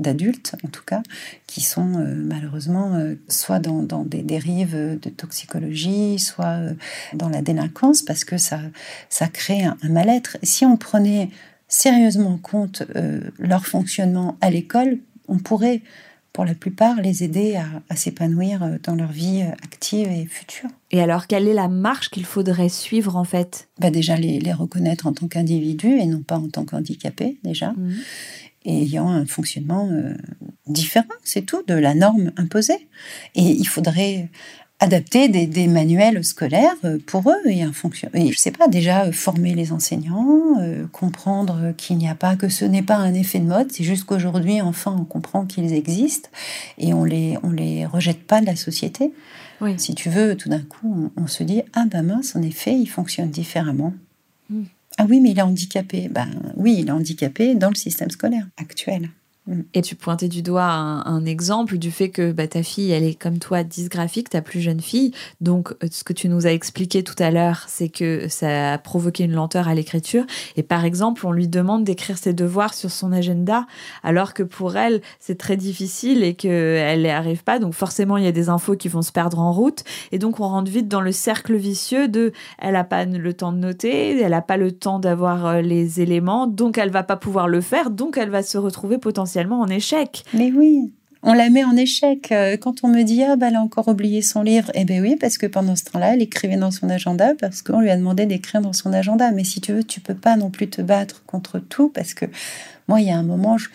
d'adultes 0.00 0.56
en 0.64 0.68
tout 0.68 0.84
cas, 0.84 1.02
qui 1.46 1.60
sont 1.60 1.98
euh, 1.98 2.14
malheureusement 2.14 2.94
euh, 2.94 3.14
soit 3.28 3.58
dans, 3.58 4.04
des 4.04 4.22
dérives 4.22 4.76
de 4.76 5.10
toxicologie, 5.10 6.18
soit 6.18 6.46
euh, 6.46 6.74
dans 7.14 7.28
la 7.28 7.42
délinquance, 7.42 8.02
parce 8.02 8.24
que 8.24 8.38
ça, 8.38 8.60
ça 9.08 9.28
crée 9.28 9.64
un, 9.64 9.76
mal-être. 9.82 10.38
Si 10.42 10.64
on 10.64 10.76
prenait 10.76 11.30
sérieusement 11.68 12.30
en 12.30 12.38
compte 12.38 12.82
leur 13.38 13.64
fonctionnement 13.64 14.36
à 14.40 14.50
l'école, 14.50 14.98
on 15.28 15.38
pourrait 15.38 15.82
pour 16.32 16.44
la 16.44 16.54
plupart, 16.54 17.00
les 17.00 17.24
aider 17.24 17.56
à, 17.88 17.96
s'épanouir 17.96 18.78
dans 18.84 18.94
leur 18.94 19.10
vie 19.10 19.42
active 19.64 20.08
et 20.08 20.26
future. 20.26 20.70
Et 20.92 21.02
alors, 21.02 21.26
quelle 21.26 21.48
est 21.48 21.54
la 21.54 21.66
marche 21.66 22.08
qu'il 22.08 22.24
faudrait 22.24 22.68
suivre 22.68 23.16
en 23.16 23.24
fait? 23.24 23.68
Bah 23.80 23.90
Déjà, 23.90 24.16
les, 24.16 24.40
reconnaître 24.52 25.08
en 25.08 25.12
tant 25.12 25.26
qu'individus 25.26 25.98
et 25.98 26.06
non 26.06 26.22
pas 26.22 26.38
en 26.38 26.48
tant 26.48 26.64
qu'handicapés, 26.64 27.38
déjà. 27.42 27.72
Mmh. 27.72 27.90
Et 28.64 28.82
ayant 28.82 29.08
un 29.08 29.26
fonctionnement 29.26 29.88
euh, 29.90 30.14
différent, 30.66 31.06
c'est 31.24 31.46
tout, 31.46 31.62
de 31.66 31.74
la 31.74 31.94
norme 31.94 32.32
imposée. 32.36 32.88
Et 33.34 33.42
il 33.42 33.66
faudrait 33.66 34.28
adapter 34.80 35.28
des, 35.28 35.66
manuels 35.66 36.24
scolaires 36.24 36.74
euh, 36.84 36.98
pour 37.06 37.30
eux 37.30 37.50
et 37.50 37.62
un 37.62 37.72
fonction. 37.72 38.08
Et 38.14 38.32
je 38.32 38.38
sais 38.38 38.50
pas, 38.50 38.66
déjà 38.66 39.04
euh, 39.04 39.12
former 39.12 39.54
les 39.54 39.72
enseignants, 39.72 40.58
euh, 40.60 40.86
comprendre 40.90 41.74
qu'il 41.76 41.98
n'y 41.98 42.08
a 42.08 42.14
pas, 42.14 42.34
que 42.34 42.48
ce 42.48 42.64
n'est 42.64 42.82
pas 42.82 42.96
un 42.96 43.12
effet 43.12 43.38
de 43.38 43.44
mode, 43.44 43.70
c'est 43.70 43.84
juste 43.84 44.04
qu'aujourd'hui, 44.04 44.62
enfin, 44.62 44.96
on 44.98 45.04
comprend 45.04 45.44
qu'ils 45.44 45.74
existent 45.74 46.30
et 46.78 46.94
on 46.94 47.04
les, 47.04 47.36
on 47.42 47.50
les 47.50 47.84
rejette 47.84 48.26
pas 48.26 48.40
de 48.40 48.46
la 48.46 48.56
société. 48.56 49.12
Oui. 49.60 49.74
Si 49.76 49.94
tu 49.94 50.08
veux, 50.08 50.34
tout 50.34 50.48
d'un 50.48 50.62
coup, 50.62 51.12
on, 51.14 51.26
se 51.26 51.42
dit, 51.42 51.60
ah 51.74 51.84
ben 51.86 52.02
mince, 52.02 52.34
en 52.34 52.40
effet, 52.40 52.74
il 52.74 52.86
fonctionne 52.86 53.28
différemment. 53.28 53.92
Hmm. 54.48 54.64
Ah 54.98 55.06
oui, 55.08 55.20
mais 55.20 55.30
il 55.30 55.38
est 55.38 55.42
handicapé. 55.42 56.08
Ben 56.08 56.28
oui, 56.56 56.76
il 56.80 56.88
est 56.88 56.92
handicapé 56.92 57.54
dans 57.54 57.70
le 57.70 57.74
système 57.74 58.10
scolaire 58.10 58.46
actuel. 58.56 59.10
Mm. 59.50 59.62
Et 59.74 59.82
tu 59.82 59.96
pointais 59.96 60.28
du 60.28 60.42
doigt 60.42 60.62
un, 60.62 61.24
exemple 61.26 61.76
du 61.76 61.90
fait 61.90 62.08
que 62.08 62.32
bah, 62.32 62.46
ta 62.46 62.62
fille, 62.62 62.92
elle 62.92 63.04
est 63.04 63.14
comme 63.14 63.38
toi 63.38 63.62
dysgraphique, 63.62 64.30
ta 64.30 64.40
plus 64.40 64.60
jeune 64.60 64.80
fille. 64.80 65.12
Donc, 65.40 65.72
euh, 65.82 65.88
ce 65.90 66.04
que 66.04 66.12
tu 66.12 66.28
nous 66.28 66.46
as 66.46 66.52
expliqué 66.52 67.02
tout 67.02 67.16
à 67.18 67.30
l'heure, 67.30 67.64
c'est 67.66 67.88
que 67.88 68.28
ça 68.28 68.74
a 68.74 68.78
provoqué 68.78 69.24
une 69.24 69.32
lenteur 69.32 69.68
à 69.68 69.74
l'écriture. 69.74 70.24
Et 70.56 70.62
par 70.62 70.84
exemple, 70.84 71.26
on 71.26 71.32
lui 71.32 71.48
demande 71.48 71.84
d'écrire 71.84 72.16
ses 72.16 72.32
devoirs 72.32 72.74
sur 72.74 72.90
son 72.90 73.12
agenda, 73.12 73.66
alors 74.02 74.34
que 74.34 74.42
pour 74.42 74.76
elle, 74.76 75.02
c'est 75.18 75.36
très 75.36 75.56
difficile 75.56 76.22
et 76.22 76.34
qu'elle 76.34 77.02
n'y 77.02 77.10
arrive 77.10 77.42
pas. 77.42 77.58
Donc, 77.58 77.74
forcément, 77.74 78.16
il 78.16 78.24
y 78.24 78.28
a 78.28 78.32
des 78.32 78.48
infos 78.48 78.76
qui 78.76 78.88
vont 78.88 79.02
se 79.02 79.12
perdre 79.12 79.40
en 79.40 79.52
route. 79.52 79.84
Et 80.12 80.18
donc, 80.18 80.40
on 80.40 80.48
rentre 80.48 80.70
vite 80.70 80.88
dans 80.88 81.00
le 81.00 81.12
cercle 81.12 81.56
vicieux 81.56 82.08
de 82.08 82.32
elle 82.58 82.74
n'a 82.74 82.84
pas 82.84 83.04
le 83.04 83.34
temps 83.34 83.52
de 83.52 83.58
noter, 83.58 84.20
elle 84.20 84.30
n'a 84.30 84.42
pas 84.42 84.56
le 84.56 84.72
temps 84.72 85.00
d'avoir 85.00 85.46
euh, 85.46 85.60
les 85.60 86.00
éléments, 86.00 86.46
donc 86.46 86.78
elle 86.78 86.90
va 86.90 87.02
pas 87.02 87.16
pouvoir 87.16 87.48
le 87.48 87.60
faire, 87.60 87.90
donc 87.90 88.16
elle 88.16 88.30
va 88.30 88.42
se 88.42 88.56
retrouver 88.56 88.98
potentiellement 88.98 89.39
en 89.48 89.68
échec. 89.68 90.24
Mais 90.34 90.52
oui, 90.52 90.92
on 91.22 91.32
la 91.32 91.50
met 91.50 91.64
en 91.64 91.76
échec. 91.76 92.32
Euh, 92.32 92.56
quand 92.56 92.82
on 92.82 92.88
me 92.88 93.02
dit 93.02 93.22
ah 93.22 93.36
bah 93.36 93.48
elle 93.48 93.56
a 93.56 93.60
encore 93.60 93.88
oublié 93.88 94.22
son 94.22 94.42
livre, 94.42 94.70
eh 94.74 94.84
ben 94.84 95.02
oui 95.02 95.16
parce 95.20 95.38
que 95.38 95.46
pendant 95.46 95.76
ce 95.76 95.84
temps-là, 95.84 96.14
elle 96.14 96.22
écrivait 96.22 96.56
dans 96.56 96.70
son 96.70 96.88
agenda 96.88 97.34
parce 97.38 97.62
qu'on 97.62 97.80
lui 97.80 97.90
a 97.90 97.96
demandé 97.96 98.26
d'écrire 98.26 98.62
dans 98.62 98.72
son 98.72 98.92
agenda. 98.92 99.30
Mais 99.32 99.44
si 99.44 99.60
tu 99.60 99.72
veux, 99.72 99.84
tu 99.84 100.00
peux 100.00 100.14
pas 100.14 100.36
non 100.36 100.50
plus 100.50 100.68
te 100.68 100.82
battre 100.82 101.22
contre 101.26 101.58
tout 101.58 101.88
parce 101.88 102.14
que 102.14 102.26
moi 102.88 103.00
il 103.00 103.08
y 103.08 103.10
a 103.10 103.16
un 103.16 103.22
moment 103.22 103.58
je, 103.58 103.68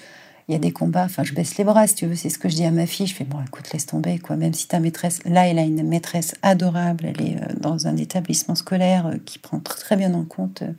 il 0.48 0.54
y 0.54 0.56
a 0.56 0.60
des 0.60 0.72
combats, 0.72 1.06
enfin 1.06 1.24
je 1.24 1.34
baisse 1.34 1.58
les 1.58 1.64
bras 1.64 1.88
si 1.88 1.96
tu 1.96 2.06
veux, 2.06 2.16
c'est 2.16 2.30
ce 2.30 2.38
que 2.38 2.50
je 2.50 2.56
dis 2.56 2.66
à 2.66 2.72
ma 2.72 2.86
fille, 2.86 3.08
je 3.08 3.16
fais 3.16 3.24
bon 3.24 3.42
écoute 3.42 3.72
laisse 3.74 3.86
tomber 3.86 4.20
quoi, 4.20 4.36
même 4.36 4.54
si 4.54 4.68
ta 4.68 4.80
maîtresse, 4.80 5.20
là 5.26 5.48
elle 5.48 5.58
a 5.58 5.64
une 5.64 5.82
maîtresse 5.84 6.36
adorable, 6.44 7.06
elle 7.06 7.22
est 7.26 7.38
euh, 7.38 7.54
dans 7.60 7.88
un 7.88 7.98
établissement 7.98 8.56
scolaire 8.56 9.08
euh, 9.08 9.16
qui 9.26 9.40
prend 9.40 9.60
très 9.60 9.96
bien 9.96 10.14
en 10.14 10.24
compte 10.24 10.62
euh, 10.62 10.72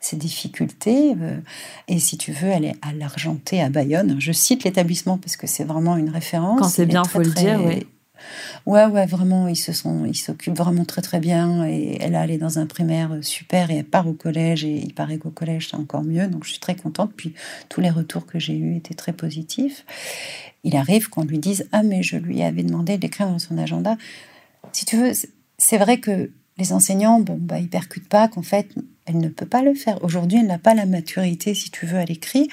ses 0.00 0.16
difficultés, 0.16 1.14
et 1.88 1.98
si 1.98 2.16
tu 2.18 2.32
veux 2.32 2.48
elle 2.48 2.64
est 2.64 2.76
à 2.82 2.92
l'Argenté 2.92 3.60
à 3.60 3.68
Bayonne, 3.68 4.16
je 4.18 4.32
cite 4.32 4.64
l'établissement 4.64 5.18
parce 5.18 5.36
que 5.36 5.46
c'est 5.46 5.64
vraiment 5.64 5.96
une 5.96 6.10
référence. 6.10 6.60
Quand 6.60 6.68
c'est 6.68 6.86
bien, 6.86 7.04
faut 7.04 7.18
le 7.18 7.30
dire, 7.30 7.60
oui 7.64 7.86
Ouais, 8.66 8.86
ouais, 8.86 9.06
vraiment, 9.06 9.48
ils 9.48 9.56
se 9.56 9.72
sont, 9.72 10.04
ils 10.04 10.16
s'occupent 10.16 10.56
vraiment 10.56 10.84
très 10.84 11.02
très 11.02 11.20
bien. 11.20 11.66
Et 11.66 11.98
elle 12.00 12.14
a 12.14 12.20
allé 12.20 12.38
dans 12.38 12.58
un 12.58 12.66
primaire 12.66 13.18
super 13.22 13.70
et 13.70 13.76
elle 13.78 13.84
part 13.84 14.06
au 14.06 14.12
collège. 14.12 14.64
Et 14.64 14.76
il 14.76 14.94
paraît 14.94 15.18
qu'au 15.18 15.30
collège 15.30 15.68
c'est 15.70 15.76
encore 15.76 16.02
mieux. 16.02 16.26
Donc 16.28 16.44
je 16.44 16.50
suis 16.50 16.60
très 16.60 16.76
contente. 16.76 17.12
Puis 17.16 17.34
tous 17.68 17.80
les 17.80 17.90
retours 17.90 18.26
que 18.26 18.38
j'ai 18.38 18.56
eus 18.56 18.76
étaient 18.76 18.94
très 18.94 19.12
positifs. 19.12 19.84
Il 20.64 20.76
arrive 20.76 21.08
qu'on 21.08 21.24
lui 21.24 21.38
dise 21.38 21.66
ah 21.72 21.82
mais 21.82 22.02
je 22.02 22.16
lui 22.16 22.42
avais 22.42 22.62
demandé 22.62 22.98
d'écrire 22.98 23.28
dans 23.28 23.38
son 23.38 23.58
agenda. 23.58 23.96
Si 24.72 24.84
tu 24.84 24.96
veux, 24.96 25.12
c'est 25.58 25.78
vrai 25.78 25.98
que 25.98 26.30
les 26.60 26.72
enseignants, 26.72 27.20
bon, 27.20 27.38
bah, 27.40 27.58
ils 27.58 27.68
percutent 27.68 28.08
pas 28.08 28.28
qu'en 28.28 28.42
fait, 28.42 28.74
elle 29.10 29.18
ne 29.18 29.28
peut 29.28 29.46
pas 29.46 29.62
le 29.62 29.74
faire. 29.74 30.02
Aujourd'hui, 30.04 30.38
elle 30.38 30.46
n'a 30.46 30.58
pas 30.58 30.74
la 30.74 30.86
maturité, 30.86 31.54
si 31.54 31.70
tu 31.70 31.84
veux, 31.84 31.98
à 31.98 32.04
l'écrit. 32.04 32.48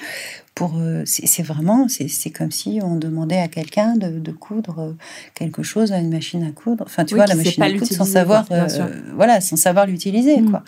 Pour, 0.54 0.74
euh, 0.76 1.04
c'est 1.06 1.42
vraiment, 1.44 1.86
c'est 1.88 2.30
comme 2.30 2.50
si 2.50 2.80
on 2.82 2.96
demandait 2.96 3.38
à 3.38 3.46
quelqu'un 3.46 3.94
de, 3.94 4.32
coudre 4.32 4.80
euh, 4.80 4.92
quelque 5.34 5.62
chose 5.62 5.92
à 5.92 5.98
une 5.98 6.10
machine 6.10 6.42
à 6.42 6.50
coudre. 6.50 6.84
Enfin, 6.86 7.04
tu 7.04 7.14
vois, 7.14 7.26
la 7.26 7.36
machine 7.36 7.62
à 7.62 7.70
coudre 7.70 7.86
sans 7.86 8.04
savoir, 8.04 8.46
euh, 8.50 8.66
voilà, 9.14 9.40
sans 9.40 9.54
savoir 9.54 9.86
l'utiliser. 9.86 10.40
Mm. 10.40 10.50
quoi. 10.50 10.64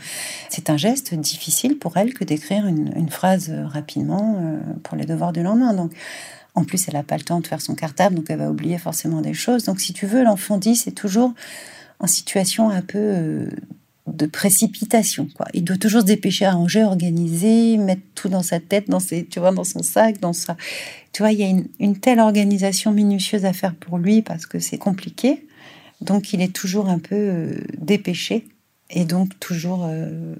C'est 0.48 0.70
un 0.70 0.76
geste 0.76 1.14
difficile 1.14 1.76
pour 1.76 1.96
elle 1.96 2.14
que 2.14 2.22
d'écrire 2.22 2.66
une, 2.66 2.92
une, 2.94 3.10
phrase 3.10 3.52
rapidement 3.66 4.40
pour 4.84 4.96
les 4.96 5.06
devoirs 5.06 5.32
du 5.32 5.42
lendemain. 5.42 5.74
Donc, 5.74 5.92
en 6.54 6.62
plus, 6.62 6.86
elle 6.86 6.94
n'a 6.94 7.02
pas 7.02 7.16
le 7.16 7.24
temps 7.24 7.40
de 7.40 7.46
faire 7.48 7.60
son 7.60 7.74
cartable, 7.74 8.14
donc 8.14 8.26
elle 8.28 8.38
va 8.38 8.50
oublier 8.50 8.78
forcément 8.78 9.20
des 9.22 9.34
choses. 9.34 9.64
Donc, 9.64 9.80
si 9.80 9.92
tu 9.92 10.06
veux, 10.06 10.22
l'enfant 10.22 10.56
dit, 10.56 10.76
c'est 10.76 10.92
toujours 10.92 11.34
en 11.98 12.06
situation 12.06 12.70
un 12.70 12.82
peu 12.82 13.48
de 14.12 14.26
précipitation. 14.26 15.28
Quoi. 15.34 15.46
Il 15.54 15.64
doit 15.64 15.76
toujours 15.76 16.02
se 16.02 16.06
dépêcher 16.06 16.44
à 16.44 16.52
ranger, 16.52 16.84
organiser, 16.84 17.76
mettre 17.76 18.02
tout 18.14 18.28
dans 18.28 18.42
sa 18.42 18.60
tête, 18.60 18.88
dans 18.88 19.00
ses, 19.00 19.24
tu 19.24 19.40
vois, 19.40 19.52
dans 19.52 19.64
son 19.64 19.82
sac, 19.82 20.20
dans 20.20 20.32
sa. 20.32 20.56
Tu 21.12 21.22
vois, 21.22 21.32
il 21.32 21.40
y 21.40 21.44
a 21.44 21.62
une, 21.78 21.98
telle 21.98 22.20
organisation 22.20 22.92
minutieuse 22.92 23.44
à 23.44 23.52
faire 23.52 23.74
pour 23.74 23.98
lui 23.98 24.22
parce 24.22 24.46
que 24.46 24.58
c'est 24.58 24.78
compliqué. 24.78 25.46
Donc, 26.00 26.32
il 26.32 26.40
est 26.40 26.52
toujours 26.52 26.88
un 26.88 26.98
peu 26.98 27.14
euh, 27.14 27.60
dépêché 27.78 28.46
et 28.88 29.04
donc 29.04 29.38
toujours 29.38 29.86
euh, 29.86 30.34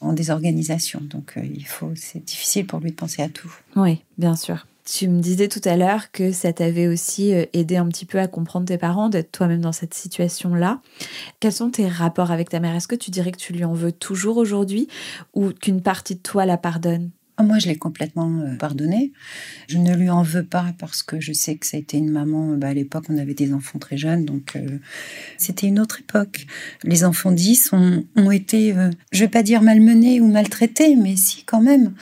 en 0.00 0.12
désorganisation. 0.12 1.00
Donc, 1.02 1.34
il 1.42 1.66
faut, 1.66 1.92
c'est 1.94 2.24
difficile 2.24 2.66
pour 2.66 2.80
lui 2.80 2.90
de 2.90 2.96
penser 2.96 3.22
à 3.22 3.28
tout. 3.28 3.52
Oui, 3.76 4.00
bien 4.18 4.36
sûr. 4.36 4.66
Tu 4.90 5.06
me 5.06 5.20
disais 5.20 5.48
tout 5.48 5.60
à 5.66 5.76
l'heure 5.76 6.10
que 6.12 6.32
ça 6.32 6.50
t'avait 6.54 6.86
aussi 6.86 7.34
euh, 7.34 7.44
aidé 7.52 7.76
un 7.76 7.86
petit 7.88 8.06
peu 8.06 8.18
à 8.18 8.26
comprendre 8.26 8.64
tes 8.64 8.78
parents, 8.78 9.10
d'être 9.10 9.30
toi-même 9.30 9.60
dans 9.60 9.72
cette 9.72 9.92
situation-là. 9.92 10.80
Quels 11.40 11.52
sont 11.52 11.70
tes 11.70 11.86
rapports 11.86 12.30
avec 12.30 12.48
ta 12.48 12.58
mère? 12.58 12.74
Est-ce 12.74 12.88
que 12.88 12.94
tu 12.94 13.10
dirais 13.10 13.30
que 13.30 13.36
tu 13.36 13.52
lui 13.52 13.64
en 13.64 13.74
veux 13.74 13.92
toujours 13.92 14.38
aujourd'hui 14.38 14.88
ou 15.34 15.50
qu'une 15.50 15.82
partie 15.82 16.14
de 16.14 16.20
toi 16.20 16.46
la 16.46 16.56
pardonne? 16.56 17.10
Ah, 17.36 17.42
moi, 17.42 17.58
je 17.58 17.68
l'ai 17.68 17.76
complètement 17.76 18.40
euh, 18.40 18.56
pardonné. 18.56 19.12
Je 19.68 19.76
ne 19.76 19.94
lui 19.94 20.08
en 20.08 20.22
veux 20.22 20.44
pas 20.44 20.72
parce 20.78 21.02
que 21.02 21.20
je 21.20 21.34
sais 21.34 21.56
que 21.56 21.66
ça 21.66 21.76
a 21.76 21.80
été 21.80 21.98
une 21.98 22.10
maman. 22.10 22.56
Bah, 22.56 22.68
à 22.68 22.74
l'époque, 22.74 23.04
on 23.10 23.18
avait 23.18 23.34
des 23.34 23.52
enfants 23.52 23.78
très 23.78 23.98
jeunes, 23.98 24.24
donc 24.24 24.56
euh, 24.56 24.78
c'était 25.36 25.66
une 25.66 25.80
autre 25.80 26.00
époque. 26.00 26.46
Les 26.82 27.04
enfants 27.04 27.30
10 27.30 27.74
ont, 27.74 28.06
ont 28.16 28.30
été, 28.30 28.74
je 29.12 29.20
vais 29.20 29.28
pas 29.28 29.42
dire 29.42 29.60
malmenés 29.60 30.22
ou 30.22 30.28
maltraités, 30.28 30.96
mais 30.96 31.14
si 31.14 31.44
quand 31.44 31.60
même, 31.60 31.92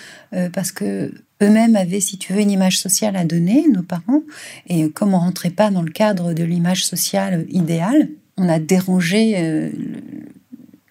parce 0.52 0.70
que 0.70 1.12
eux-mêmes 1.42 1.76
avaient, 1.76 2.00
si 2.00 2.18
tu 2.18 2.32
veux, 2.32 2.40
une 2.40 2.50
image 2.50 2.78
sociale 2.78 3.16
à 3.16 3.24
donner, 3.24 3.66
nos 3.72 3.82
parents. 3.82 4.22
Et 4.68 4.88
comme 4.90 5.14
on 5.14 5.18
rentrait 5.18 5.50
pas 5.50 5.70
dans 5.70 5.82
le 5.82 5.90
cadre 5.90 6.32
de 6.32 6.44
l'image 6.44 6.86
sociale 6.86 7.46
idéale, 7.50 8.08
on 8.36 8.48
a 8.48 8.58
dérangé 8.58 9.34
euh, 9.36 9.70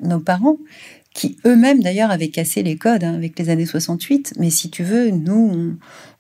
nos 0.02 0.20
parents, 0.20 0.58
qui 1.14 1.38
eux-mêmes 1.46 1.82
d'ailleurs 1.82 2.12
avaient 2.12 2.30
cassé 2.30 2.62
les 2.64 2.76
codes 2.76 3.04
hein, 3.04 3.14
avec 3.14 3.38
les 3.40 3.50
années 3.50 3.66
68. 3.66 4.34
Mais 4.38 4.50
si 4.50 4.70
tu 4.70 4.84
veux, 4.84 5.10
nous, 5.10 5.78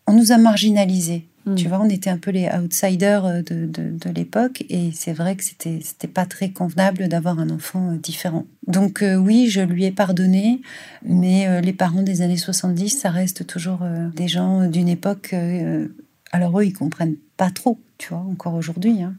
on 0.07 0.13
nous 0.13 0.31
a 0.31 0.37
marginalisés. 0.37 1.27
Tu 1.55 1.65
hmm. 1.65 1.69
vois, 1.69 1.79
on 1.79 1.89
était 1.89 2.09
un 2.09 2.17
peu 2.17 2.31
les 2.31 2.49
outsiders 2.49 3.25
euh, 3.25 3.41
de, 3.43 3.67
de, 3.67 4.09
l'époque 4.09 4.63
et 4.67 4.89
c'est 4.93 5.13
vrai 5.13 5.35
que 5.35 5.43
c'était 5.43 5.79
c'était 5.83 6.07
pas 6.07 6.25
très 6.25 6.49
convenable 6.49 7.07
d'avoir 7.07 7.37
un 7.37 7.51
enfant 7.51 7.91
euh, 7.91 7.97
différent. 7.97 8.45
Donc 8.65 9.03
euh, 9.03 9.15
oui, 9.15 9.47
je 9.47 9.61
lui 9.61 9.85
ai 9.85 9.91
pardonné, 9.91 10.61
mais 11.03 11.61
les 11.61 11.73
parents 11.73 12.01
des 12.01 12.23
années 12.23 12.37
70, 12.37 12.89
ça 12.89 13.11
reste 13.11 13.45
toujours 13.45 13.79
des 14.15 14.27
gens 14.27 14.67
d'une 14.67 14.89
époque. 14.89 15.35
alors 16.31 16.59
eux, 16.59 16.65
ils 16.65 16.73
comprennent 16.73 17.17
pas 17.37 17.51
trop, 17.51 17.79
tu 17.99 18.09
vois, 18.09 18.19
encore 18.19 18.55
aujourd'hui. 18.55 19.03
Hein. 19.03 19.13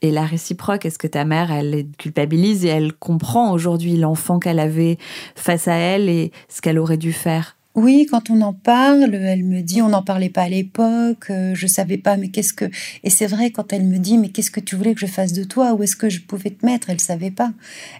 Et 0.00 0.10
la 0.10 0.24
réciproque, 0.24 0.84
est-ce 0.84 0.98
que 0.98 1.06
ta 1.06 1.24
mère, 1.24 1.52
elle 1.52 1.86
culpabilise 1.96 2.64
et 2.64 2.68
elle 2.68 2.92
comprend 2.92 3.52
aujourd'hui 3.52 3.96
l'enfant 3.96 4.40
qu'elle 4.40 4.58
avait 4.58 4.98
face 5.36 5.68
à 5.68 5.74
elle 5.74 6.08
et 6.08 6.32
ce 6.48 6.60
qu'elle 6.60 6.78
aurait 6.78 6.96
dû 6.96 7.12
faire? 7.12 7.56
Oui, 7.74 8.06
quand 8.10 8.28
on 8.28 8.42
en 8.42 8.52
parle, 8.52 9.14
elle 9.14 9.44
me 9.44 9.62
dit 9.62 9.80
on 9.80 9.88
n'en 9.88 10.02
parlait 10.02 10.28
pas 10.28 10.42
à 10.42 10.48
l'époque, 10.48 11.30
euh, 11.30 11.54
je 11.54 11.66
savais 11.66 11.96
pas, 11.96 12.18
mais 12.18 12.28
qu'est-ce 12.28 12.52
que. 12.52 12.66
Et 13.02 13.08
c'est 13.08 13.26
vrai, 13.26 13.50
quand 13.50 13.72
elle 13.72 13.84
me 13.84 13.98
dit 13.98 14.18
mais 14.18 14.28
qu'est-ce 14.28 14.50
que 14.50 14.60
tu 14.60 14.76
voulais 14.76 14.92
que 14.92 15.00
je 15.00 15.06
fasse 15.06 15.32
de 15.32 15.42
toi? 15.42 15.72
Où 15.72 15.82
est-ce 15.82 15.96
que 15.96 16.10
je 16.10 16.20
pouvais 16.20 16.50
te 16.50 16.66
mettre? 16.66 16.90
Elle 16.90 17.00
savait 17.00 17.30
pas. 17.30 17.52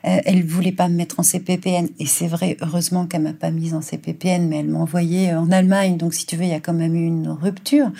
Euh, 0.06 0.18
elle 0.26 0.44
voulait 0.44 0.72
pas 0.72 0.88
me 0.88 0.96
mettre 0.96 1.20
en 1.20 1.22
CPPN. 1.22 1.88
Et 1.98 2.06
c'est 2.06 2.26
vrai, 2.26 2.58
heureusement 2.60 3.06
qu'elle 3.06 3.22
m'a 3.22 3.32
pas 3.32 3.50
mise 3.50 3.72
en 3.72 3.80
CPPN, 3.80 4.46
mais 4.46 4.58
elle 4.58 4.68
m'a 4.68 4.78
envoyée 4.78 5.32
en 5.32 5.50
Allemagne. 5.50 5.96
Donc 5.96 6.12
si 6.12 6.26
tu 6.26 6.36
veux, 6.36 6.44
il 6.44 6.50
y 6.50 6.54
a 6.54 6.60
quand 6.60 6.74
même 6.74 6.94
eu 6.94 7.06
une 7.06 7.28
rupture. 7.28 7.90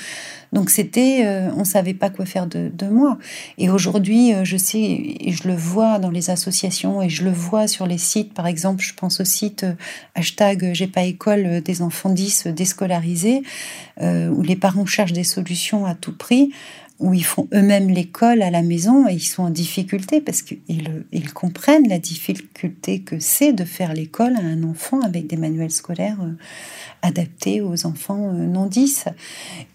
Donc 0.53 0.69
c'était, 0.69 1.25
euh, 1.25 1.51
on 1.57 1.65
savait 1.65 1.95
pas 1.95 2.11
quoi 2.11 2.27
faire 2.27 2.47
de, 2.47 2.71
de 2.73 2.87
moi. 2.87 3.17
Et 3.57 3.71
aujourd'hui, 3.71 4.35
euh, 4.35 4.45
je 4.45 4.59
sais, 4.59 4.79
et 4.79 5.33
je 5.33 5.49
le 5.49 5.55
vois 5.55 5.99
dans 5.99 6.11
les 6.11 6.29
associations 6.29 7.01
et 7.01 7.09
je 7.09 7.25
le 7.25 7.31
vois 7.31 7.67
sur 7.67 7.87
les 7.87 7.97
sites. 7.97 8.35
Par 8.35 8.47
exemple, 8.47 8.85
je 8.85 8.93
pense 8.93 9.21
au 9.21 9.25
site 9.25 9.65
euh, 9.65 9.73
hashtag 10.15 10.73
J'ai 10.75 10.87
pas 10.87 11.05
école 11.05 11.62
des 11.63 11.83
enfants 11.83 12.11
10 12.11 12.49
déscolarisés, 12.49 13.43
où 14.01 14.43
les 14.43 14.57
parents 14.57 14.87
cherchent 14.87 15.13
des 15.13 15.25
solutions 15.25 15.87
à 15.87 15.95
tout 15.95 16.17
prix 16.17 16.53
où 17.03 17.13
ils 17.15 17.25
font 17.25 17.49
eux-mêmes 17.53 17.91
l'école 17.91 18.43
à 18.43 18.51
la 18.51 18.63
maison 18.63 19.09
et 19.09 19.15
ils 19.15 19.27
sont 19.27 19.43
en 19.43 19.51
difficulté 19.51 20.21
parce 20.21 20.41
qu'ils 20.41 21.05
ils 21.11 21.33
comprennent 21.33 21.89
la 21.89 21.99
difficulté 21.99 23.01
que 23.01 23.19
c'est 23.19 23.53
de 23.53 23.65
faire 23.65 23.93
l'école 23.93 24.37
à 24.37 24.41
un 24.41 24.63
enfant 24.63 25.01
avec 25.01 25.27
des 25.27 25.37
manuels 25.37 25.73
scolaires 25.73 26.19
adaptés 27.03 27.61
aux 27.61 27.87
enfants 27.87 28.33
non 28.33 28.67
10. 28.67 29.07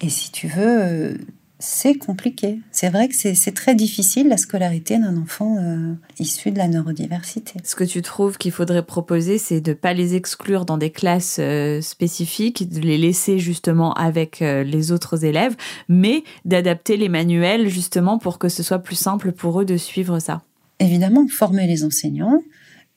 Et 0.01 0.09
si 0.09 0.31
tu 0.31 0.47
veux, 0.47 1.17
c'est 1.59 1.95
compliqué. 1.95 2.59
C'est 2.71 2.89
vrai 2.89 3.07
que 3.07 3.15
c'est 3.15 3.53
très 3.53 3.73
difficile 3.73 4.27
la 4.27 4.37
scolarité 4.37 4.97
d'un 4.97 5.17
enfant 5.17 5.57
euh, 5.57 5.93
issu 6.19 6.51
de 6.51 6.57
la 6.57 6.67
neurodiversité. 6.67 7.53
Ce 7.63 7.75
que 7.75 7.83
tu 7.83 8.01
trouves 8.01 8.37
qu'il 8.37 8.51
faudrait 8.51 8.85
proposer, 8.85 9.37
c'est 9.37 9.61
de 9.61 9.71
ne 9.71 9.75
pas 9.75 9.93
les 9.93 10.15
exclure 10.15 10.65
dans 10.65 10.77
des 10.77 10.91
classes 10.91 11.37
euh, 11.39 11.81
spécifiques, 11.81 12.69
de 12.69 12.79
les 12.79 12.97
laisser 12.97 13.39
justement 13.39 13.93
avec 13.93 14.41
euh, 14.41 14.63
les 14.63 14.91
autres 14.91 15.25
élèves, 15.25 15.55
mais 15.89 16.23
d'adapter 16.45 16.95
les 16.95 17.09
manuels 17.09 17.69
justement 17.69 18.19
pour 18.19 18.37
que 18.37 18.49
ce 18.49 18.61
soit 18.61 18.79
plus 18.79 18.95
simple 18.95 19.31
pour 19.31 19.59
eux 19.61 19.65
de 19.65 19.77
suivre 19.77 20.19
ça. 20.19 20.43
Évidemment, 20.79 21.27
former 21.27 21.65
les 21.65 21.83
enseignants, 21.83 22.43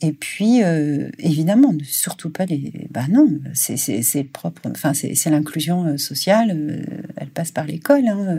et 0.02 0.12
puis, 0.12 0.62
euh, 0.62 1.10
évidemment, 1.18 1.74
surtout 1.84 2.30
pas 2.30 2.46
les. 2.46 2.72
Bah 2.90 3.02
non, 3.10 3.28
c'est 3.52 4.24
propre. 4.24 4.62
Enfin, 4.64 4.94
c'est 4.94 5.28
l'inclusion 5.28 5.84
euh, 5.84 5.96
sociale. 5.98 6.56
Euh, 6.56 6.82
elle 7.16 7.28
passe 7.28 7.50
par 7.50 7.66
l'école. 7.66 8.08
Hein. 8.08 8.38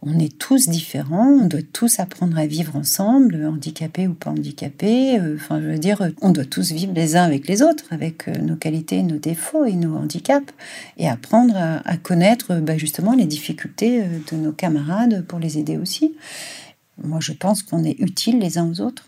On 0.00 0.18
est 0.18 0.38
tous 0.38 0.70
différents. 0.70 1.28
On 1.28 1.46
doit 1.46 1.60
tous 1.70 2.00
apprendre 2.00 2.38
à 2.38 2.46
vivre 2.46 2.76
ensemble, 2.76 3.44
handicapés 3.44 4.06
ou 4.06 4.14
pas 4.14 4.30
handicapés. 4.30 5.20
Enfin, 5.34 5.60
je 5.60 5.66
veux 5.66 5.78
dire, 5.78 6.10
on 6.22 6.30
doit 6.30 6.46
tous 6.46 6.72
vivre 6.72 6.94
les 6.94 7.14
uns 7.14 7.24
avec 7.24 7.46
les 7.46 7.60
autres, 7.60 7.84
avec 7.90 8.28
nos 8.28 8.56
qualités, 8.56 9.02
nos 9.02 9.18
défauts 9.18 9.66
et 9.66 9.74
nos 9.74 9.96
handicaps, 9.96 10.54
et 10.96 11.08
apprendre 11.08 11.56
à, 11.56 11.96
connaître 11.98 12.54
bah, 12.60 12.78
justement 12.78 13.12
les 13.12 13.26
difficultés 13.26 14.02
de 14.30 14.36
nos 14.36 14.52
camarades 14.52 15.26
pour 15.26 15.38
les 15.38 15.58
aider 15.58 15.76
aussi. 15.76 16.14
Moi, 17.04 17.18
je 17.20 17.32
pense 17.32 17.62
qu'on 17.62 17.84
est 17.84 18.00
utiles 18.00 18.38
les 18.38 18.56
uns 18.56 18.70
aux 18.70 18.80
autres 18.80 19.04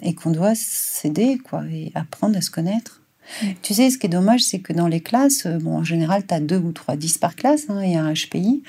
et 0.00 0.14
qu'on 0.14 0.30
doit 0.30 0.54
s'aider, 0.54 1.38
quoi, 1.38 1.62
et 1.70 1.92
apprendre 1.94 2.36
à 2.36 2.40
se 2.40 2.50
connaître. 2.50 3.02
Mm. 3.42 3.46
Tu 3.62 3.74
sais, 3.74 3.90
ce 3.90 3.98
qui 3.98 4.06
est 4.06 4.10
dommage, 4.10 4.42
c'est 4.42 4.60
que 4.60 4.72
dans 4.72 4.88
les 4.88 5.00
classes, 5.00 5.46
euh, 5.46 5.58
bon, 5.58 5.78
en 5.78 5.84
général, 5.84 6.26
tu 6.26 6.34
as 6.34 6.40
deux 6.40 6.58
ou 6.58 6.72
trois, 6.72 6.96
dix 6.96 7.18
par 7.18 7.36
classe, 7.36 7.66
hein, 7.68 7.80
et 7.80 7.96
un 7.96 8.12
HPI, 8.12 8.62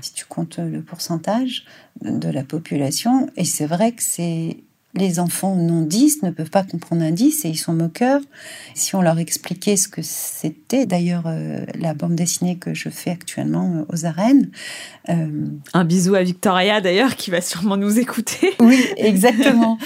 si 0.00 0.12
tu 0.12 0.24
comptes 0.24 0.58
le 0.58 0.82
pourcentage 0.82 1.64
de 2.02 2.28
la 2.28 2.42
population. 2.42 3.28
Et 3.36 3.44
c'est 3.44 3.66
vrai 3.66 3.92
que 3.92 4.02
c'est 4.02 4.58
les 4.94 5.20
enfants 5.20 5.54
non 5.54 5.82
10 5.82 6.22
ne 6.22 6.30
peuvent 6.30 6.50
pas 6.50 6.64
comprendre 6.64 7.02
un 7.02 7.12
10 7.12 7.44
et 7.44 7.48
ils 7.48 7.56
sont 7.56 7.72
moqueurs. 7.72 8.20
Si 8.74 8.94
on 8.96 9.02
leur 9.02 9.18
expliquait 9.18 9.76
ce 9.76 9.88
que 9.88 10.02
c'était, 10.02 10.84
d'ailleurs, 10.84 11.24
euh, 11.26 11.64
la 11.78 11.94
bande 11.94 12.16
dessinée 12.16 12.56
que 12.56 12.74
je 12.74 12.88
fais 12.88 13.10
actuellement 13.10 13.72
euh, 13.76 13.84
aux 13.92 14.04
arènes. 14.04 14.50
Euh, 15.08 15.46
un 15.74 15.84
bisou 15.84 16.16
à 16.16 16.22
Victoria, 16.22 16.80
d'ailleurs, 16.80 17.14
qui 17.14 17.30
va 17.30 17.40
sûrement 17.40 17.76
nous 17.76 17.98
écouter. 17.98 18.54
Oui, 18.60 18.84
exactement. 18.96 19.78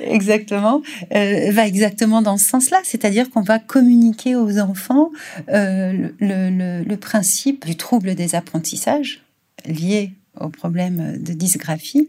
exactement. 0.00 0.82
va 1.10 1.66
exactement 1.66 2.22
dans 2.22 2.36
ce 2.36 2.48
sens-là. 2.48 2.80
C'est-à-dire 2.82 3.30
qu'on 3.30 3.42
va 3.42 3.58
communiquer 3.58 4.34
aux 4.36 4.58
enfants 4.58 5.10
le, 5.48 6.82
le 6.82 6.96
principe 6.96 7.66
du 7.66 7.76
trouble 7.76 8.14
des 8.14 8.34
apprentissages 8.34 9.22
lié 9.64 10.12
au 10.40 10.48
problème 10.48 11.18
de 11.18 11.32
dysgraphie 11.32 12.08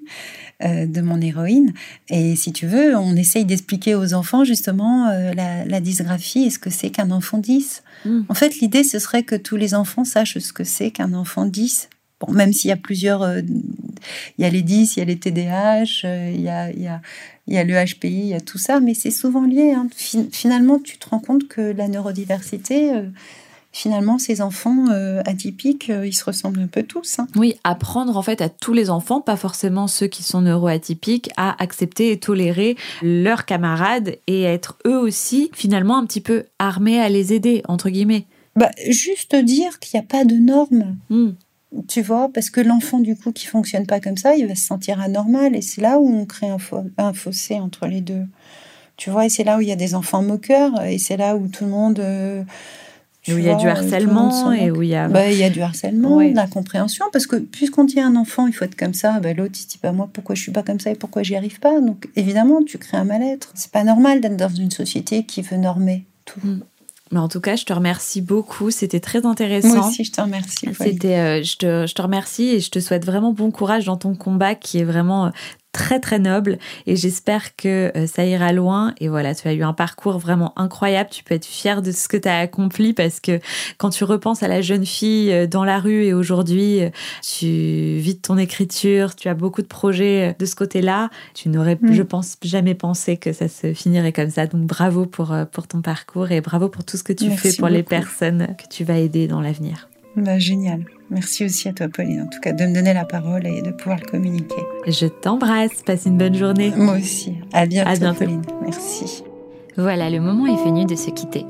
euh, 0.63 0.86
de 0.88 1.01
mon 1.01 1.21
héroïne. 1.21 1.73
Et 2.09 2.36
si 2.36 2.51
tu 2.51 2.65
veux, 2.65 2.95
on 2.95 3.15
essaye 3.15 3.45
d'expliquer 3.45 3.93
aux 3.93 4.13
enfants 4.13 4.43
justement 4.43 5.07
euh, 5.07 5.32
la, 5.34 5.80
dysgraphie 5.80 6.45
et 6.45 6.49
ce 6.49 6.57
que 6.57 6.69
c'est 6.69 6.89
qu'un 6.89 7.11
enfant 7.11 7.38
10. 7.38 7.84
Hmm. 8.05 8.21
En 8.28 8.34
fait, 8.34 8.59
l'idée, 8.59 8.84
ce 8.84 8.97
serait 8.97 9.23
que 9.23 9.36
tous 9.36 9.55
les 9.55 9.75
enfants 9.75 10.03
sachent 10.03 10.39
ce 10.39 10.53
que 10.53 10.63
c'est 10.63 10.91
qu'un 10.91 11.13
enfant 11.13 11.45
10. 11.45 11.89
Bon, 12.19 12.32
même 12.34 12.53
s'il 12.53 12.69
y 12.69 12.73
a 12.73 12.78
plusieurs... 12.78 13.21
Euh, 13.21 13.41
il 14.38 14.41
y 14.41 14.45
a 14.45 14.49
les 14.49 14.63
10, 14.63 14.95
il 14.95 14.99
y 14.99 15.01
a 15.03 15.05
les 15.05 15.17
TDAH, 15.19 16.32
il 16.34 16.41
y 16.41 16.49
a, 16.49 16.71
il 16.71 16.82
y 16.82 16.88
a 16.88 17.01
il 17.47 17.53
y 17.53 17.57
a 17.57 17.63
le 17.63 17.73
HPI, 17.73 18.09
il 18.09 18.28
y 18.28 18.34
a 18.34 18.41
tout 18.41 18.57
ça, 18.57 18.82
mais 18.82 18.93
c'est 18.93 19.11
souvent 19.11 19.45
lié. 19.45 19.71
Hein. 19.71 19.88
Finalement, 20.32 20.80
tu 20.80 20.97
te 20.97 21.09
rends 21.09 21.19
compte 21.19 21.47
que 21.47 21.61
la 21.61 21.88
neurodiversité, 21.88 22.91
finalement, 23.78 24.17
ces 24.17 24.41
enfants 24.41 24.89
euh, 24.89 25.21
atypiques, 25.25 25.91
euh, 25.91 26.07
ils 26.07 26.13
se 26.13 26.25
ressemblent 26.25 26.59
un 26.59 26.67
peu 26.67 26.82
tous. 26.82 27.19
Hein. 27.19 27.28
Oui, 27.36 27.55
apprendre 27.63 28.17
en 28.17 28.23
fait 28.23 28.41
à 28.41 28.49
tous 28.49 28.73
les 28.73 28.89
enfants, 28.89 29.21
pas 29.21 29.38
forcément 29.38 29.88
ceux 29.88 30.07
qui 30.07 30.23
sont 30.23 30.41
neuroatypiques, 30.41 31.30
à 31.38 31.61
accepter 31.61 32.11
et 32.11 32.17
tolérer 32.17 32.75
leurs 33.03 33.45
camarades 33.45 34.17
et 34.25 34.43
être 34.43 34.78
eux 34.88 34.97
aussi 34.97 35.51
finalement 35.53 35.97
un 35.97 36.05
petit 36.07 36.21
peu 36.21 36.45
armés 36.57 36.99
à 36.99 37.07
les 37.07 37.34
aider, 37.34 37.61
entre 37.67 37.89
guillemets. 37.89 38.25
Bah, 38.55 38.71
juste 38.89 39.36
dire 39.36 39.78
qu'il 39.80 39.99
n'y 39.99 40.03
a 40.03 40.07
pas 40.07 40.25
de 40.25 40.36
normes. 40.36 40.97
Hmm. 41.11 41.34
Tu 41.88 42.01
vois, 42.01 42.30
parce 42.34 42.49
que 42.49 42.61
l'enfant, 42.61 42.99
du 42.99 43.15
coup, 43.15 43.32
qui 43.32 43.45
fonctionne 43.45 43.86
pas 43.86 43.99
comme 43.99 44.17
ça, 44.17 44.36
il 44.36 44.47
va 44.47 44.55
se 44.55 44.65
sentir 44.65 44.99
anormal. 44.99 45.55
Et 45.55 45.61
c'est 45.61 45.82
là 45.82 45.99
où 45.99 46.09
on 46.09 46.25
crée 46.25 46.49
un, 46.49 46.57
un 46.97 47.13
fossé 47.13 47.59
entre 47.59 47.86
les 47.86 48.01
deux. 48.01 48.25
Tu 48.95 49.11
vois, 49.11 49.28
et 49.28 49.30
c'est 49.30 49.43
là 49.43 49.57
où 49.57 49.61
il 49.61 49.67
y 49.67 49.71
a 49.71 49.75
des 49.75 49.93
enfants 49.93 50.23
moqueurs. 50.23 50.82
Et 50.86 50.97
c'est 50.97 51.17
là 51.17 51.36
où 51.36 51.47
tout 51.47 51.65
le 51.65 51.69
monde... 51.69 51.99
Euh, 51.99 52.43
où 53.34 53.38
il 53.38 53.43
y 53.43 53.49
a 53.49 53.55
du 53.55 53.67
harcèlement 53.67 54.51
et 54.53 54.71
où 54.71 54.82
il 54.82 54.89
y 54.89 54.95
a. 54.95 55.07
Bah, 55.07 55.32
il 55.32 55.38
y 55.38 55.43
a 55.43 55.49
du 55.49 55.61
harcèlement, 55.61 56.17
de 56.19 56.36
l'incompréhension, 56.36 57.05
parce 57.11 57.28
que 57.28 57.36
puisqu'on 57.38 57.84
dit 57.84 57.99
à 57.99 58.07
un 58.07 58.15
enfant, 58.15 58.47
il 58.47 58.53
faut 58.53 58.65
être 58.65 58.75
comme 58.75 58.93
ça, 58.93 59.19
bah, 59.19 59.34
l'autre, 59.34 59.55
il 59.61 59.67
dit 59.67 59.78
pas 59.78 59.91
moi, 59.91 60.09
pourquoi 60.11 60.36
je 60.36 60.41
suis 60.41 60.51
pas 60.51 60.63
comme 60.63 60.80
ça 60.80 60.91
et 60.91 60.95
pourquoi 60.95 61.23
j'y 61.23 61.36
arrive 61.36 61.59
pas? 61.59 61.80
Donc 61.80 62.07
évidemment, 62.15 62.63
tu 62.63 62.78
crées 62.78 62.97
un 62.97 63.05
mal-être. 63.05 63.51
C'est 63.55 63.71
pas 63.71 63.84
normal 63.84 64.21
d'être 64.21 64.38
dans 64.38 64.49
une 64.49 64.71
société 64.71 65.23
qui 65.23 65.41
veut 65.41 65.57
normer 65.57 66.05
tout. 66.25 66.39
Mm. 66.43 66.61
Mais 67.11 67.19
en 67.19 67.30
tout 67.30 67.39
cas, 67.39 67.55
je 67.55 67.63
te 67.63 67.71
remercie 67.71 68.21
beaucoup. 68.21 68.69
C'était 68.69 68.99
très 68.99 69.25
intéressant. 69.25 69.78
Moi 69.78 69.88
aussi, 69.88 70.03
je 70.03 70.11
te 70.11 70.19
remercie. 70.19 70.67
C'était, 70.78 71.17
euh, 71.17 71.43
je, 71.43 71.55
te, 71.55 71.88
je 71.88 71.93
te 71.93 72.01
remercie 72.01 72.49
et 72.49 72.59
je 72.59 72.69
te 72.69 72.80
souhaite 72.80 73.05
vraiment 73.05 73.32
bon 73.32 73.49
courage 73.49 73.86
dans 73.86 73.95
ton 73.95 74.13
combat 74.13 74.55
qui 74.55 74.80
est 74.80 74.84
vraiment 74.84 75.32
très 75.78 75.99
très 75.99 76.17
noble 76.17 76.57
et 76.88 76.95
j'espère 76.95 77.55
que 77.55 77.91
euh, 77.95 78.07
ça 78.07 78.25
ira 78.25 78.51
loin. 78.51 78.95
Et 78.99 79.09
voilà, 79.09 79.36
tu 79.36 79.47
as 79.47 79.53
eu 79.53 79.61
un 79.61 79.73
parcours 79.73 80.17
vraiment 80.17 80.53
incroyable. 80.59 81.11
Tu 81.11 81.23
peux 81.23 81.36
être 81.36 81.45
fier 81.45 81.84
de 81.84 81.91
ce 81.91 82.07
que 82.07 82.17
tu 82.17 82.28
as 82.28 82.39
accompli 82.39 82.93
parce 82.93 83.19
que 83.19 83.39
quand 83.78 83.91
tu 83.91 84.03
repenses 84.03 84.41
à 84.41 84.47
la 84.47 84.61
jeune 84.61 84.88
fille 84.88 85.32
euh, 85.32 85.45
dans 85.45 85.63
la 85.63 85.80
rue 85.80 86.05
et 86.05 86.13
aujourd'hui, 86.13 86.84
euh, 86.84 86.89
tu 87.21 87.45
vis 87.45 88.15
de 88.15 88.21
ton 88.21 88.39
écriture, 88.39 89.15
tu 89.15 89.30
as 89.30 89.36
beaucoup 89.36 89.61
de 89.61 89.67
projets 89.67 90.36
de 90.39 90.45
ce 90.47 90.55
côté-là. 90.55 91.11
Tu 91.36 91.49
n'aurais, 91.49 91.78
mm. 91.80 91.93
je 91.93 92.01
pense, 92.01 92.38
jamais 92.41 92.73
pensé 92.73 93.17
que 93.17 93.32
ça 93.32 93.47
se 93.47 93.73
finirait 93.73 94.13
comme 94.13 94.32
ça. 94.32 94.47
Donc 94.47 94.65
bravo 94.65 95.05
pour, 95.05 95.36
pour 95.51 95.67
ton 95.67 95.84
parcours 95.84 96.32
et 96.32 96.41
bravo 96.41 96.69
pour 96.69 96.84
tout 96.84 96.97
ce 96.97 97.03
que 97.03 97.13
tu 97.13 97.30
fais 97.30 97.53
pour 97.53 97.69
les 97.69 97.84
personnes 97.84 98.55
que 98.57 98.67
tu 98.67 98.84
vas 98.84 98.97
aider 98.97 99.28
dans 99.28 99.41
l'avenir. 99.41 99.88
Bah, 100.18 100.39
génial. 100.39 100.84
Merci 101.11 101.45
aussi 101.45 101.70
à 101.70 101.74
toi, 101.74 101.88
Pauline, 101.88 102.24
en 102.24 102.28
tout 102.28 102.39
cas, 102.41 102.51
de 102.51 102.65
me 102.65 102.74
donner 102.74 102.93
la 102.93 103.05
parole 103.05 103.45
et 103.45 103.61
de 103.61 103.72
pouvoir 103.72 103.99
le 103.99 104.05
communiquer. 104.05 104.61
Je 104.88 105.05
t'embrasse. 105.05 105.84
Passe 105.86 106.05
une 106.05 106.18
bonne 106.18 106.36
journée. 106.36 106.74
Moi 106.76 106.97
aussi. 106.97 107.36
À 107.53 107.65
bientôt, 107.65 108.13
Pauline. 108.13 108.41
Merci. 108.61 109.24
Voilà, 109.78 110.09
le 110.09 110.20
moment 110.20 110.47
est 110.47 110.65
venu 110.65 110.86
de 110.86 110.95
se 110.95 111.11
quitter. 111.11 111.45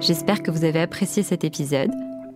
J'espère 0.00 0.42
que 0.42 0.50
vous 0.50 0.64
avez 0.64 0.80
apprécié 0.80 1.22
cet 1.22 1.42
épisode. 1.42 1.90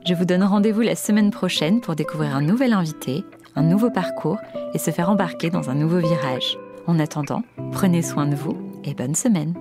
Je 0.06 0.14
vous 0.14 0.24
donne 0.24 0.44
rendez-vous 0.44 0.80
la 0.80 0.94
semaine 0.94 1.30
prochaine 1.30 1.80
pour 1.80 1.94
découvrir 1.94 2.34
un 2.34 2.40
nouvel 2.40 2.72
invité, 2.72 3.24
un 3.54 3.62
nouveau 3.62 3.90
parcours 3.90 4.38
et 4.72 4.78
se 4.78 4.90
faire 4.90 5.10
embarquer 5.10 5.50
dans 5.50 5.68
un 5.68 5.74
nouveau 5.74 5.98
virage. 5.98 6.56
En 6.86 6.98
attendant, 6.98 7.42
prenez 7.72 8.02
soin 8.02 8.26
de 8.26 8.36
vous 8.36 8.56
et 8.84 8.94
bonne 8.94 9.14
semaine. 9.14 9.54